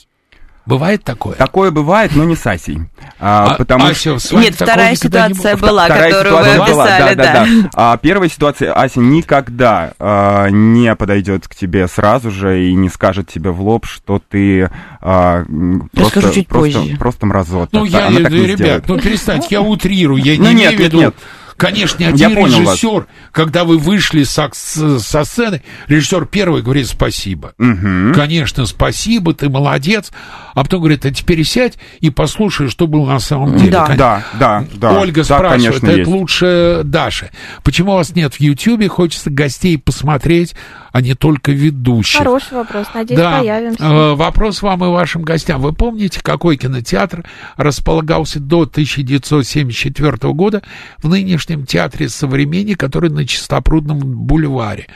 Бывает 0.67 1.03
такое? 1.03 1.35
Такое 1.35 1.71
бывает, 1.71 2.15
но 2.15 2.25
не 2.25 2.37
с 2.37 2.47
Асей. 2.47 2.79
А, 3.19 3.53
А, 3.53 3.55
потому 3.57 3.87
Ася, 3.87 3.95
что... 3.95 4.19
с 4.19 4.31
вами 4.33 4.45
Нет, 4.45 4.55
вторая 4.55 4.91
не 4.91 4.97
ситуация 4.97 5.57
было? 5.57 5.69
была, 5.71 5.85
Вторая 5.87 6.11
которую 6.13 6.37
вы 6.37 6.45
ситуация 6.45 6.73
была, 6.75 6.85
описали, 6.85 7.15
да, 7.15 7.23
да, 7.25 7.33
да. 7.63 7.71
А 7.75 7.97
первая 7.97 8.29
ситуация, 8.29 8.73
Ася 8.73 9.01
никогда 9.01 9.93
а, 9.99 10.49
не 10.49 10.95
подойдет 10.95 11.49
к 11.49 11.55
тебе 11.55 11.89
сразу 11.89 12.31
же 12.31 12.63
и 12.69 12.75
не 12.75 12.89
скажет 12.89 13.29
тебе 13.29 13.51
в 13.51 13.61
лоб, 13.63 13.87
что 13.87 14.21
ты 14.29 14.71
а, 15.01 15.45
Я 15.49 15.81
просто, 15.93 16.33
чуть 16.33 16.47
просто, 16.49 16.79
позже. 16.81 16.97
просто 16.99 17.27
мразота. 17.27 17.69
Ну, 17.73 17.85
я, 17.85 18.07
Она 18.09 18.21
так 18.21 18.31
не 18.33 18.39
ребят, 18.47 18.59
сделает. 18.59 18.89
ну 18.89 18.99
перестаньте, 19.01 19.47
я 19.51 19.63
утрирую, 19.63 20.23
я 20.23 20.37
Ну, 20.39 20.49
не 20.49 20.55
нет, 20.55 20.75
имею 20.75 20.77
в 20.77 20.81
нет, 20.81 20.89
виду... 20.93 20.99
нет. 21.01 21.15
Конечно, 21.61 22.03
Я 22.03 22.09
один 22.09 22.35
вас. 22.41 22.53
режиссер, 22.53 23.07
когда 23.33 23.65
вы 23.65 23.77
вышли 23.77 24.23
со, 24.23 24.51
со 24.53 25.25
сцены, 25.25 25.63
режиссер 25.89 26.25
первый 26.25 26.63
говорит 26.63 26.89
спасибо. 26.89 27.53
Мгм. 27.59 28.15
Конечно, 28.15 28.65
спасибо, 28.65 29.35
ты 29.35 29.51
молодец. 29.51 30.11
А 30.55 30.65
потом 30.65 30.81
говорит, 30.81 31.05
а 31.05 31.11
теперь 31.11 31.45
сядь 31.45 31.79
и 32.01 32.09
послушай, 32.09 32.69
что 32.71 32.87
было 32.87 33.07
на 33.07 33.21
самом 33.21 33.57
деле. 33.59 33.73
Да. 33.73 33.87
Да, 33.97 34.25
да, 34.39 34.65
да. 34.73 35.01
Ольга 35.01 35.21
да, 35.21 35.25
спрашивает, 35.25 35.63
конечно, 35.63 35.87
это 35.87 35.97
есть. 35.99 36.11
лучше 36.11 36.81
Даши. 36.85 37.31
Почему 37.63 37.93
вас 37.93 38.15
нет 38.15 38.35
в 38.35 38.41
Ютьюбе? 38.41 38.89
Хочется 38.89 39.29
гостей 39.31 39.77
посмотреть, 39.77 40.55
а 40.93 41.01
не 41.01 41.14
только 41.14 41.53
ведущих. 41.53 42.18
Хороший 42.18 42.55
вопрос. 42.55 42.86
Надеюсь, 42.95 43.20
Да, 43.20 43.38
появимся. 43.38 43.82
э, 43.84 44.14
вопрос 44.14 44.62
вам 44.62 44.84
и 44.84 44.88
вашим 44.88 45.22
гостям. 45.22 45.61
Вы 45.61 45.72
помните, 45.72 46.20
какой 46.22 46.57
кинотеатр 46.57 47.24
располагался 47.57 48.41
до 48.41 48.66
1974 48.66 50.32
года 50.32 50.62
в 50.99 51.09
нынешнем 51.09 51.66
театре 51.66 52.09
«Современник», 52.09 52.78
который 52.78 53.11
на 53.11 53.26
Чистопрудном 53.26 53.99
бульваре? 54.01 54.86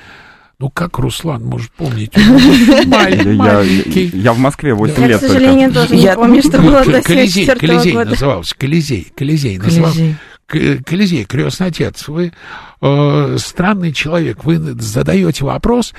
Ну, 0.60 0.70
как 0.70 0.98
Руслан 0.98 1.44
может 1.44 1.72
помнить? 1.72 2.12
Я, 2.16 3.08
я- 3.08 3.60
я 4.12 4.32
в 4.32 4.38
Москве 4.38 4.72
8 4.72 5.00
Я, 5.00 5.06
лет 5.08 5.18
к 5.20 5.26
сожалению, 5.26 5.72
тоже 5.72 5.96
не 5.96 6.02
Я- 6.02 6.14
помню, 6.14 6.40
что 6.42 6.58
было 6.62 6.84
до 6.84 7.02
Колизей, 7.02 7.44
74 7.44 7.58
Колизей 7.58 7.92
года. 7.92 8.10
назывался, 8.10 8.54
Колизей, 8.56 9.12
Колизей 9.16 9.58
назывался. 9.58 10.16
Колизей. 10.46 11.24
Крестный 11.24 11.68
отец, 11.68 12.08
вы 12.08 12.32
э, 12.80 13.36
странный 13.38 13.92
человек, 13.92 14.44
вы 14.44 14.58
задаете 14.58 15.44
вопрос, 15.44 15.94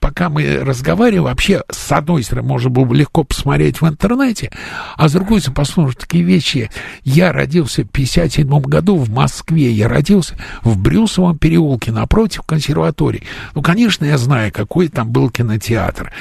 пока 0.00 0.28
мы 0.28 0.58
разговариваем, 0.58 1.24
вообще, 1.24 1.62
с 1.70 1.90
одной 1.92 2.22
стороны, 2.22 2.48
можно 2.48 2.70
было 2.70 2.84
бы 2.84 2.96
легко 2.96 3.24
посмотреть 3.24 3.80
в 3.80 3.88
интернете, 3.88 4.52
а 4.96 5.08
с 5.08 5.12
другой 5.12 5.40
стороны, 5.40 5.56
послушать 5.56 5.98
такие 5.98 6.24
вещи. 6.24 6.70
Я 7.02 7.32
родился 7.32 7.82
в 7.82 7.88
57 7.88 8.48
году 8.60 8.96
в 8.96 9.10
Москве, 9.10 9.72
я 9.72 9.88
родился 9.88 10.36
в 10.62 10.78
Брюсовом 10.78 11.38
переулке 11.38 11.92
напротив 11.92 12.42
консерватории. 12.42 13.24
Ну, 13.54 13.62
конечно, 13.62 14.04
я 14.04 14.18
знаю, 14.18 14.52
какой 14.52 14.88
там 14.88 15.10
был 15.10 15.30
кинотеатр. 15.30 16.12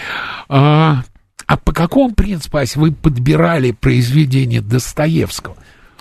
А, 0.50 1.04
а 1.46 1.58
по 1.58 1.74
какому 1.74 2.14
принципу, 2.16 2.58
Ася, 2.58 2.80
вы 2.80 2.92
подбирали 2.92 3.72
произведение 3.72 4.62
Достоевского? 4.62 5.56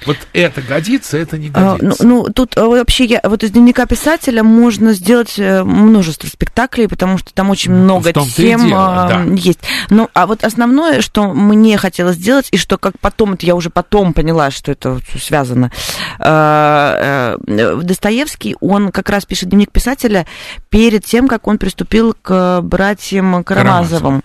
Вот 0.07 0.17
это 0.33 0.63
годится, 0.63 1.19
это 1.19 1.39
не 1.39 1.51
А, 1.55 1.77
годится. 1.77 2.07
Ну, 2.07 2.25
ну, 2.25 2.33
тут 2.33 2.57
э, 2.57 2.63
вообще 2.63 3.05
я, 3.05 3.21
вот 3.25 3.43
из 3.43 3.51
дневника 3.51 3.87
писателя 3.87 4.43
можно 4.43 4.93
сделать 4.93 5.39
э, 5.39 5.63
множество 5.65 6.27
спектаклей, 6.27 6.89
потому 6.89 7.19
что 7.19 7.33
там 7.33 7.51
очень 7.51 7.73
много 7.73 8.09
в 8.09 8.13
том-то 8.13 8.43
и 8.43 8.47
тем 8.47 8.67
дело, 8.67 9.05
а, 9.05 9.09
да. 9.09 9.35
есть. 9.35 9.61
Ну, 9.91 10.09
а 10.15 10.27
вот 10.27 10.45
основное, 10.45 11.01
что 11.01 11.33
мне 11.33 11.77
хотелось 11.77 12.17
сделать, 12.17 12.49
и 12.51 12.57
что 12.57 12.79
как 12.79 12.99
потом, 13.01 13.35
это 13.35 13.47
я 13.47 13.55
уже 13.55 13.71
потом 13.71 14.13
поняла, 14.13 14.51
что 14.51 14.73
это 14.73 14.99
связано. 15.21 15.71
э, 16.19 17.37
Достоевский, 17.83 18.57
он 18.61 18.91
как 18.91 19.09
раз 19.11 19.25
пишет 19.25 19.49
дневник 19.49 19.71
писателя 19.71 20.27
перед 20.71 21.05
тем, 21.05 21.29
как 21.29 21.47
он 21.47 21.59
приступил 21.59 22.15
к 22.21 22.61
братьям 22.63 23.45
Карамазовым. 23.45 24.23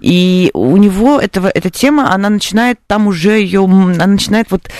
И 0.00 0.50
у 0.54 0.76
него 0.76 1.20
этого, 1.20 1.48
эта 1.48 1.70
тема, 1.70 2.12
она 2.12 2.30
начинает 2.30 2.78
там 2.86 3.06
уже 3.06 3.40
ее, 3.40 3.64
она 3.64 4.06
начинает 4.06 4.50
вот 4.50 4.70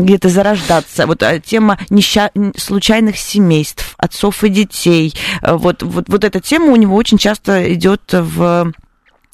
где-то 0.00 0.28
зарождаться. 0.28 1.06
Вот 1.06 1.22
а, 1.22 1.38
тема 1.38 1.78
неща- 1.90 2.30
случайных 2.56 3.16
семейств, 3.16 3.94
отцов 3.98 4.44
и 4.44 4.48
детей. 4.48 5.14
Э, 5.42 5.54
Вот, 5.56 5.82
вот, 5.82 6.08
вот 6.08 6.24
эта 6.24 6.40
тема 6.40 6.72
у 6.72 6.76
него 6.76 6.96
очень 6.96 7.18
часто 7.18 7.72
идет 7.72 8.02
в 8.12 8.72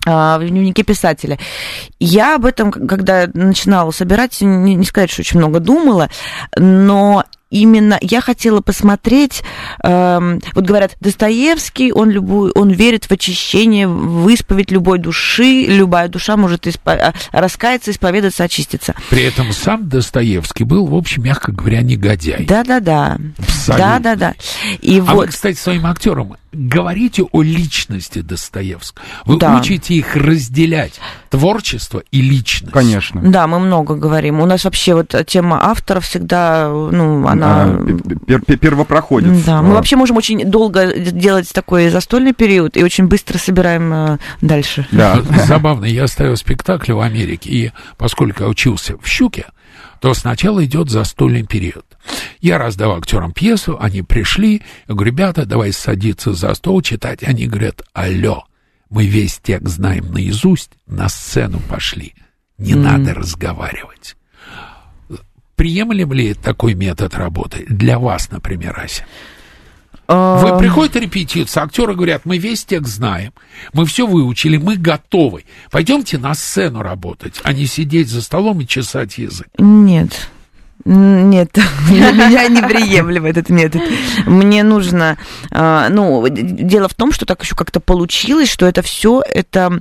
а, 0.04 0.38
в 0.38 0.46
дневнике 0.48 0.82
писателя. 0.82 1.38
Я 2.00 2.34
об 2.34 2.44
этом, 2.44 2.72
когда 2.72 3.28
начинала 3.34 3.92
собирать, 3.92 4.40
не, 4.40 4.74
не 4.74 4.84
сказать, 4.84 5.10
что 5.10 5.22
очень 5.22 5.38
много 5.38 5.60
думала, 5.60 6.10
но 6.56 7.24
именно 7.52 7.98
я 8.00 8.20
хотела 8.20 8.60
посмотреть, 8.60 9.42
эм, 9.82 10.40
вот 10.54 10.64
говорят, 10.64 10.96
Достоевский, 11.00 11.92
он, 11.92 12.10
любую, 12.10 12.52
он 12.54 12.70
верит 12.70 13.04
в 13.04 13.10
очищение, 13.12 13.86
в 13.86 14.28
исповедь 14.28 14.70
любой 14.70 14.98
души, 14.98 15.66
любая 15.66 16.08
душа 16.08 16.36
может 16.36 16.66
испо- 16.66 16.96
а, 16.98 17.12
раскаяться, 17.32 17.90
исповедаться, 17.90 18.44
очиститься. 18.44 18.94
При 19.10 19.22
этом 19.22 19.52
сам 19.52 19.88
Достоевский 19.88 20.64
был, 20.64 20.86
в 20.86 20.94
общем, 20.94 21.24
мягко 21.24 21.52
говоря, 21.52 21.82
негодяй. 21.82 22.44
Да-да-да. 22.46 23.18
Да-да-да. 23.68 24.34
И 24.80 24.98
А 24.98 25.02
вот... 25.14 25.26
вы, 25.26 25.32
кстати, 25.32 25.56
своим 25.56 25.86
актерам 25.86 26.36
говорите 26.52 27.22
о 27.32 27.42
личности 27.42 28.20
Достоевского. 28.20 29.04
Вы 29.24 29.38
Да. 29.38 29.58
учите 29.58 29.94
их 29.94 30.14
разделять 30.16 31.00
творчество 31.30 32.02
и 32.10 32.20
личность. 32.20 32.72
Конечно. 32.72 33.22
Да, 33.22 33.46
мы 33.46 33.58
много 33.58 33.94
говорим. 33.94 34.40
У 34.40 34.44
нас 34.46 34.64
вообще 34.64 34.94
вот 34.94 35.14
тема 35.26 35.64
авторов 35.64 36.04
всегда, 36.04 36.68
ну, 36.68 37.26
она... 37.26 37.41
А, 37.44 37.76
пер- 38.26 38.44
пер- 38.44 38.56
первопроходец. 38.56 39.44
Да, 39.44 39.62
мы 39.62 39.70
А, 39.72 39.74
вообще 39.74 39.96
можем 39.96 40.16
очень 40.16 40.44
долго 40.50 40.94
делать 40.98 41.50
такой 41.52 41.88
застольный 41.90 42.32
период 42.32 42.76
и 42.76 42.82
очень 42.84 43.06
быстро 43.06 43.38
собираем 43.38 43.92
э, 43.92 44.18
дальше. 44.40 44.86
Да. 44.92 45.20
Забавно, 45.46 45.84
я 45.84 46.06
ставил 46.06 46.36
спектакль 46.36 46.92
в 46.92 47.00
Америке, 47.00 47.50
и 47.50 47.72
поскольку 47.96 48.42
я 48.44 48.48
учился 48.48 48.96
в 48.98 49.06
«Щуке», 49.06 49.46
то 50.00 50.14
сначала 50.14 50.64
идет 50.64 50.90
застольный 50.90 51.44
период. 51.46 51.84
Я 52.40 52.58
раздавал 52.58 52.98
актерам 52.98 53.32
пьесу, 53.32 53.76
они 53.80 54.02
пришли, 54.02 54.62
я 54.88 54.94
говорю, 54.94 55.12
ребята, 55.12 55.46
давай 55.46 55.72
садиться 55.72 56.32
за 56.32 56.52
стол 56.54 56.82
читать. 56.82 57.22
Они 57.22 57.46
говорят, 57.46 57.82
алло, 57.92 58.44
мы 58.90 59.06
весь 59.06 59.38
текст 59.42 59.76
знаем 59.76 60.10
наизусть, 60.12 60.72
на 60.86 61.08
сцену 61.08 61.60
пошли, 61.68 62.14
не 62.58 62.74
Мгм. 62.74 62.82
надо 62.82 63.14
разговаривать. 63.14 64.16
Приемлем 65.62 66.12
ли 66.12 66.34
такой 66.34 66.74
метод 66.74 67.14
работы 67.14 67.64
для 67.68 68.00
вас, 68.00 68.32
например, 68.32 68.76
Ася? 68.84 69.04
Вы 70.08 70.48
Э, 70.48 70.58
приходите 70.58 70.98
репетицию, 70.98 71.62
актеры 71.62 71.94
говорят, 71.94 72.22
мы 72.24 72.38
весь 72.38 72.64
текст 72.64 72.94
знаем, 72.94 73.32
мы 73.72 73.86
все 73.86 74.08
выучили, 74.08 74.56
мы 74.56 74.76
готовы. 74.76 75.44
Пойдемте 75.70 76.18
на 76.18 76.34
сцену 76.34 76.82
работать, 76.82 77.40
а 77.44 77.52
не 77.52 77.66
сидеть 77.66 78.08
за 78.08 78.22
столом 78.22 78.60
и 78.60 78.66
чесать 78.66 79.18
язык. 79.18 79.46
Нет. 79.56 80.30
Нет, 80.84 81.56
для 81.88 82.10
меня 82.10 82.48
неприемлем 82.48 83.24
этот 83.24 83.48
метод. 83.48 83.82
Мне 84.26 84.64
нужно, 84.64 85.16
э, 85.52 85.86
ну, 85.90 86.26
дело 86.28 86.88
в 86.88 86.94
том, 86.94 87.12
что 87.12 87.24
так 87.24 87.40
еще 87.40 87.54
как-то 87.54 87.78
получилось, 87.78 88.50
что 88.50 88.66
это 88.66 88.82
все 88.82 89.22
это 89.24 89.80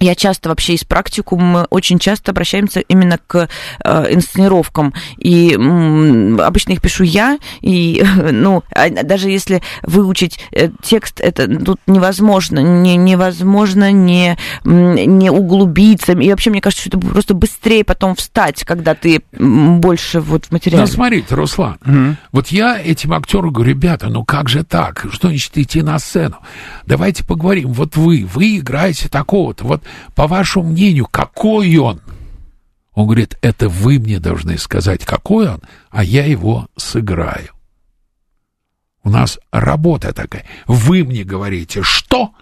я 0.00 0.14
часто 0.14 0.48
вообще 0.48 0.74
из 0.74 0.84
практикума 0.84 1.66
очень 1.70 1.98
часто 1.98 2.32
обращаемся 2.32 2.80
именно 2.80 3.18
к 3.26 3.48
э, 3.84 4.06
инсценировкам. 4.12 4.92
И 5.18 5.54
м, 5.54 6.40
обычно 6.40 6.72
их 6.72 6.80
пишу 6.82 7.04
я. 7.04 7.38
И, 7.60 8.04
ну, 8.32 8.64
а 8.74 8.90
даже 8.90 9.30
если 9.30 9.62
выучить 9.82 10.38
э, 10.52 10.70
текст, 10.82 11.20
это 11.20 11.46
тут 11.46 11.80
невозможно. 11.86 12.58
Не, 12.58 12.96
невозможно 12.96 13.92
не, 13.92 14.36
не 14.64 15.30
углубиться. 15.30 16.12
И 16.12 16.30
вообще, 16.30 16.50
мне 16.50 16.60
кажется, 16.60 16.88
что 16.88 16.98
это 16.98 17.06
просто 17.06 17.34
быстрее 17.34 17.84
потом 17.84 18.14
встать, 18.16 18.64
когда 18.64 18.94
ты 18.94 19.22
больше 19.32 20.20
вот 20.20 20.46
в 20.46 20.50
материале. 20.50 20.82
Ну, 20.82 20.86
смотрите, 20.88 21.34
Руслан, 21.34 21.78
Мгм. 21.84 22.16
вот 22.32 22.48
я 22.48 22.80
этим 22.80 23.12
актеру 23.12 23.50
говорю, 23.50 23.70
ребята, 23.70 24.08
ну 24.08 24.24
как 24.24 24.48
же 24.48 24.64
так? 24.64 25.06
Что 25.12 25.28
значит 25.28 25.56
идти 25.56 25.82
на 25.82 25.98
сцену? 25.98 26.36
Давайте 26.86 27.24
поговорим. 27.24 27.72
Вот 27.72 27.96
вы, 27.96 28.26
вы 28.32 28.58
играете 28.58 29.08
такого-то. 29.08 29.64
Вот 29.64 29.83
по 30.14 30.26
вашему 30.26 30.70
мнению, 30.70 31.06
какой 31.06 31.76
он? 31.76 32.00
Он 32.92 33.06
говорит, 33.06 33.36
это 33.42 33.68
вы 33.68 33.98
мне 33.98 34.20
должны 34.20 34.56
сказать, 34.58 35.04
какой 35.04 35.48
он, 35.48 35.60
а 35.90 36.04
я 36.04 36.24
его 36.24 36.68
сыграю. 36.76 37.50
У 39.02 39.10
нас 39.10 39.38
работа 39.50 40.12
такая. 40.12 40.46
Вы 40.66 41.04
мне 41.04 41.24
говорите, 41.24 41.82
что, 41.82 42.32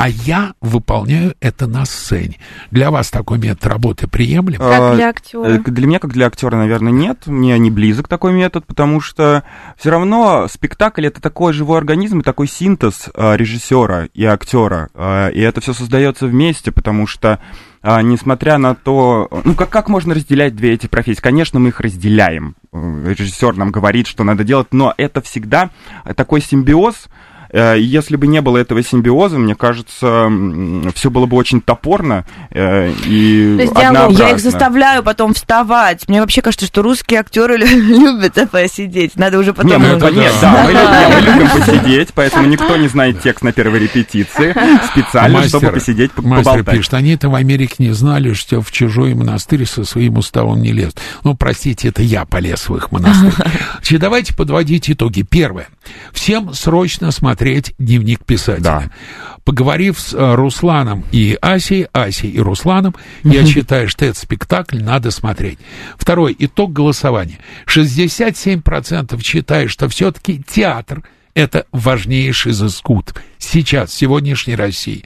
а 0.00 0.08
я 0.08 0.54
выполняю 0.62 1.34
это 1.40 1.66
на 1.66 1.84
сцене. 1.84 2.38
Для 2.70 2.90
вас 2.90 3.10
такой 3.10 3.36
метод 3.38 3.66
работы 3.66 4.06
приемлем? 4.06 4.58
Как 4.58 4.80
А, 4.80 4.94
для 4.94 5.04
Э, 5.04 5.10
актера. 5.10 5.58
Для 5.58 5.86
меня, 5.86 5.98
как 5.98 6.14
для 6.14 6.26
актера, 6.26 6.56
наверное, 6.56 6.90
нет. 6.90 7.26
Мне 7.26 7.58
не 7.58 7.70
близок 7.70 8.08
такой 8.08 8.32
метод, 8.32 8.64
потому 8.66 9.02
что 9.02 9.44
все 9.76 9.90
равно 9.90 10.48
спектакль 10.50 11.06
это 11.06 11.20
такой 11.20 11.52
живой 11.52 11.76
организм 11.76 12.20
и 12.20 12.22
такой 12.22 12.48
синтез 12.48 13.10
а, 13.14 13.36
режиссера 13.36 14.06
и 14.14 14.24
актера. 14.24 14.88
А, 14.94 15.28
И 15.28 15.40
это 15.40 15.60
все 15.60 15.74
создается 15.74 16.26
вместе, 16.26 16.72
потому 16.72 17.06
что 17.06 17.38
а, 17.82 18.00
несмотря 18.00 18.56
на 18.56 18.74
то, 18.74 19.28
ну 19.44 19.54
как, 19.54 19.68
как 19.68 19.90
можно 19.90 20.14
разделять 20.14 20.56
две 20.56 20.72
эти 20.72 20.86
профессии? 20.86 21.20
Конечно, 21.20 21.60
мы 21.60 21.68
их 21.68 21.80
разделяем. 21.80 22.56
Э, 22.72 23.14
Режиссер 23.18 23.54
нам 23.54 23.70
говорит, 23.70 24.06
что 24.06 24.24
надо 24.24 24.44
делать, 24.44 24.68
но 24.72 24.94
это 24.96 25.20
всегда 25.20 25.68
такой 26.16 26.40
симбиоз, 26.40 26.94
Э, 27.04 27.29
Если 27.52 28.16
бы 28.16 28.26
не 28.28 28.40
было 28.40 28.58
этого 28.58 28.82
симбиоза, 28.82 29.36
мне 29.38 29.54
кажется, 29.56 30.30
все 30.94 31.10
было 31.10 31.26
бы 31.26 31.36
очень 31.36 31.60
топорно 31.60 32.24
э, 32.50 32.92
и 33.06 33.56
То 33.56 33.62
есть 33.62 33.74
диалог. 33.74 33.86
однообразно. 33.88 34.22
Я 34.22 34.30
их 34.30 34.38
заставляю 34.40 35.02
потом 35.02 35.34
вставать. 35.34 36.08
Мне 36.08 36.20
вообще 36.20 36.42
кажется, 36.42 36.66
что 36.66 36.82
русские 36.82 37.20
актеры 37.20 37.56
любят 37.58 38.38
посидеть. 38.52 39.16
Надо 39.16 39.38
уже 39.38 39.52
потом... 39.52 39.70
Не, 39.70 39.78
мы, 39.78 39.86
это 39.88 40.10
нет, 40.10 40.32
да. 40.40 40.52
да, 40.52 40.64
мы, 40.64 40.70
любим, 40.70 41.14
мы 41.14 41.20
любим 41.42 41.50
посидеть, 41.50 42.08
поэтому 42.14 42.46
никто 42.46 42.76
не 42.76 42.86
знает 42.86 43.20
текст 43.20 43.42
на 43.42 43.52
первой 43.52 43.80
репетиции 43.80 44.54
специально, 44.92 45.42
чтобы 45.42 45.70
посидеть, 45.72 46.12
по- 46.12 46.22
мастер 46.22 46.44
поболтать. 46.52 46.76
пишет, 46.76 46.94
они-то 46.94 47.30
в 47.30 47.34
Америке 47.34 47.74
не 47.78 47.92
знали, 47.92 48.32
что 48.32 48.60
в 48.60 48.70
чужой 48.70 49.14
монастырь 49.14 49.66
со 49.66 49.84
своим 49.84 50.18
уставом 50.18 50.62
не 50.62 50.70
лез. 50.72 50.92
Ну, 51.24 51.34
простите, 51.34 51.88
это 51.88 52.02
я 52.02 52.24
полез 52.26 52.68
в 52.68 52.76
их 52.76 52.92
монастырь. 52.92 53.32
Значит, 53.78 54.00
давайте 54.00 54.34
подводить 54.36 54.88
итоги. 54.88 55.22
Первое. 55.22 55.66
Всем 56.12 56.54
срочно 56.54 57.10
смотреть 57.10 57.39
дневник 57.78 58.24
писателя. 58.24 58.62
Да. 58.62 58.90
Поговорив 59.44 59.98
с 59.98 60.12
э, 60.12 60.34
Русланом 60.34 61.04
и 61.12 61.36
Асей, 61.40 61.86
Асей 61.92 62.30
и 62.30 62.38
Русланом, 62.38 62.94
я 63.24 63.44
считаю, 63.46 63.88
что 63.88 64.04
этот 64.04 64.18
спектакль 64.18 64.82
надо 64.82 65.10
смотреть. 65.10 65.58
Второй. 65.96 66.36
Итог 66.38 66.72
голосования. 66.72 67.38
67% 67.66 69.22
считают, 69.22 69.70
что 69.70 69.88
все-таки 69.88 70.42
театр 70.42 71.02
это 71.34 71.66
важнейший 71.72 72.52
из 72.52 72.62
искусств 72.62 73.14
сейчас, 73.38 73.90
в 73.90 73.94
сегодняшней 73.94 74.56
России. 74.56 75.04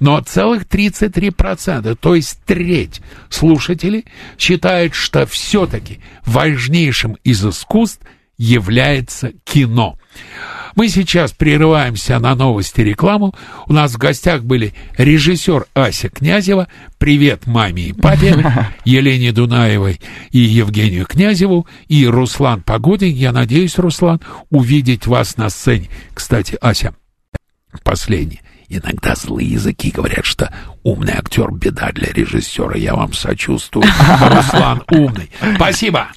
Но 0.00 0.20
целых 0.20 0.64
33%, 0.64 1.94
то 1.96 2.14
есть 2.14 2.40
треть 2.44 3.00
слушателей 3.28 4.04
считают, 4.38 4.94
что 4.94 5.26
все-таки 5.26 6.00
важнейшим 6.24 7.16
из 7.24 7.44
искусств 7.44 8.00
является 8.36 9.32
кино. 9.44 9.98
Мы 10.76 10.90
сейчас 10.90 11.32
прерываемся 11.32 12.18
на 12.18 12.34
новости 12.34 12.82
и 12.82 12.84
рекламу. 12.84 13.34
У 13.66 13.72
нас 13.72 13.94
в 13.94 13.96
гостях 13.96 14.44
были 14.44 14.74
режиссер 14.98 15.64
Ася 15.72 16.10
Князева. 16.10 16.68
Привет 16.98 17.46
маме 17.46 17.84
и 17.84 17.92
папе, 17.94 18.36
Елене 18.84 19.32
Дунаевой 19.32 20.00
и 20.32 20.38
Евгению 20.38 21.06
Князеву, 21.06 21.66
и 21.88 22.06
Руслан 22.06 22.60
Погодин. 22.60 23.14
Я 23.14 23.32
надеюсь, 23.32 23.78
Руслан, 23.78 24.20
увидеть 24.50 25.06
вас 25.06 25.38
на 25.38 25.48
сцене. 25.48 25.88
Кстати, 26.12 26.58
Ася, 26.60 26.94
последнее. 27.82 28.42
Иногда 28.68 29.14
злые 29.14 29.48
языки 29.48 29.90
говорят, 29.90 30.26
что 30.26 30.52
умный 30.82 31.14
актер 31.14 31.52
беда 31.52 31.90
для 31.92 32.12
режиссера. 32.12 32.76
Я 32.76 32.96
вам 32.96 33.14
сочувствую. 33.14 33.86
Руслан 34.20 34.82
умный. 34.90 35.30
Спасибо. 35.54 36.08